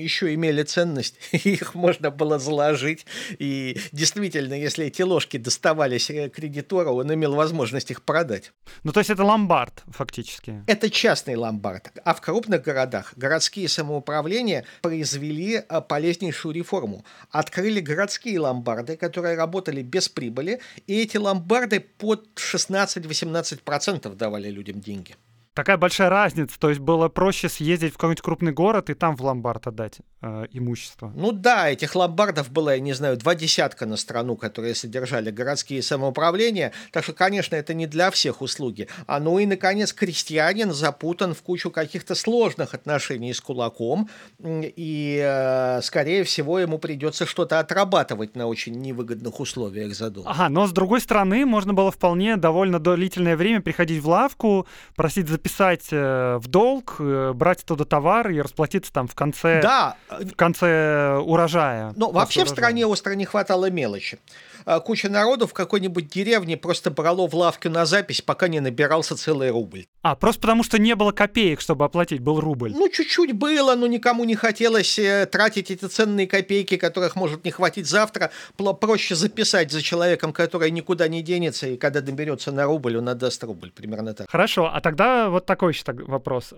еще 0.00 0.32
имели 0.34 0.62
ценность, 0.62 1.16
их 1.32 1.74
можно 1.74 2.10
было 2.10 2.38
заложить. 2.38 3.06
И 3.38 3.78
действительно, 3.92 4.54
если 4.54 4.86
эти 4.86 5.02
ложки 5.02 5.36
доставались 5.36 6.10
э, 6.10 6.28
кредитору, 6.28 6.94
он 6.94 7.12
имел 7.12 7.34
возможность 7.34 7.90
их 7.90 8.02
продать. 8.02 8.52
Ну, 8.82 8.92
то 8.92 9.00
есть 9.00 9.10
это 9.10 9.24
ломбард, 9.24 9.82
фактически. 9.88 10.62
Это 10.66 10.90
частный 10.90 11.36
ломбард. 11.36 11.90
А 12.04 12.14
в 12.14 12.20
крупных 12.20 12.62
городах 12.62 13.12
городские 13.16 13.68
самоуправления 13.68 14.64
произвели 14.80 15.62
э, 15.68 15.80
полезнейшую 15.80 16.54
реформу. 16.54 17.04
Открыли 17.30 17.80
городские 17.80 18.40
ломбарды, 18.40 18.96
которые 18.96 19.36
работали 19.36 19.82
без 19.82 20.08
прибыли, 20.08 20.60
и 20.86 21.02
эти 21.02 21.16
ломбарды 21.18 21.80
под 21.80 22.28
16-18% 22.54 24.14
давали 24.14 24.50
людям 24.50 24.80
деньги 24.80 25.16
такая 25.54 25.76
большая 25.76 26.10
разница. 26.10 26.58
То 26.58 26.68
есть 26.68 26.80
было 26.80 27.08
проще 27.08 27.48
съездить 27.48 27.94
в 27.94 27.96
какой-нибудь 27.96 28.22
крупный 28.22 28.52
город 28.52 28.90
и 28.90 28.94
там 28.94 29.16
в 29.16 29.22
ломбард 29.22 29.66
отдать 29.68 29.98
э, 30.20 30.46
имущество. 30.52 31.12
Ну 31.14 31.32
да, 31.32 31.70
этих 31.70 31.94
ломбардов 31.94 32.50
было, 32.50 32.74
я 32.74 32.80
не 32.80 32.92
знаю, 32.92 33.16
два 33.16 33.34
десятка 33.34 33.86
на 33.86 33.96
страну, 33.96 34.36
которые 34.36 34.74
содержали 34.74 35.30
городские 35.30 35.82
самоуправления. 35.82 36.72
Так 36.90 37.04
что, 37.04 37.12
конечно, 37.12 37.54
это 37.56 37.72
не 37.72 37.86
для 37.86 38.10
всех 38.10 38.42
услуги. 38.42 38.88
А 39.06 39.20
ну 39.20 39.38
и, 39.38 39.46
наконец, 39.46 39.92
крестьянин 39.92 40.72
запутан 40.72 41.34
в 41.34 41.42
кучу 41.42 41.70
каких-то 41.70 42.14
сложных 42.14 42.74
отношений 42.74 43.32
с 43.32 43.40
кулаком. 43.40 44.10
И, 44.42 45.20
э, 45.24 45.80
скорее 45.82 46.24
всего, 46.24 46.58
ему 46.58 46.78
придется 46.78 47.26
что-то 47.26 47.60
отрабатывать 47.60 48.34
на 48.34 48.46
очень 48.46 48.74
невыгодных 48.74 49.38
условиях 49.38 49.94
за 49.94 50.10
долг. 50.10 50.26
Ага, 50.28 50.48
но 50.48 50.66
с 50.66 50.72
другой 50.72 51.00
стороны, 51.00 51.46
можно 51.46 51.74
было 51.74 51.92
вполне 51.92 52.36
довольно 52.36 52.80
длительное 52.80 53.36
время 53.36 53.60
приходить 53.60 54.02
в 54.02 54.08
лавку, 54.08 54.66
просить 54.96 55.28
за 55.28 55.38
записать 55.44 55.88
э, 55.90 56.38
в 56.40 56.48
долг, 56.48 56.96
э, 56.98 57.32
брать 57.34 57.62
оттуда 57.62 57.84
товар 57.84 58.30
и 58.30 58.40
расплатиться 58.40 58.92
там 58.92 59.06
в 59.06 59.14
конце, 59.14 59.60
да. 59.60 59.96
в 60.08 60.34
конце 60.36 61.18
урожая. 61.18 61.92
Но 61.96 62.10
вообще 62.10 62.40
урожая. 62.40 62.54
в 62.54 62.58
стране 62.58 62.86
остро 62.86 63.12
не 63.12 63.26
хватало 63.26 63.70
мелочи. 63.70 64.18
А, 64.66 64.80
куча 64.80 65.08
народу 65.08 65.46
в 65.46 65.52
какой-нибудь 65.52 66.08
деревне 66.08 66.56
просто 66.56 66.90
брало 66.90 67.28
в 67.28 67.34
лавке 67.34 67.68
на 67.68 67.84
запись, 67.86 68.22
пока 68.22 68.48
не 68.48 68.60
набирался 68.60 69.16
целый 69.16 69.50
рубль. 69.50 69.86
А, 70.02 70.14
просто 70.16 70.40
потому 70.40 70.62
что 70.62 70.78
не 70.78 70.94
было 70.94 71.12
копеек, 71.12 71.60
чтобы 71.60 71.84
оплатить, 71.84 72.20
был 72.20 72.40
рубль. 72.40 72.72
Ну, 72.74 72.88
чуть-чуть 72.88 73.32
было, 73.32 73.74
но 73.74 73.86
никому 73.86 74.24
не 74.24 74.34
хотелось 74.34 74.98
э, 74.98 75.26
тратить 75.26 75.70
эти 75.70 75.84
ценные 75.84 76.26
копейки, 76.26 76.76
которых 76.76 77.16
может 77.16 77.44
не 77.44 77.50
хватить 77.50 77.86
завтра. 77.86 78.30
Проще 78.56 79.14
записать 79.14 79.70
за 79.70 79.82
человеком, 79.82 80.32
который 80.32 80.70
никуда 80.70 81.08
не 81.08 81.22
денется, 81.22 81.68
и 81.68 81.76
когда 81.76 82.00
наберется 82.00 82.52
на 82.52 82.64
рубль, 82.64 82.96
он 82.96 83.08
отдаст 83.08 83.42
рубль. 83.44 83.70
Примерно 83.70 84.14
так. 84.14 84.30
Хорошо, 84.30 84.70
а 84.72 84.80
тогда 84.80 85.28
вот 85.30 85.46
такой 85.46 85.72
еще 85.72 85.84
вопрос. 86.06 86.52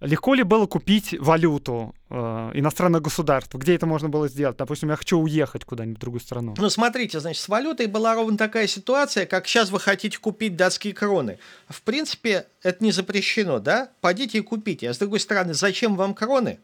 Легко 0.00 0.34
ли 0.34 0.44
было 0.44 0.66
купить 0.66 1.18
валюту 1.18 1.92
э, 2.08 2.14
иностранного 2.54 3.02
государства? 3.02 3.58
Где 3.58 3.74
это 3.74 3.84
можно 3.86 4.08
было 4.08 4.28
сделать? 4.28 4.56
Допустим, 4.56 4.90
я 4.90 4.96
хочу 4.96 5.18
уехать 5.18 5.64
куда-нибудь 5.64 5.96
в 5.96 6.00
другую 6.00 6.20
страну. 6.20 6.54
Ну, 6.56 6.70
смотрите, 6.70 7.18
значит, 7.18 7.42
с 7.42 7.48
валютой 7.48 7.86
была 7.86 8.14
ровно 8.14 8.38
такая 8.38 8.68
ситуация, 8.68 9.26
как 9.26 9.48
сейчас 9.48 9.70
вы 9.70 9.80
хотите 9.80 10.18
купить 10.18 10.54
датские 10.54 10.94
кроны. 10.94 11.40
В 11.68 11.82
принципе, 11.82 12.46
это 12.62 12.84
не 12.84 12.92
запрещено, 12.92 13.58
да? 13.58 13.90
Пойдите 14.00 14.38
и 14.38 14.40
купите. 14.40 14.88
А 14.88 14.94
с 14.94 14.98
другой 14.98 15.18
стороны, 15.18 15.52
зачем 15.52 15.96
вам 15.96 16.14
кроны? 16.14 16.60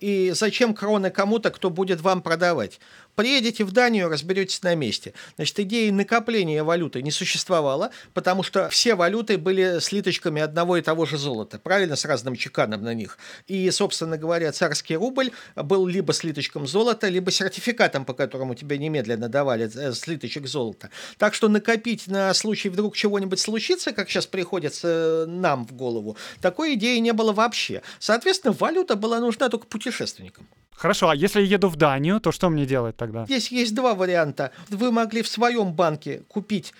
И 0.00 0.30
зачем 0.34 0.72
кроны 0.72 1.10
кому-то, 1.10 1.50
кто 1.50 1.68
будет 1.68 2.00
вам 2.00 2.22
продавать? 2.22 2.80
Приедете 3.14 3.64
в 3.64 3.72
Данию, 3.72 4.08
разберетесь 4.08 4.62
на 4.62 4.74
месте. 4.74 5.12
Значит, 5.36 5.60
идеи 5.60 5.90
накопления 5.90 6.62
валюты 6.62 7.02
не 7.02 7.10
существовало, 7.10 7.90
потому 8.14 8.42
что 8.42 8.68
все 8.68 8.94
валюты 8.94 9.36
были 9.36 9.78
слиточками 9.80 10.40
одного 10.40 10.76
и 10.76 10.82
того 10.82 11.06
же 11.06 11.18
золота, 11.18 11.58
правильно, 11.58 11.96
с 11.96 12.04
разным 12.04 12.36
чеканом 12.36 12.82
на 12.82 12.94
них. 12.94 13.18
И, 13.46 13.70
собственно 13.70 14.16
говоря, 14.16 14.52
царский 14.52 14.96
рубль 14.96 15.30
был 15.56 15.86
либо 15.86 16.12
слиточком 16.12 16.66
золота, 16.66 17.08
либо 17.08 17.30
сертификатом, 17.30 18.04
по 18.04 18.14
которому 18.14 18.54
тебе 18.54 18.78
немедленно 18.78 19.28
давали 19.28 19.70
э, 19.74 19.92
слиточек 19.92 20.46
золота. 20.46 20.90
Так 21.18 21.34
что 21.34 21.48
накопить 21.48 22.06
на 22.06 22.32
случай 22.34 22.68
вдруг 22.68 22.96
чего-нибудь 22.96 23.40
случится, 23.40 23.92
как 23.92 24.08
сейчас 24.08 24.26
приходится 24.26 24.88
э, 24.88 25.26
нам 25.26 25.66
в 25.66 25.72
голову, 25.72 26.16
такой 26.40 26.74
идеи 26.74 26.98
не 26.98 27.12
было 27.12 27.32
вообще. 27.32 27.82
Соответственно, 27.98 28.54
валюта 28.58 28.96
была 28.96 29.20
нужна 29.20 29.48
только 29.48 29.66
путешественникам. 29.66 30.46
Хорошо, 30.80 31.10
а 31.10 31.14
если 31.14 31.42
еду 31.42 31.68
в 31.68 31.76
Данию, 31.76 32.20
то 32.20 32.32
что 32.32 32.48
мне 32.48 32.64
делать 32.64 32.96
тогда? 32.96 33.26
Здесь 33.26 33.52
есть 33.52 33.74
два 33.74 33.94
варианта. 33.94 34.50
Вы 34.70 34.90
могли 34.90 35.20
в 35.20 35.28
своем 35.28 35.74
банке 35.74 36.22
купить 36.26 36.72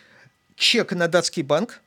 чек 0.56 0.94
на 0.94 1.06
датский 1.06 1.42
банк, 1.42 1.82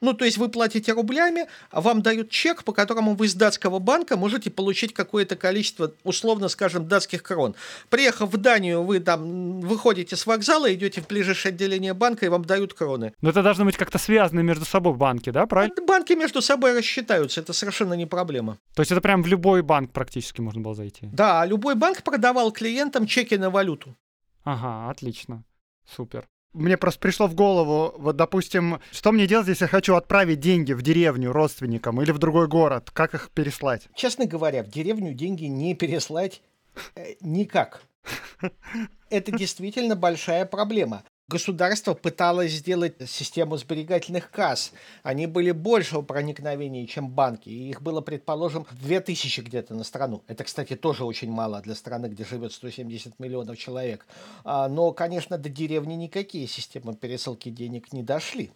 ну, 0.00 0.14
то 0.14 0.24
есть 0.24 0.38
вы 0.38 0.48
платите 0.48 0.92
рублями, 0.92 1.46
а 1.70 1.80
вам 1.80 2.02
дают 2.02 2.30
чек, 2.30 2.64
по 2.64 2.72
которому 2.72 3.14
вы 3.14 3.26
из 3.26 3.34
датского 3.34 3.78
банка 3.78 4.16
можете 4.16 4.50
получить 4.50 4.94
какое-то 4.94 5.36
количество, 5.36 5.92
условно 6.04 6.48
скажем, 6.48 6.88
датских 6.88 7.22
крон. 7.22 7.54
Приехав 7.88 8.32
в 8.32 8.36
Данию, 8.36 8.82
вы 8.82 9.00
там 9.00 9.60
выходите 9.60 10.16
с 10.16 10.26
вокзала, 10.26 10.72
идете 10.72 11.00
в 11.00 11.08
ближайшее 11.08 11.50
отделение 11.50 11.94
банка, 11.94 12.26
и 12.26 12.28
вам 12.28 12.44
дают 12.44 12.74
кроны. 12.74 13.12
Но 13.20 13.30
это 13.30 13.42
должно 13.42 13.64
быть 13.64 13.76
как-то 13.76 13.98
связано 13.98 14.40
между 14.40 14.64
собой 14.64 14.94
банки, 14.94 15.30
да, 15.30 15.46
правильно? 15.46 15.74
Банки 15.86 16.12
между 16.14 16.40
собой 16.40 16.76
рассчитаются, 16.76 17.40
это 17.40 17.52
совершенно 17.52 17.94
не 17.94 18.06
проблема. 18.06 18.58
То 18.74 18.82
есть 18.82 18.92
это 18.92 19.00
прям 19.00 19.22
в 19.22 19.26
любой 19.26 19.62
банк 19.62 19.92
практически 19.92 20.40
можно 20.40 20.60
было 20.60 20.74
зайти? 20.74 21.08
Да, 21.12 21.44
любой 21.44 21.74
банк 21.74 22.02
продавал 22.02 22.52
клиентам 22.52 23.06
чеки 23.06 23.36
на 23.36 23.50
валюту. 23.50 23.96
Ага, 24.44 24.90
отлично. 24.90 25.44
Супер. 25.86 26.26
Мне 26.52 26.76
просто 26.76 26.98
пришло 26.98 27.28
в 27.28 27.34
голову, 27.34 27.94
вот, 27.96 28.16
допустим, 28.16 28.80
что 28.90 29.12
мне 29.12 29.28
делать, 29.28 29.46
если 29.46 29.64
я 29.64 29.68
хочу 29.68 29.94
отправить 29.94 30.40
деньги 30.40 30.72
в 30.72 30.82
деревню 30.82 31.30
родственникам 31.30 32.02
или 32.02 32.10
в 32.10 32.18
другой 32.18 32.48
город? 32.48 32.90
Как 32.92 33.14
их 33.14 33.30
переслать? 33.30 33.88
Честно 33.94 34.26
говоря, 34.26 34.64
в 34.64 34.68
деревню 34.68 35.14
деньги 35.14 35.44
не 35.44 35.74
переслать 35.76 36.42
э, 36.96 37.14
никак. 37.20 37.82
Это 39.10 39.30
действительно 39.30 39.94
большая 39.94 40.44
проблема. 40.44 41.04
Государство 41.30 41.94
пыталось 41.94 42.50
сделать 42.50 42.94
систему 43.08 43.56
сберегательных 43.56 44.32
касс. 44.32 44.72
Они 45.04 45.28
были 45.28 45.52
большего 45.52 46.02
проникновения, 46.02 46.84
чем 46.88 47.08
банки. 47.08 47.48
И 47.48 47.70
их 47.70 47.82
было, 47.82 48.00
предположим, 48.00 48.66
2000 48.72 49.40
где-то 49.42 49.74
на 49.74 49.84
страну. 49.84 50.24
Это, 50.26 50.42
кстати, 50.42 50.74
тоже 50.74 51.04
очень 51.04 51.30
мало 51.30 51.60
для 51.60 51.76
страны, 51.76 52.06
где 52.06 52.24
живет 52.24 52.52
170 52.52 53.20
миллионов 53.20 53.56
человек. 53.58 54.06
А, 54.42 54.68
но, 54.68 54.90
конечно, 54.90 55.38
до 55.38 55.48
деревни 55.48 55.94
никакие 55.94 56.48
системы 56.48 56.96
пересылки 56.96 57.48
денег 57.48 57.92
не 57.92 58.02
дошли 58.02 58.50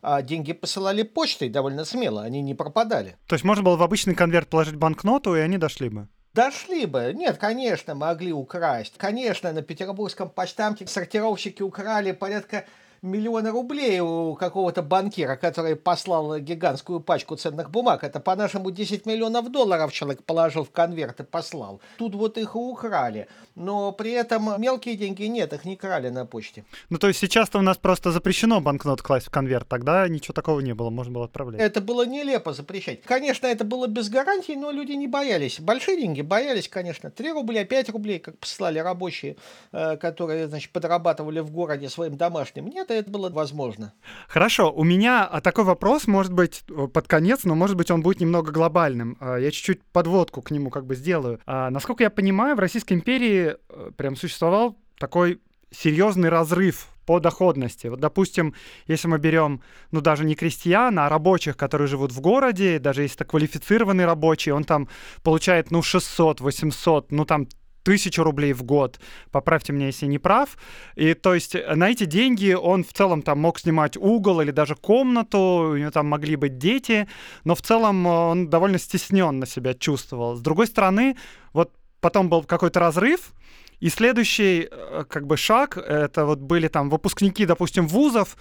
а 0.00 0.22
деньги 0.22 0.52
посылали 0.52 1.02
почтой 1.02 1.48
довольно 1.48 1.84
смело, 1.84 2.22
они 2.22 2.40
не 2.40 2.54
пропадали. 2.54 3.16
То 3.26 3.34
есть 3.34 3.44
можно 3.44 3.64
было 3.64 3.76
в 3.76 3.82
обычный 3.82 4.14
конверт 4.14 4.48
положить 4.48 4.76
банкноту, 4.76 5.34
и 5.34 5.40
они 5.40 5.58
дошли 5.58 5.88
бы? 5.88 6.08
Дошли 6.34 6.86
бы. 6.86 7.12
Нет, 7.14 7.38
конечно, 7.38 7.94
могли 7.94 8.32
украсть. 8.32 8.94
Конечно, 8.96 9.52
на 9.52 9.62
петербургском 9.62 10.28
почтамте 10.28 10.86
сортировщики 10.86 11.62
украли 11.62 12.12
порядка 12.12 12.66
миллиона 13.02 13.50
рублей 13.50 14.00
у 14.00 14.34
какого-то 14.34 14.82
банкира, 14.82 15.36
который 15.36 15.76
послал 15.76 16.38
гигантскую 16.38 17.00
пачку 17.00 17.36
ценных 17.36 17.70
бумаг. 17.70 18.04
Это 18.04 18.20
по-нашему 18.20 18.70
10 18.70 19.06
миллионов 19.06 19.50
долларов 19.50 19.92
человек 19.92 20.22
положил 20.24 20.64
в 20.64 20.70
конверт 20.70 21.20
и 21.20 21.24
послал. 21.24 21.80
Тут 21.96 22.14
вот 22.14 22.38
их 22.38 22.54
и 22.54 22.58
украли. 22.58 23.28
Но 23.54 23.92
при 23.92 24.12
этом 24.12 24.60
мелкие 24.60 24.96
деньги 24.96 25.24
нет, 25.24 25.52
их 25.52 25.64
не 25.64 25.76
крали 25.76 26.08
на 26.08 26.26
почте. 26.26 26.64
Ну, 26.90 26.98
то 26.98 27.08
есть 27.08 27.18
сейчас-то 27.18 27.58
у 27.58 27.62
нас 27.62 27.76
просто 27.76 28.12
запрещено 28.12 28.60
банкнот 28.60 29.02
класть 29.02 29.26
в 29.26 29.30
конверт. 29.30 29.66
Тогда 29.68 30.06
ничего 30.08 30.32
такого 30.32 30.60
не 30.60 30.74
было, 30.74 30.90
можно 30.90 31.12
было 31.12 31.24
отправлять. 31.24 31.60
Это 31.60 31.80
было 31.80 32.06
нелепо 32.06 32.52
запрещать. 32.52 33.02
Конечно, 33.02 33.46
это 33.46 33.64
было 33.64 33.86
без 33.86 34.08
гарантий, 34.08 34.56
но 34.56 34.70
люди 34.70 34.92
не 34.92 35.08
боялись. 35.08 35.60
Большие 35.60 35.96
деньги 35.96 36.22
боялись, 36.22 36.68
конечно. 36.68 37.10
3 37.10 37.32
рубля, 37.32 37.64
5 37.64 37.90
рублей, 37.90 38.18
как 38.18 38.38
послали 38.38 38.78
рабочие, 38.78 39.36
э, 39.72 39.96
которые, 39.96 40.48
значит, 40.48 40.70
подрабатывали 40.72 41.40
в 41.40 41.50
городе 41.50 41.88
своим 41.88 42.16
домашним. 42.16 42.68
Нет, 42.68 42.87
это, 42.88 42.94
это 42.94 43.10
было 43.10 43.30
возможно. 43.30 43.92
Хорошо, 44.28 44.72
у 44.72 44.84
меня 44.84 45.24
а, 45.24 45.40
такой 45.40 45.64
вопрос, 45.64 46.06
может 46.06 46.32
быть, 46.32 46.64
под 46.66 47.06
конец, 47.06 47.44
но 47.44 47.54
может 47.54 47.76
быть 47.76 47.90
он 47.90 48.02
будет 48.02 48.20
немного 48.20 48.50
глобальным. 48.52 49.16
А, 49.20 49.36
я 49.36 49.50
чуть-чуть 49.50 49.82
подводку 49.92 50.42
к 50.42 50.50
нему 50.50 50.70
как 50.70 50.86
бы 50.86 50.94
сделаю. 50.94 51.40
А, 51.46 51.70
насколько 51.70 52.02
я 52.02 52.10
понимаю, 52.10 52.56
в 52.56 52.60
Российской 52.60 52.94
империи 52.94 53.56
э, 53.68 53.90
прям 53.96 54.16
существовал 54.16 54.76
такой 54.98 55.40
серьезный 55.70 56.28
разрыв 56.28 56.88
по 57.06 57.20
доходности. 57.20 57.86
Вот, 57.86 58.00
допустим, 58.00 58.54
если 58.86 59.08
мы 59.08 59.18
берем, 59.18 59.62
ну, 59.92 60.00
даже 60.00 60.24
не 60.24 60.34
крестьян, 60.34 60.98
а 60.98 61.08
рабочих, 61.08 61.56
которые 61.56 61.88
живут 61.88 62.12
в 62.12 62.20
городе, 62.20 62.78
даже 62.78 63.02
если 63.02 63.16
это 63.16 63.24
квалифицированный 63.24 64.04
рабочий, 64.04 64.50
он 64.50 64.64
там 64.64 64.88
получает, 65.22 65.70
ну, 65.70 65.82
600, 65.82 66.40
800, 66.40 67.10
ну, 67.10 67.24
там 67.24 67.48
тысячу 67.82 68.22
рублей 68.22 68.52
в 68.52 68.62
год. 68.62 69.00
Поправьте 69.30 69.72
меня, 69.72 69.86
если 69.86 70.06
не 70.06 70.18
прав. 70.18 70.56
И 70.96 71.14
то 71.14 71.34
есть 71.34 71.54
на 71.54 71.90
эти 71.90 72.04
деньги 72.04 72.52
он 72.52 72.84
в 72.84 72.92
целом 72.92 73.22
там 73.22 73.40
мог 73.40 73.58
снимать 73.58 73.96
угол 73.96 74.40
или 74.40 74.50
даже 74.50 74.74
комнату, 74.74 75.38
у 75.72 75.76
него 75.76 75.90
там 75.90 76.06
могли 76.06 76.36
быть 76.36 76.58
дети, 76.58 77.08
но 77.44 77.54
в 77.54 77.62
целом 77.62 78.06
он 78.06 78.48
довольно 78.48 78.78
стесненно 78.78 79.46
себя 79.46 79.74
чувствовал. 79.74 80.36
С 80.36 80.40
другой 80.40 80.66
стороны, 80.66 81.16
вот 81.52 81.72
потом 82.00 82.28
был 82.28 82.42
какой-то 82.42 82.80
разрыв, 82.80 83.32
и 83.80 83.90
следующий 83.90 84.68
э, 84.70 85.04
как 85.08 85.26
бы 85.26 85.36
шаг, 85.36 85.76
это 85.76 86.24
вот 86.26 86.40
были 86.40 86.68
там 86.68 86.90
выпускники, 86.90 87.46
допустим, 87.46 87.86
вузов, 87.86 88.36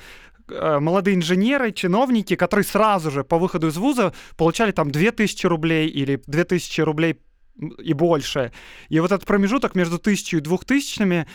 э, 0.50 0.80
молодые 0.80 1.16
инженеры, 1.16 1.72
чиновники, 1.72 2.36
которые 2.36 2.66
сразу 2.66 3.12
же 3.12 3.24
по 3.24 3.38
выходу 3.38 3.68
из 3.68 3.78
вуза 3.78 4.14
получали 4.36 4.72
там 4.72 4.90
2000 4.90 5.46
рублей 5.46 5.90
или 5.90 6.22
2000 6.26 6.82
рублей 6.82 7.20
и 7.60 7.94
больше. 7.94 8.52
И 8.90 9.00
вот 9.00 9.12
этот 9.12 9.26
промежуток 9.28 9.76
между 9.76 10.00
тысячу 10.00 10.38
и 10.38 10.42
двухтысячными, 10.42 11.28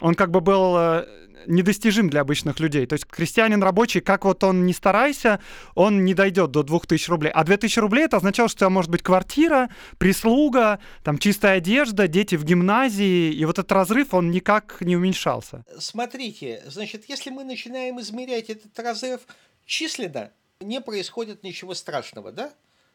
он 0.00 0.14
как 0.14 0.30
бы 0.30 0.40
был 0.40 0.76
э, 0.76 1.06
недостижим 1.46 2.10
для 2.10 2.20
обычных 2.22 2.60
людей. 2.60 2.86
То 2.86 2.94
есть 2.94 3.06
крестьянин 3.06 3.62
рабочий, 3.62 4.00
как 4.00 4.24
вот 4.24 4.42
он 4.44 4.66
не 4.66 4.72
старайся, 4.72 5.40
он 5.74 6.04
не 6.04 6.14
дойдет 6.14 6.50
до 6.50 6.62
2000 6.62 7.10
рублей. 7.10 7.32
А 7.32 7.44
2000 7.44 7.78
рублей 7.78 8.04
это 8.04 8.16
означало, 8.16 8.48
что 8.48 8.56
у 8.56 8.60
тебя 8.60 8.70
может 8.70 8.90
быть 8.90 9.02
квартира, 9.02 9.68
прислуга, 9.98 10.80
там 11.02 11.18
чистая 11.18 11.58
одежда, 11.58 12.08
дети 12.08 12.36
в 12.36 12.44
гимназии, 12.44 13.32
и 13.32 13.44
вот 13.44 13.58
этот 13.58 13.72
разрыв, 13.72 14.14
он 14.14 14.30
никак 14.30 14.78
не 14.80 14.96
уменьшался. 14.96 15.64
Смотрите, 15.78 16.62
значит, 16.66 17.08
если 17.08 17.30
мы 17.30 17.44
начинаем 17.44 18.00
измерять 18.00 18.50
этот 18.50 18.78
разрыв 18.78 19.20
численно, 19.66 20.30
не 20.60 20.80
происходит 20.80 21.42
ничего 21.42 21.74
страшного, 21.74 22.32
да? 22.32 22.52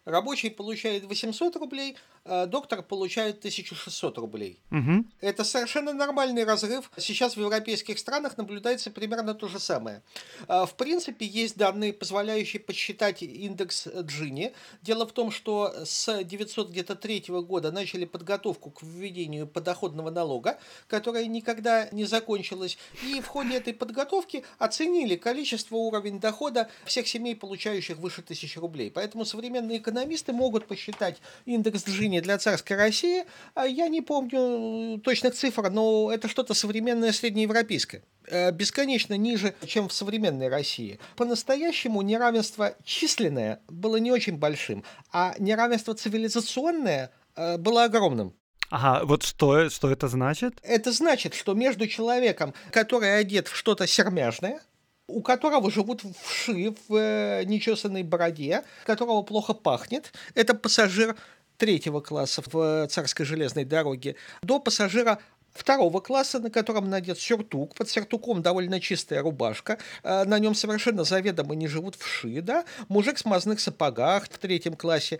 Рабочий 0.09 0.49
получает 0.49 1.05
800 1.05 1.55
рублей, 1.57 1.95
а 2.25 2.45
доктор 2.45 2.83
получает 2.83 3.39
1600 3.39 4.17
рублей. 4.17 4.59
Угу. 4.71 5.05
Это 5.21 5.43
совершенно 5.43 5.93
нормальный 5.93 6.43
разрыв. 6.43 6.91
Сейчас 6.97 7.35
в 7.35 7.39
европейских 7.39 7.97
странах 7.99 8.37
наблюдается 8.37 8.91
примерно 8.91 9.33
то 9.33 9.47
же 9.47 9.59
самое. 9.59 10.01
А, 10.47 10.65
в 10.65 10.75
принципе, 10.75 11.25
есть 11.25 11.57
данные, 11.57 11.93
позволяющие 11.93 12.59
подсчитать 12.59 13.21
индекс 13.23 13.87
Джини. 13.87 14.53
Дело 14.81 15.07
в 15.07 15.11
том, 15.11 15.31
что 15.31 15.73
с 15.85 16.23
903 16.23 17.25
года 17.41 17.71
начали 17.71 18.05
подготовку 18.05 18.71
к 18.71 18.83
введению 18.83 19.47
подоходного 19.47 20.09
налога, 20.09 20.59
которая 20.87 21.25
никогда 21.25 21.87
не 21.91 22.05
закончилась. 22.05 22.77
И 23.03 23.21
в 23.21 23.27
ходе 23.27 23.57
этой 23.57 23.73
подготовки 23.73 24.43
оценили 24.57 25.15
количество 25.15 25.75
уровень 25.75 26.19
дохода 26.19 26.69
всех 26.85 27.07
семей, 27.07 27.35
получающих 27.35 27.97
выше 27.97 28.21
1000 28.21 28.59
рублей. 28.59 28.91
Поэтому 28.91 29.25
современные 29.25 29.77
экономисты 29.77 29.98
могут 30.31 30.67
посчитать 30.67 31.17
индекс 31.45 31.85
Джини 31.87 32.19
для 32.19 32.37
царской 32.37 32.77
России. 32.77 33.25
А 33.55 33.65
я 33.65 33.87
не 33.87 34.01
помню 34.01 34.97
э, 34.97 34.99
точных 34.99 35.33
цифр, 35.33 35.69
но 35.69 36.11
это 36.11 36.27
что-то 36.27 36.53
современное 36.53 37.11
среднеевропейское 37.11 38.03
э, 38.27 38.51
бесконечно 38.51 39.15
ниже, 39.15 39.55
чем 39.65 39.87
в 39.89 39.93
современной 39.93 40.49
России. 40.49 40.99
По-настоящему 41.15 42.01
неравенство 42.01 42.75
численное 42.83 43.61
было 43.67 43.97
не 43.97 44.11
очень 44.11 44.37
большим, 44.37 44.83
а 45.11 45.35
неравенство 45.39 45.93
цивилизационное 45.93 47.11
э, 47.35 47.57
было 47.57 47.85
огромным. 47.85 48.33
Ага, 48.69 49.05
вот 49.05 49.23
что, 49.23 49.69
что 49.69 49.89
это 49.89 50.07
значит? 50.07 50.59
Это 50.61 50.91
значит, 50.91 51.33
что 51.33 51.53
между 51.53 51.87
человеком, 51.87 52.53
который 52.71 53.17
одет 53.17 53.47
в 53.47 53.55
что-то 53.55 53.87
сермяжное, 53.87 54.61
у 55.09 55.21
которого 55.21 55.71
живут 55.71 56.03
вши 56.21 56.73
в 56.87 56.95
э, 56.95 57.43
нечесанной 57.45 58.03
бороде, 58.03 58.63
которого 58.85 59.21
плохо 59.23 59.53
пахнет. 59.53 60.13
Это 60.35 60.53
пассажир 60.53 61.15
третьего 61.57 61.99
класса 61.99 62.41
в 62.45 62.87
царской 62.87 63.25
железной 63.25 63.65
дороге, 63.65 64.15
до 64.41 64.59
пассажира 64.59 65.19
второго 65.53 65.99
класса, 65.99 66.39
на 66.39 66.49
котором 66.49 66.89
надет 66.89 67.19
сюртук. 67.19 67.75
Под 67.75 67.89
сюртуком 67.89 68.41
довольно 68.41 68.79
чистая 68.79 69.21
рубашка. 69.21 69.77
Э, 70.03 70.23
на 70.25 70.39
нем 70.39 70.55
совершенно 70.55 71.03
заведомо 71.03 71.55
не 71.55 71.67
живут 71.67 71.95
вши, 71.95 72.41
да. 72.41 72.65
Мужик 72.87 73.17
в 73.17 73.19
смазных 73.19 73.59
сапогах 73.59 74.25
в 74.25 74.37
третьем 74.37 74.75
классе. 74.75 75.19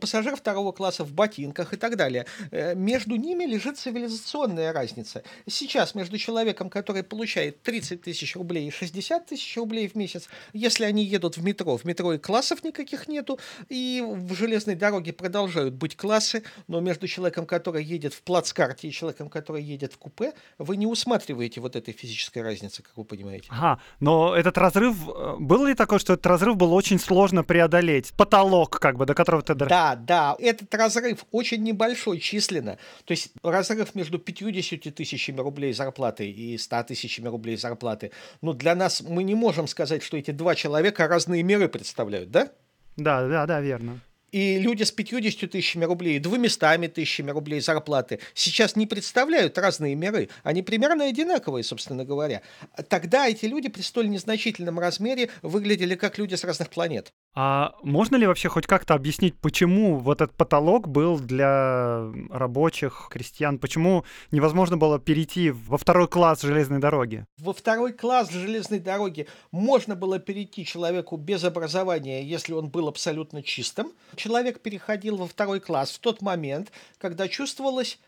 Пассажир 0.00 0.36
второго 0.36 0.72
класса 0.72 1.04
в 1.04 1.12
ботинках 1.12 1.72
и 1.72 1.76
так 1.76 1.96
далее. 1.96 2.26
Э, 2.50 2.74
между 2.74 3.16
ними 3.16 3.44
лежит 3.44 3.78
цивилизационная 3.78 4.72
разница. 4.72 5.22
Сейчас 5.46 5.94
между 5.94 6.18
человеком, 6.18 6.70
который 6.70 7.02
получает 7.02 7.62
30 7.62 8.02
тысяч 8.02 8.36
рублей 8.36 8.68
и 8.68 8.70
60 8.70 9.26
тысяч 9.26 9.56
рублей 9.56 9.88
в 9.88 9.94
месяц, 9.94 10.28
если 10.52 10.84
они 10.84 11.04
едут 11.04 11.36
в 11.36 11.44
метро, 11.44 11.76
в 11.76 11.84
метро 11.84 12.12
и 12.14 12.18
классов 12.18 12.62
никаких 12.64 13.08
нету, 13.08 13.38
и 13.68 14.02
в 14.06 14.34
железной 14.34 14.74
дороге 14.74 15.12
продолжают 15.12 15.74
быть 15.74 15.96
классы, 15.96 16.42
но 16.68 16.80
между 16.80 17.06
человеком, 17.08 17.46
который 17.46 17.84
едет 17.84 18.14
в 18.14 18.22
плацкарте, 18.22 18.88
и 18.88 18.92
человеком, 18.92 19.28
который 19.28 19.62
едет 19.70 19.92
в 19.92 19.98
купе, 19.98 20.32
вы 20.58 20.76
не 20.76 20.86
усматриваете 20.86 21.60
вот 21.60 21.76
этой 21.76 21.92
физической 21.92 22.42
разницы, 22.42 22.82
как 22.82 22.96
вы 22.96 23.04
понимаете. 23.04 23.46
Ага, 23.50 23.80
но 24.00 24.34
этот 24.34 24.58
разрыв, 24.58 24.96
э, 25.08 25.36
был 25.38 25.66
ли 25.66 25.74
такой, 25.74 25.98
что 25.98 26.14
этот 26.14 26.26
разрыв 26.26 26.56
был 26.56 26.72
очень 26.74 26.98
сложно 26.98 27.44
преодолеть? 27.44 28.12
Потолок, 28.14 28.78
как 28.78 28.96
бы, 28.96 29.06
до 29.06 29.14
которого 29.14 29.42
ты... 29.42 29.54
Да, 29.54 29.96
да, 29.96 30.36
этот 30.38 30.74
разрыв 30.74 31.24
очень 31.30 31.62
небольшой 31.62 32.18
численно. 32.18 32.78
То 33.04 33.12
есть 33.12 33.32
разрыв 33.42 33.94
между 33.94 34.18
50 34.18 34.94
тысячами 34.94 35.40
рублей 35.40 35.72
зарплаты 35.72 36.30
и 36.30 36.58
100 36.58 36.82
тысячами 36.84 37.28
рублей 37.28 37.56
зарплаты. 37.56 38.10
Ну, 38.42 38.52
для 38.52 38.74
нас 38.74 39.00
мы 39.00 39.22
не 39.22 39.34
можем 39.34 39.66
сказать, 39.66 40.02
что 40.02 40.16
эти 40.16 40.30
два 40.32 40.54
человека 40.54 41.06
разные 41.08 41.42
меры 41.42 41.68
представляют, 41.68 42.30
да? 42.30 42.50
Да, 42.96 43.26
да, 43.26 43.46
да, 43.46 43.60
верно. 43.60 44.00
И 44.32 44.58
люди 44.58 44.82
с 44.82 44.92
50 44.92 45.50
тысячами 45.50 45.84
рублей, 45.84 46.18
двумястами 46.18 46.86
тысячами 46.86 47.30
рублей 47.30 47.60
зарплаты 47.60 48.20
сейчас 48.34 48.76
не 48.76 48.86
представляют 48.86 49.58
разные 49.58 49.94
миры. 49.94 50.28
Они 50.42 50.62
примерно 50.62 51.06
одинаковые, 51.06 51.64
собственно 51.64 52.04
говоря. 52.04 52.42
Тогда 52.88 53.28
эти 53.28 53.46
люди 53.46 53.68
при 53.68 53.82
столь 53.82 54.10
незначительном 54.10 54.78
размере 54.78 55.30
выглядели 55.42 55.94
как 55.94 56.18
люди 56.18 56.34
с 56.34 56.44
разных 56.44 56.70
планет. 56.70 57.12
А 57.32 57.74
можно 57.82 58.16
ли 58.16 58.26
вообще 58.26 58.48
хоть 58.48 58.66
как-то 58.66 58.94
объяснить, 58.94 59.36
почему 59.36 59.98
вот 59.98 60.20
этот 60.20 60.36
потолок 60.36 60.88
был 60.88 61.20
для 61.20 62.10
рабочих, 62.28 63.08
крестьян? 63.10 63.58
Почему 63.58 64.04
невозможно 64.32 64.76
было 64.76 64.98
перейти 64.98 65.50
во 65.50 65.78
второй 65.78 66.08
класс 66.08 66.42
железной 66.42 66.80
дороги? 66.80 67.24
Во 67.38 67.52
второй 67.52 67.92
класс 67.92 68.30
железной 68.30 68.80
дороги 68.80 69.28
можно 69.52 69.94
было 69.94 70.18
перейти 70.18 70.64
человеку 70.64 71.16
без 71.16 71.44
образования, 71.44 72.24
если 72.24 72.52
он 72.52 72.68
был 72.68 72.88
абсолютно 72.88 73.44
чистым. 73.44 73.92
Человек 74.16 74.60
переходил 74.60 75.16
во 75.16 75.28
второй 75.28 75.60
класс 75.60 75.92
в 75.92 76.00
тот 76.00 76.22
момент, 76.22 76.72
когда 76.98 77.28
чувствовалось 77.28 78.00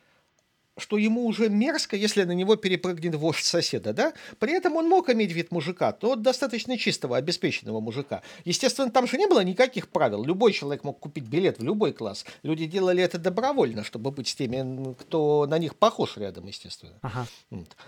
что 0.79 0.97
ему 0.97 1.27
уже 1.27 1.49
мерзко, 1.49 1.97
если 1.97 2.25
на 2.25 2.33
него 2.33 2.57
перепрыгнет 2.57 3.15
вождь 3.15 3.45
соседа, 3.45 3.93
да? 3.93 4.15
При 4.39 4.53
этом 4.53 4.77
он 4.77 4.89
мог 4.89 5.11
иметь 5.11 5.33
вид 5.33 5.51
мужика, 5.51 5.93
то 5.93 6.17
достаточно 6.17 6.79
чистого, 6.79 7.17
обеспеченного 7.17 7.81
мужика. 7.81 8.23
Естественно, 8.45 8.91
там 8.91 9.07
же 9.07 9.19
не 9.19 9.27
было 9.27 9.41
никаких 9.45 9.89
правил. 9.89 10.25
Любой 10.25 10.53
человек 10.53 10.85
мог 10.85 10.99
купить 10.99 11.25
билет 11.25 11.59
в 11.59 11.63
любой 11.63 11.93
класс. 11.93 12.25
Люди 12.43 12.67
делали 12.67 13.03
это 13.03 13.19
добровольно, 13.19 13.85
чтобы 13.85 14.11
быть 14.11 14.29
с 14.29 14.35
теми, 14.35 14.95
кто 14.95 15.47
на 15.47 15.59
них 15.59 15.77
похож 15.77 16.17
рядом, 16.17 16.47
естественно. 16.47 16.95
Ага. 17.03 17.27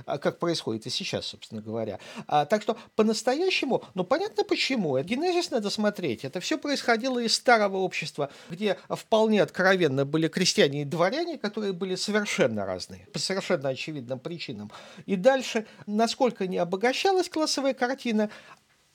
А 0.05 0.19
как 0.19 0.39
происходит 0.39 0.87
и 0.87 0.91
сейчас, 0.91 1.27
собственно 1.27 1.63
говоря. 1.63 1.99
А, 2.27 2.45
так 2.45 2.63
что 2.63 2.77
по-настоящему, 2.97 3.83
ну 3.95 4.05
понятно 4.05 4.45
почему. 4.45 4.99
Генезис 4.99 5.51
надо 5.51 5.71
смотреть. 5.71 6.25
Это 6.25 6.41
все 6.41 6.59
происходило 6.59 7.19
из 7.19 7.35
старого 7.35 7.79
общества, 7.79 8.31
где 8.51 8.77
вполне 8.91 9.43
откровенно 9.43 10.05
были 10.05 10.29
крестьяне 10.29 10.83
и 10.83 10.85
дворяне, 10.85 11.39
которые 11.39 11.73
были 11.73 11.95
совершенно 11.95 12.67
разные, 12.75 13.07
по 13.13 13.19
совершенно 13.19 13.69
очевидным 13.69 14.19
причинам. 14.19 14.71
И 15.07 15.17
дальше, 15.17 15.67
насколько 15.87 16.47
не 16.47 16.59
обогащалась 16.59 17.29
классовая 17.29 17.75
картина, 17.75 18.31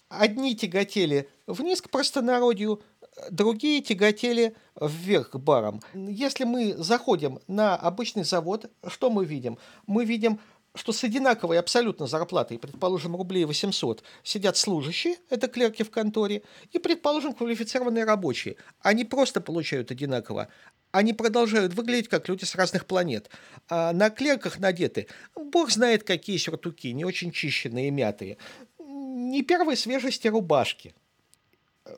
одни 0.09 0.55
тяготели 0.55 1.29
вниз 1.47 1.81
к 1.81 1.89
простонародью, 1.89 2.81
другие 3.31 3.81
тяготели 3.81 4.55
вверх 4.79 5.31
к 5.31 5.37
барам. 5.37 5.81
Если 5.93 6.43
мы 6.43 6.75
заходим 6.77 7.39
на 7.47 7.75
обычный 7.75 8.23
завод, 8.23 8.69
что 8.87 9.09
мы 9.09 9.25
видим? 9.25 9.57
Мы 9.87 10.05
видим 10.05 10.39
что 10.75 10.91
с 10.91 11.03
одинаковой 11.03 11.59
абсолютно 11.59 12.07
зарплатой, 12.07 12.59
предположим, 12.59 13.15
рублей 13.15 13.45
800, 13.45 14.03
сидят 14.23 14.57
служащие, 14.57 15.17
это 15.29 15.47
клерки 15.47 15.83
в 15.83 15.91
конторе, 15.91 16.43
и, 16.71 16.79
предположим, 16.79 17.33
квалифицированные 17.33 18.03
рабочие. 18.03 18.55
Они 18.81 19.05
просто 19.05 19.41
получают 19.41 19.91
одинаково 19.91 20.47
они 20.91 21.13
продолжают 21.13 21.73
выглядеть 21.73 22.09
как 22.09 22.27
люди 22.29 22.45
с 22.45 22.55
разных 22.55 22.85
планет. 22.85 23.29
А 23.67 23.93
на 23.93 24.09
клерках 24.09 24.59
надеты, 24.59 25.07
бог 25.35 25.69
знает 25.69 26.03
какие 26.03 26.37
сюртуки, 26.37 26.91
не 26.91 27.05
очень 27.05 27.31
чищенные, 27.31 27.91
мятые. 27.91 28.37
Не 28.79 29.43
первой 29.43 29.77
свежести 29.77 30.27
рубашки. 30.27 30.95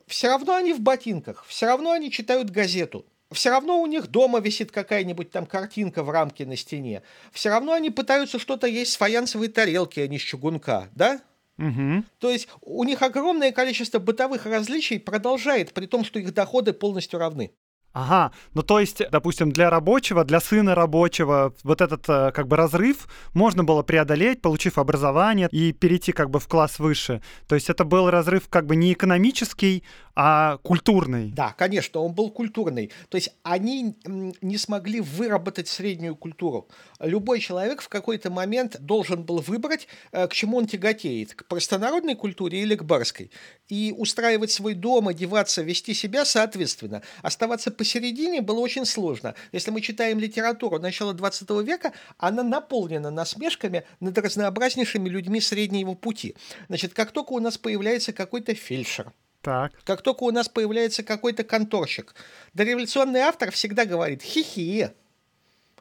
Все 0.06 0.28
равно 0.28 0.54
они 0.54 0.72
в 0.72 0.80
ботинках, 0.80 1.44
все 1.46 1.66
равно 1.66 1.92
они 1.92 2.10
читают 2.10 2.50
газету. 2.50 3.06
Все 3.32 3.50
равно 3.50 3.80
у 3.80 3.86
них 3.86 4.08
дома 4.08 4.40
висит 4.40 4.70
какая-нибудь 4.70 5.30
там 5.30 5.46
картинка 5.46 6.02
в 6.02 6.10
рамке 6.10 6.46
на 6.46 6.56
стене. 6.56 7.02
Все 7.32 7.50
равно 7.50 7.72
они 7.72 7.90
пытаются 7.90 8.38
что-то 8.38 8.66
есть 8.66 8.92
с 8.92 8.96
фаянсовой 8.96 9.48
тарелки, 9.48 10.00
а 10.00 10.08
не 10.08 10.18
с 10.18 10.22
чугунка, 10.22 10.88
да? 10.94 11.20
Угу. 11.58 12.04
То 12.18 12.30
есть 12.30 12.48
у 12.62 12.84
них 12.84 13.02
огромное 13.02 13.52
количество 13.52 13.98
бытовых 13.98 14.46
различий 14.46 14.98
продолжает, 14.98 15.72
при 15.72 15.86
том, 15.86 16.04
что 16.04 16.18
их 16.18 16.32
доходы 16.34 16.72
полностью 16.72 17.18
равны. 17.18 17.52
Ага, 17.92 18.32
ну 18.54 18.62
то 18.62 18.80
есть, 18.80 19.02
допустим, 19.10 19.52
для 19.52 19.68
рабочего, 19.68 20.24
для 20.24 20.40
сына 20.40 20.74
рабочего, 20.74 21.54
вот 21.62 21.82
этот 21.82 22.08
э, 22.08 22.32
как 22.32 22.48
бы 22.48 22.56
разрыв 22.56 23.06
можно 23.34 23.64
было 23.64 23.82
преодолеть, 23.82 24.40
получив 24.40 24.78
образование 24.78 25.48
и 25.50 25.72
перейти 25.72 26.12
как 26.12 26.30
бы 26.30 26.40
в 26.40 26.48
класс 26.48 26.78
выше. 26.78 27.20
То 27.46 27.54
есть 27.54 27.68
это 27.68 27.84
был 27.84 28.08
разрыв 28.08 28.48
как 28.48 28.64
бы 28.64 28.76
не 28.76 28.94
экономический, 28.94 29.84
а 30.14 30.58
культурный. 30.58 31.30
Да, 31.30 31.54
конечно, 31.56 32.00
он 32.00 32.12
был 32.12 32.30
культурный. 32.30 32.90
То 33.08 33.16
есть 33.16 33.30
они 33.42 33.96
не 34.04 34.58
смогли 34.58 35.00
выработать 35.00 35.68
среднюю 35.68 36.16
культуру. 36.16 36.68
Любой 37.00 37.40
человек 37.40 37.80
в 37.80 37.88
какой-то 37.88 38.30
момент 38.30 38.76
должен 38.80 39.22
был 39.22 39.38
выбрать, 39.38 39.88
э, 40.12 40.26
к 40.28 40.34
чему 40.34 40.58
он 40.58 40.66
тяготеет, 40.66 41.34
к 41.34 41.46
простонародной 41.46 42.14
культуре 42.14 42.60
или 42.60 42.74
к 42.74 42.84
барской. 42.84 43.30
И 43.68 43.94
устраивать 43.96 44.50
свой 44.50 44.74
дом, 44.74 45.08
одеваться, 45.08 45.62
вести 45.62 45.94
себя 45.94 46.24
соответственно. 46.24 47.02
Оставаться 47.22 47.70
посередине 47.70 48.42
было 48.42 48.60
очень 48.60 48.84
сложно. 48.84 49.34
Если 49.52 49.70
мы 49.70 49.80
читаем 49.80 50.18
литературу 50.18 50.78
начала 50.78 51.14
20 51.14 51.50
века, 51.62 51.92
она 52.18 52.42
наполнена 52.42 53.10
насмешками 53.10 53.84
над 54.00 54.18
разнообразнейшими 54.18 55.08
людьми 55.08 55.40
среднего 55.40 55.94
пути. 55.94 56.36
Значит, 56.68 56.92
как 56.92 57.12
только 57.12 57.32
у 57.32 57.40
нас 57.40 57.56
появляется 57.56 58.12
какой-то 58.12 58.54
фельдшер, 58.54 59.12
так. 59.42 59.72
Как 59.84 60.02
только 60.02 60.22
у 60.22 60.30
нас 60.30 60.48
появляется 60.48 61.02
какой-то 61.02 61.44
конторщик, 61.44 62.14
дореволюционный 62.54 63.20
автор 63.20 63.50
всегда 63.50 63.84
говорит 63.84 64.22
«хи-хи», 64.22 64.90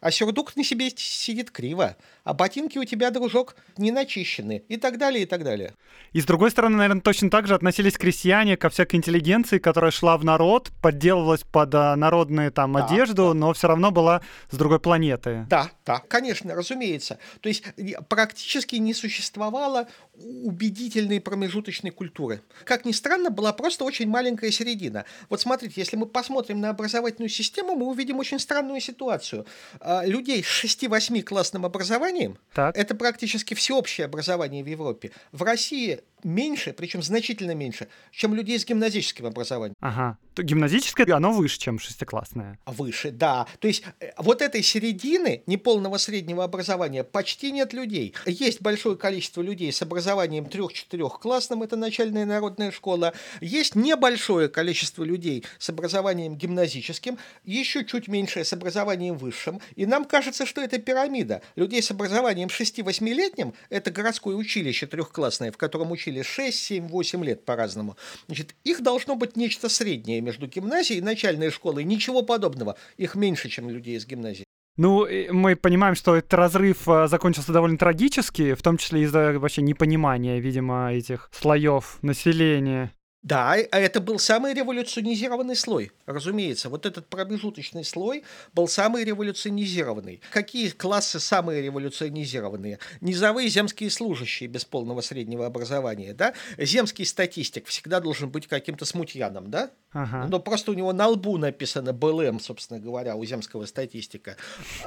а 0.01 0.11
сюрдук 0.11 0.55
на 0.55 0.63
себе 0.63 0.89
сидит 0.95 1.51
криво, 1.51 1.95
а 2.23 2.33
ботинки 2.33 2.77
у 2.77 2.83
тебя, 2.83 3.11
дружок, 3.11 3.55
не 3.77 3.91
начищены, 3.91 4.63
и 4.67 4.77
так 4.77 4.97
далее, 4.97 5.23
и 5.23 5.25
так 5.25 5.43
далее. 5.43 5.73
И 6.11 6.19
с 6.19 6.25
другой 6.25 6.51
стороны, 6.51 6.77
наверное, 6.77 7.01
точно 7.01 7.29
так 7.29 7.47
же 7.47 7.55
относились 7.55 7.97
крестьяне 7.97 8.57
ко 8.57 8.69
всякой 8.69 8.95
интеллигенции, 8.95 9.59
которая 9.59 9.91
шла 9.91 10.17
в 10.17 10.25
народ, 10.25 10.71
подделывалась 10.81 11.43
под 11.43 11.73
а, 11.75 11.95
народную 11.95 12.51
там 12.51 12.73
да, 12.73 12.85
одежду, 12.85 13.27
да. 13.29 13.33
но 13.33 13.53
все 13.53 13.67
равно 13.67 13.91
была 13.91 14.21
с 14.49 14.57
другой 14.57 14.79
планеты. 14.79 15.45
Да, 15.49 15.71
да, 15.85 16.01
конечно, 16.07 16.53
разумеется. 16.55 17.19
То 17.39 17.49
есть 17.49 17.63
практически 18.09 18.75
не 18.75 18.93
существовало 18.93 19.87
убедительной 20.15 21.21
промежуточной 21.21 21.91
культуры. 21.91 22.41
Как 22.65 22.85
ни 22.85 22.91
странно, 22.91 23.29
была 23.29 23.53
просто 23.53 23.83
очень 23.83 24.07
маленькая 24.07 24.51
середина. 24.51 25.05
Вот 25.29 25.41
смотрите, 25.41 25.75
если 25.77 25.95
мы 25.95 26.05
посмотрим 26.05 26.59
на 26.59 26.69
образовательную 26.69 27.29
систему, 27.29 27.75
мы 27.75 27.85
увидим 27.85 28.19
очень 28.19 28.39
странную 28.39 28.81
ситуацию. 28.81 29.45
А, 29.91 30.05
людей 30.05 30.41
с 30.41 30.63
6-8 30.63 31.21
классным 31.21 31.65
образованием, 31.65 32.37
так. 32.53 32.77
это 32.77 32.95
практически 32.95 33.55
всеобщее 33.55 34.05
образование 34.05 34.63
в 34.63 34.67
Европе. 34.67 35.11
В 35.33 35.43
России 35.43 35.99
меньше, 36.23 36.73
причем 36.73 37.01
значительно 37.01 37.55
меньше, 37.55 37.87
чем 38.11 38.33
людей 38.35 38.59
с 38.59 38.65
гимназическим 38.65 39.25
образованием. 39.25 39.75
Ага. 39.79 40.17
То 40.33 40.43
гимназическое, 40.43 41.13
оно 41.13 41.33
выше, 41.33 41.59
чем 41.59 41.77
шестиклассное. 41.77 42.57
Выше, 42.65 43.11
да. 43.11 43.47
То 43.59 43.67
есть 43.67 43.83
э, 43.99 44.11
вот 44.17 44.41
этой 44.41 44.63
середины 44.63 45.43
неполного 45.45 45.97
среднего 45.97 46.45
образования 46.45 47.03
почти 47.03 47.51
нет 47.51 47.73
людей. 47.73 48.13
Есть 48.25 48.61
большое 48.61 48.95
количество 48.95 49.41
людей 49.41 49.73
с 49.73 49.81
образованием 49.81 50.45
трех-четырехклассным, 50.45 51.63
это 51.63 51.75
начальная 51.75 52.25
народная 52.25 52.71
школа. 52.71 53.13
Есть 53.41 53.75
небольшое 53.75 54.47
количество 54.47 55.03
людей 55.03 55.43
с 55.59 55.69
образованием 55.69 56.35
гимназическим, 56.35 57.17
еще 57.43 57.83
чуть 57.85 58.07
меньшее 58.07 58.45
с 58.45 58.53
образованием 58.53 59.17
высшим. 59.17 59.59
И 59.75 59.85
нам 59.85 60.05
кажется, 60.05 60.45
что 60.45 60.61
это 60.61 60.77
пирамида. 60.77 61.41
Людей 61.55 61.81
с 61.81 61.91
образованием 61.91 62.47
6-8-летним– 62.47 63.53
это 63.69 63.91
городское 63.91 64.35
училище 64.35 64.87
трехклассное, 64.87 65.51
в 65.51 65.57
котором 65.57 65.91
учили 65.91 66.10
или 66.11 66.21
6, 66.21 66.57
7, 66.57 66.87
8 66.87 67.23
лет 67.25 67.45
по-разному. 67.45 67.97
Значит, 68.27 68.55
их 68.63 68.81
должно 68.81 69.15
быть 69.15 69.35
нечто 69.35 69.69
среднее 69.69 70.21
между 70.21 70.47
гимназией 70.47 70.99
и 70.99 71.03
начальной 71.03 71.49
школой. 71.49 71.83
Ничего 71.83 72.21
подобного. 72.21 72.77
Их 72.97 73.15
меньше, 73.15 73.49
чем 73.49 73.69
людей 73.69 73.97
из 73.97 74.05
гимназии. 74.05 74.45
Ну, 74.77 75.05
мы 75.31 75.55
понимаем, 75.55 75.95
что 75.95 76.15
этот 76.15 76.33
разрыв 76.33 76.87
а, 76.87 77.07
закончился 77.07 77.51
довольно 77.51 77.77
трагически, 77.77 78.53
в 78.53 78.61
том 78.61 78.77
числе 78.77 79.03
из-за 79.03 79.37
вообще 79.37 79.61
непонимания, 79.61 80.39
видимо, 80.39 80.93
этих 80.93 81.29
слоев 81.33 81.99
населения. 82.01 82.93
Да, 83.23 83.53
а 83.53 83.79
это 83.79 84.01
был 84.01 84.17
самый 84.17 84.53
революционизированный 84.55 85.55
слой, 85.55 85.91
разумеется. 86.07 86.69
Вот 86.69 86.87
этот 86.87 87.07
промежуточный 87.07 87.85
слой 87.85 88.23
был 88.53 88.67
самый 88.67 89.03
революционизированный. 89.03 90.21
Какие 90.31 90.69
классы 90.69 91.19
самые 91.19 91.61
революционизированные? 91.61 92.79
Низовые 92.99 93.47
земские 93.47 93.91
служащие 93.91 94.49
без 94.49 94.65
полного 94.65 95.01
среднего 95.01 95.45
образования, 95.45 96.13
да? 96.15 96.33
Земский 96.57 97.05
статистик 97.05 97.67
всегда 97.67 97.99
должен 97.99 98.29
быть 98.29 98.47
каким-то 98.47 98.85
смутьяном, 98.85 99.51
да? 99.51 99.69
Ага. 99.91 100.25
Но 100.27 100.39
просто 100.39 100.71
у 100.71 100.73
него 100.73 100.91
на 100.91 101.07
лбу 101.07 101.37
написано 101.37 101.93
БЛМ, 101.93 102.39
собственно 102.39 102.79
говоря, 102.79 103.15
у 103.15 103.23
земского 103.23 103.67
статистика. 103.67 104.35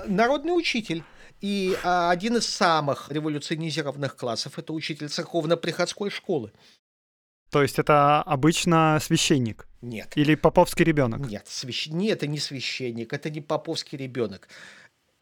Народный 0.07 0.57
учитель. 0.57 1.05
И 1.41 1.77
а, 1.85 2.11
один 2.11 2.37
из 2.37 2.47
самых 2.47 3.13
революционизированных 3.13 4.17
классов– 4.17 4.55
это 4.59 4.73
учитель 4.73 5.09
церковно-приходской 5.09 6.11
школы. 6.11 6.53
То 7.55 7.63
есть 7.63 7.79
это 7.79 8.21
обычно 8.21 8.99
священник? 9.01 9.69
Нет. 9.81 10.11
Или 10.17 10.35
поповский 10.35 10.85
ребенок? 10.85 11.21
Нет, 11.21 11.47
свящ... 11.47 11.87
нет, 11.87 12.17
это 12.17 12.27
не 12.27 12.41
священник, 12.41 13.13
это 13.13 13.31
не 13.31 13.41
поповский 13.41 13.97
ребенок 13.97 14.49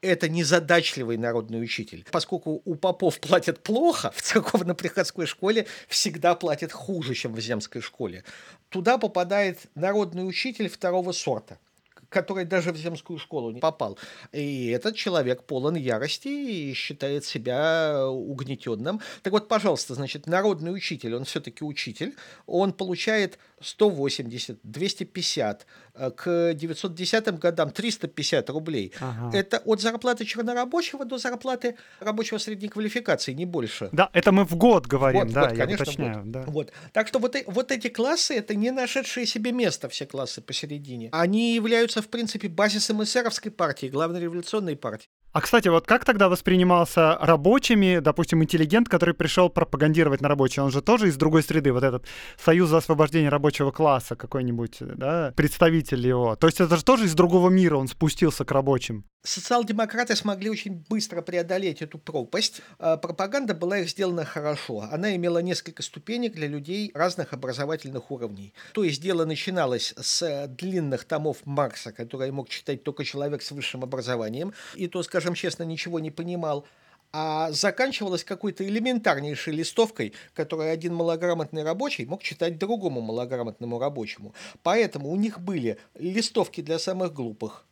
это 0.01 0.29
незадачливый 0.29 1.17
народный 1.17 1.63
учитель. 1.63 2.05
Поскольку 2.11 2.61
у 2.65 2.75
попов 2.75 3.21
платят 3.21 3.63
плохо, 3.63 4.11
в 4.17 4.21
церковно-приходской 4.21 5.27
школе 5.27 5.67
всегда 5.87 6.35
платят 6.35 6.73
хуже, 6.73 7.15
чем 7.15 7.35
в 7.35 7.41
земской 7.41 7.81
школе. 7.81 8.25
Туда 8.69 8.99
попадает 8.99 9.61
народный 9.77 10.27
учитель 10.27 10.69
второго 10.69 11.13
сорта– 11.13 11.59
который 12.13 12.45
даже 12.45 12.73
в 12.73 12.77
земскую 12.77 13.19
школу 13.19 13.51
не 13.51 13.61
попал. 13.61 13.99
И 14.33 14.69
этот 14.69 14.97
человек 14.97 15.45
полон 15.45 15.77
ярости 15.77 16.29
и 16.29 16.75
считает 16.75 17.25
себя 17.25 18.07
угнетенным. 18.09 19.01
Так 19.23 19.33
вот, 19.33 19.49
пожалуйста, 19.49 19.95
значит, 19.95 20.27
народный 20.27 20.75
учитель, 20.75 21.15
он 21.15 21.25
все-таки 21.25 21.65
учитель, 21.65 22.15
он 22.47 22.73
получает 22.73 23.39
180, 23.63 24.59
250, 24.63 25.67
э, 25.95 26.11
к 26.11 26.55
910 26.55 27.39
годам 27.39 27.71
350 27.71 28.51
рублей. 28.51 28.93
Ага. 29.01 29.37
Это 29.37 29.59
от 29.65 29.81
зарплаты 29.81 30.25
чернорабочего 30.25 31.05
до 31.05 31.19
зарплаты 31.19 31.77
рабочего 32.01 32.39
средней 32.39 32.69
квалификации, 32.69 33.33
не 33.33 33.47
больше. 33.47 33.89
Да, 33.93 34.11
это 34.13 34.33
мы 34.33 34.45
в 34.45 34.57
год 34.57 34.87
говорим, 34.87 35.23
вот, 35.23 35.33
да, 35.33 35.49
вот, 35.49 35.53
я 35.53 35.65
конечно, 35.65 35.83
уточняю. 35.83 36.23
Да. 36.25 36.43
Вот. 36.47 36.73
Так 36.93 37.09
что 37.09 37.19
вот, 37.19 37.37
вот 37.47 37.73
эти 37.73 37.89
классы, 37.89 38.35
это 38.35 38.55
не 38.55 38.71
нашедшие 38.71 39.27
себе 39.27 39.53
место, 39.53 39.89
все 39.89 40.07
классы 40.07 40.41
посередине. 40.41 41.09
Они 41.13 41.55
являются, 41.55 42.02
в 42.03 42.09
принципе, 42.09 42.49
базисом 42.49 43.03
эсеровской 43.03 43.51
партии, 43.51 43.87
главной 43.87 44.21
революционной 44.21 44.77
партии. 44.77 45.09
А, 45.33 45.41
кстати, 45.41 45.69
вот 45.69 45.87
как 45.87 46.05
тогда 46.05 46.29
воспринимался 46.29 47.17
рабочими, 47.19 48.01
допустим, 48.01 48.43
интеллигент, 48.43 48.91
который 48.91 49.15
пришел 49.15 49.49
пропагандировать 49.49 50.21
на 50.21 50.29
рабочий? 50.29 50.61
Он 50.61 50.71
же 50.71 50.83
тоже 50.83 51.09
из 51.09 51.17
другой 51.17 51.43
среды, 51.43 51.73
вот 51.73 51.85
этот 51.85 52.05
Союз 52.37 52.69
за 52.69 52.77
освобождение 52.77 53.31
рабочего 53.31 53.71
класса 53.71 54.15
какой-нибудь, 54.15 54.77
да, 54.81 55.33
представитель 55.35 56.07
его. 56.07 56.37
То 56.37 56.49
есть 56.49 56.61
это 56.61 56.77
же 56.77 56.85
тоже 56.85 57.07
из 57.07 57.15
другого 57.15 57.49
мира 57.49 57.77
он 57.77 57.89
спустился 57.89 58.45
к 58.45 58.51
рабочим. 58.51 59.05
Социал-демократы 59.25 60.17
смогли 60.17 60.51
очень 60.51 60.85
быстро 60.91 61.23
преодолеть 61.23 61.81
эту 61.81 61.99
пропасть. 61.99 62.61
А, 62.79 62.97
пропаганда 62.97 63.55
была 63.55 63.79
их 63.79 63.89
сделана 63.89 64.25
хорошо. 64.25 64.87
Она 64.91 65.15
имела 65.15 65.39
несколько 65.39 65.83
ступенек 65.83 66.35
для 66.35 66.49
людей 66.49 66.91
разных 66.93 67.33
образовательных 67.33 68.11
уровней. 68.11 68.53
То 68.75 68.83
есть 68.85 69.01
дело 69.01 69.25
начиналось 69.25 69.95
с 69.97 70.47
длинных 70.49 71.05
томов 71.05 71.39
Маркса, 71.45 71.93
которые 71.93 72.33
мог 72.33 72.49
читать 72.49 72.83
только 72.83 73.05
человек 73.05 73.43
с 73.43 73.53
высшим 73.53 73.85
образованием, 73.85 74.53
и 74.75 74.89
то, 74.89 75.03
скажем 75.05 75.22
честно, 75.35 75.63
ничего 75.63 76.01
не 76.01 76.11
понимал 76.11 76.67
а 77.13 77.53
заканчивалось 77.53 78.25
какой-то 78.25 78.67
элементарнейшей 78.67 79.53
листовкой, 79.53 80.15
которую 80.35 80.73
один 80.73 80.95
малограмотный 80.95 81.63
рабочий 81.63 82.07
мог 82.07 82.23
читать 82.23 82.59
другому 82.59 83.01
малограмотному 83.03 83.79
рабочему. 83.79 84.35
Поэтому 84.63 85.11
у 85.11 85.17
них 85.17 85.39
были 85.39 85.79
листовки 85.99 86.63
для 86.63 86.79
самых 86.79 87.13
глупых, 87.13 87.67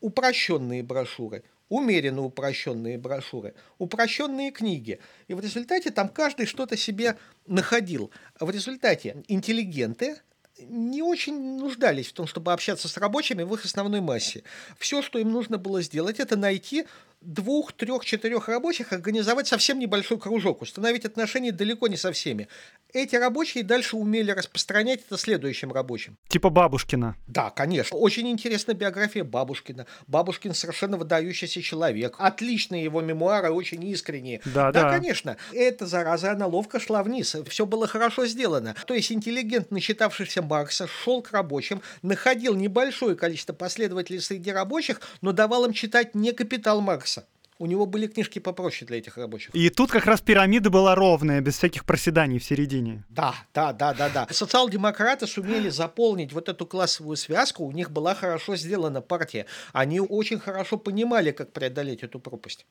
упрощенные 0.00 0.82
брошюры, 0.82 1.44
умеренно 1.68 2.22
упрощенные 2.22 2.96
брошюры, 2.96 3.54
упрощенные 3.78 4.50
книги. 4.50 4.98
И 5.28 5.34
в 5.34 5.40
результате 5.40 5.90
там 5.90 6.08
каждый 6.08 6.46
что-то 6.46 6.76
себе 6.76 7.18
находил. 7.46 8.10
В 8.40 8.50
результате 8.50 9.22
интеллигенты 9.28 10.16
не 10.58 11.02
очень 11.02 11.58
нуждались 11.58 12.08
в 12.08 12.12
том, 12.12 12.26
чтобы 12.26 12.52
общаться 12.52 12.88
с 12.88 12.96
рабочими 12.96 13.42
в 13.42 13.54
их 13.54 13.64
основной 13.64 14.00
массе. 14.00 14.42
Все, 14.78 15.02
что 15.02 15.18
им 15.18 15.30
нужно 15.30 15.58
было 15.58 15.82
сделать, 15.82 16.20
это 16.20 16.36
найти 16.36 16.86
двух, 17.26 17.72
трех, 17.72 18.04
четырех 18.04 18.48
рабочих 18.48 18.92
организовать 18.92 19.48
совсем 19.48 19.78
небольшой 19.78 20.18
кружок, 20.18 20.62
установить 20.62 21.04
отношения 21.04 21.52
далеко 21.52 21.88
не 21.88 21.96
со 21.96 22.12
всеми. 22.12 22.48
Эти 22.92 23.16
рабочие 23.16 23.64
дальше 23.64 23.96
умели 23.96 24.30
распространять 24.30 25.00
это 25.06 25.18
следующим 25.18 25.72
рабочим. 25.72 26.16
Типа 26.28 26.50
Бабушкина. 26.50 27.16
Да, 27.26 27.50
конечно. 27.50 27.98
Очень 27.98 28.28
интересная 28.28 28.74
биография 28.74 29.24
Бабушкина. 29.24 29.86
Бабушкин 30.06 30.54
совершенно 30.54 30.96
выдающийся 30.96 31.60
человек. 31.60 32.14
Отличные 32.18 32.84
его 32.84 33.00
мемуары, 33.00 33.50
очень 33.50 33.84
искренние. 33.84 34.40
Да, 34.44 34.72
да. 34.72 34.84
Да, 34.84 34.90
конечно. 34.90 35.36
Эта 35.52 35.86
зараза, 35.86 36.32
она 36.32 36.46
ловко 36.46 36.78
шла 36.78 37.02
вниз. 37.02 37.36
Все 37.48 37.66
было 37.66 37.86
хорошо 37.86 38.26
сделано. 38.26 38.74
То 38.86 38.94
есть 38.94 39.10
интеллигент, 39.10 39.70
насчитавшийся 39.70 40.42
Маркса, 40.42 40.86
шел 40.86 41.22
к 41.22 41.32
рабочим, 41.32 41.82
находил 42.02 42.54
небольшое 42.54 43.16
количество 43.16 43.52
последователей 43.52 44.20
среди 44.20 44.52
рабочих, 44.52 45.00
но 45.20 45.32
давал 45.32 45.64
им 45.64 45.72
читать 45.72 46.14
не 46.14 46.32
капитал 46.32 46.80
Маркса, 46.80 47.15
у 47.58 47.66
него 47.66 47.86
были 47.86 48.06
книжки 48.06 48.38
попроще 48.38 48.86
для 48.86 48.98
этих 48.98 49.16
рабочих. 49.16 49.54
И 49.54 49.70
тут 49.70 49.90
как 49.90 50.06
раз 50.06 50.20
пирамида 50.20 50.70
была 50.70 50.94
ровная, 50.94 51.40
без 51.40 51.56
всяких 51.56 51.84
проседаний 51.84 52.38
в 52.38 52.44
середине. 52.44 53.04
Да, 53.08 53.34
да, 53.54 53.72
да, 53.72 53.94
да, 53.94 54.08
да. 54.08 54.26
Социал-демократы 54.30 55.26
сумели 55.26 55.68
заполнить 55.68 56.32
вот 56.32 56.48
эту 56.48 56.66
классовую 56.66 57.16
связку, 57.16 57.64
у 57.64 57.72
них 57.72 57.90
была 57.90 58.14
хорошо 58.14 58.56
сделана 58.56 59.00
партия. 59.00 59.46
Они 59.72 60.00
очень 60.00 60.38
хорошо 60.38 60.76
понимали, 60.76 61.30
как 61.30 61.52
преодолеть 61.52 62.02
эту 62.02 62.18
пропасть. 62.18 62.66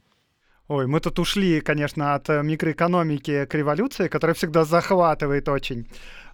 Ой, 0.68 0.88
мы 0.88 1.00
тут 1.00 1.20
ушли, 1.20 1.62
конечно, 1.62 2.16
от 2.16 2.28
микроэкономики 2.28 3.46
к 3.46 3.54
революции, 3.54 4.08
которая 4.08 4.34
всегда 4.34 4.66
захватывает 4.66 5.48
очень. 5.48 5.88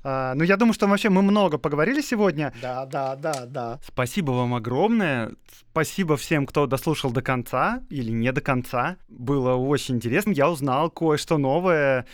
А, 0.04 0.34
ну, 0.36 0.44
я 0.44 0.58
думаю, 0.58 0.74
что 0.74 0.88
вообще 0.88 1.10
мы 1.10 1.22
много 1.22 1.58
поговорили 1.58 2.02
сегодня. 2.02 2.54
Да, 2.62 2.86
да, 2.86 3.16
да, 3.16 3.46
да. 3.46 3.80
Спасибо 3.86 4.32
вам 4.32 4.54
огромное. 4.56 5.32
Спасибо 5.72 6.18
всем, 6.18 6.46
кто 6.46 6.66
дослушал 6.66 7.12
до 7.12 7.22
конца 7.22 7.82
или 7.90 8.12
не 8.12 8.32
до 8.32 8.42
конца. 8.42 8.98
Было 9.08 9.56
очень 9.56 9.96
интересно. 9.96 10.32
Я 10.32 10.50
узнал 10.50 10.90
кое-что 10.90 11.38
новое 11.38 12.06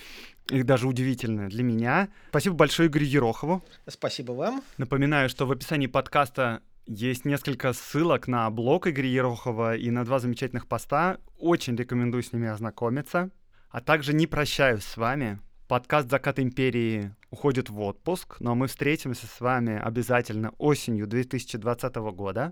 и 0.50 0.64
даже 0.64 0.88
удивительное 0.88 1.50
для 1.50 1.64
меня. 1.64 2.10
Спасибо 2.30 2.56
большое 2.56 2.90
Игорю 2.90 3.06
Ерохову. 3.06 3.64
Спасибо 3.88 4.34
вам. 4.34 4.64
Напоминаю, 4.78 5.30
что 5.30 5.46
в 5.46 5.52
описании 5.52 5.88
подкаста 5.88 6.62
есть 6.86 7.26
несколько 7.26 7.74
ссылок 7.74 8.28
на 8.28 8.50
блог 8.50 8.88
Игоря 8.88 9.10
Ерохова 9.10 9.76
и 9.76 9.90
на 9.92 10.06
два 10.06 10.20
замечательных 10.20 10.68
поста. 10.68 11.18
Очень 11.38 11.76
рекомендую 11.76 12.24
с 12.24 12.32
ними 12.32 12.48
ознакомиться. 12.48 13.30
А 13.70 13.82
также 13.82 14.14
не 14.14 14.26
прощаюсь 14.28 14.84
с 14.84 14.96
вами. 14.96 15.40
Подкаст 15.68 16.10
«Закат 16.10 16.40
империи» 16.40 17.14
уходит 17.30 17.70
в 17.70 17.80
отпуск, 17.82 18.38
но 18.40 18.56
мы 18.56 18.68
встретимся 18.68 19.28
с 19.28 19.42
вами 19.42 19.80
обязательно 19.80 20.54
осенью 20.58 21.08
2020 21.08 21.96
года. 21.96 22.52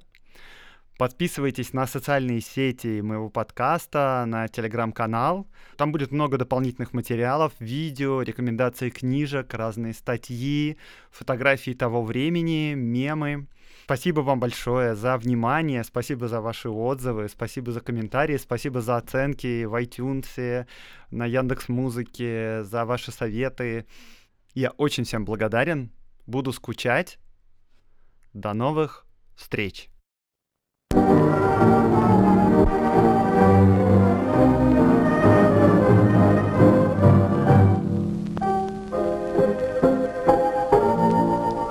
Подписывайтесь 0.98 1.74
на 1.74 1.88
социальные 1.88 2.40
сети 2.40 3.02
моего 3.02 3.30
подкаста, 3.30 4.24
на 4.26 4.48
телеграм-канал. 4.48 5.46
Там 5.76 5.92
будет 5.92 6.12
много 6.12 6.38
дополнительных 6.38 6.94
материалов, 6.94 7.52
видео, 7.60 8.22
рекомендации 8.22 8.90
книжек, 8.90 9.54
разные 9.54 9.94
статьи, 9.94 10.78
фотографии 11.12 11.72
того 11.72 12.02
времени, 12.02 12.76
мемы. 12.76 13.48
Спасибо 13.84 14.22
вам 14.22 14.40
большое 14.40 14.96
за 14.96 15.18
внимание, 15.18 15.84
спасибо 15.84 16.30
за 16.30 16.40
ваши 16.40 16.70
отзывы, 16.70 17.28
спасибо 17.28 17.72
за 17.72 17.82
комментарии, 17.82 18.38
спасибо 18.38 18.80
за 18.80 18.96
оценки 18.96 19.66
в 19.66 19.76
iTunes, 19.76 20.66
на 21.12 21.26
Яндекс 21.26 21.68
Музыке, 21.68 22.64
за 22.64 22.86
ваши 22.86 23.12
советы. 23.12 23.86
Я 24.58 24.70
очень 24.78 25.04
всем 25.04 25.26
благодарен, 25.26 25.92
буду 26.28 26.54
скучать. 26.54 27.20
До 28.32 28.54
новых 28.54 29.06
встреч! 29.36 29.90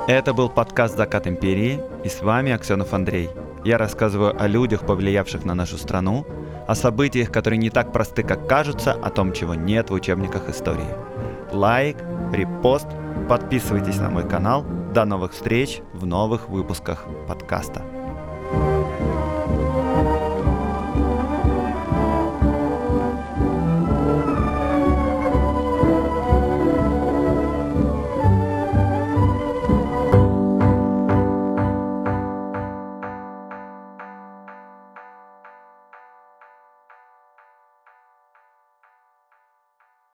Это 0.06 0.34
был 0.34 0.50
подкаст 0.50 0.98
«Закат 0.98 1.26
империи» 1.26 1.80
и 2.04 2.10
с 2.10 2.20
вами 2.20 2.52
Аксенов 2.52 2.92
Андрей. 2.92 3.30
Я 3.64 3.78
рассказываю 3.78 4.38
о 4.38 4.46
людях, 4.46 4.84
повлиявших 4.86 5.46
на 5.46 5.54
нашу 5.54 5.78
страну, 5.78 6.26
о 6.68 6.74
событиях, 6.74 7.32
которые 7.32 7.56
не 7.56 7.70
так 7.70 7.94
просты, 7.94 8.22
как 8.22 8.46
кажутся, 8.46 8.92
о 8.92 9.08
том, 9.08 9.32
чего 9.32 9.54
нет 9.54 9.88
в 9.88 9.94
учебниках 9.94 10.50
истории. 10.50 11.13
Лайк, 11.54 11.98
репост, 12.32 12.88
подписывайтесь 13.28 13.98
на 13.98 14.10
мой 14.10 14.28
канал. 14.28 14.64
До 14.92 15.04
новых 15.04 15.32
встреч 15.32 15.82
в 15.92 16.04
новых 16.04 16.48
выпусках 16.48 17.06
подкаста. 17.28 17.93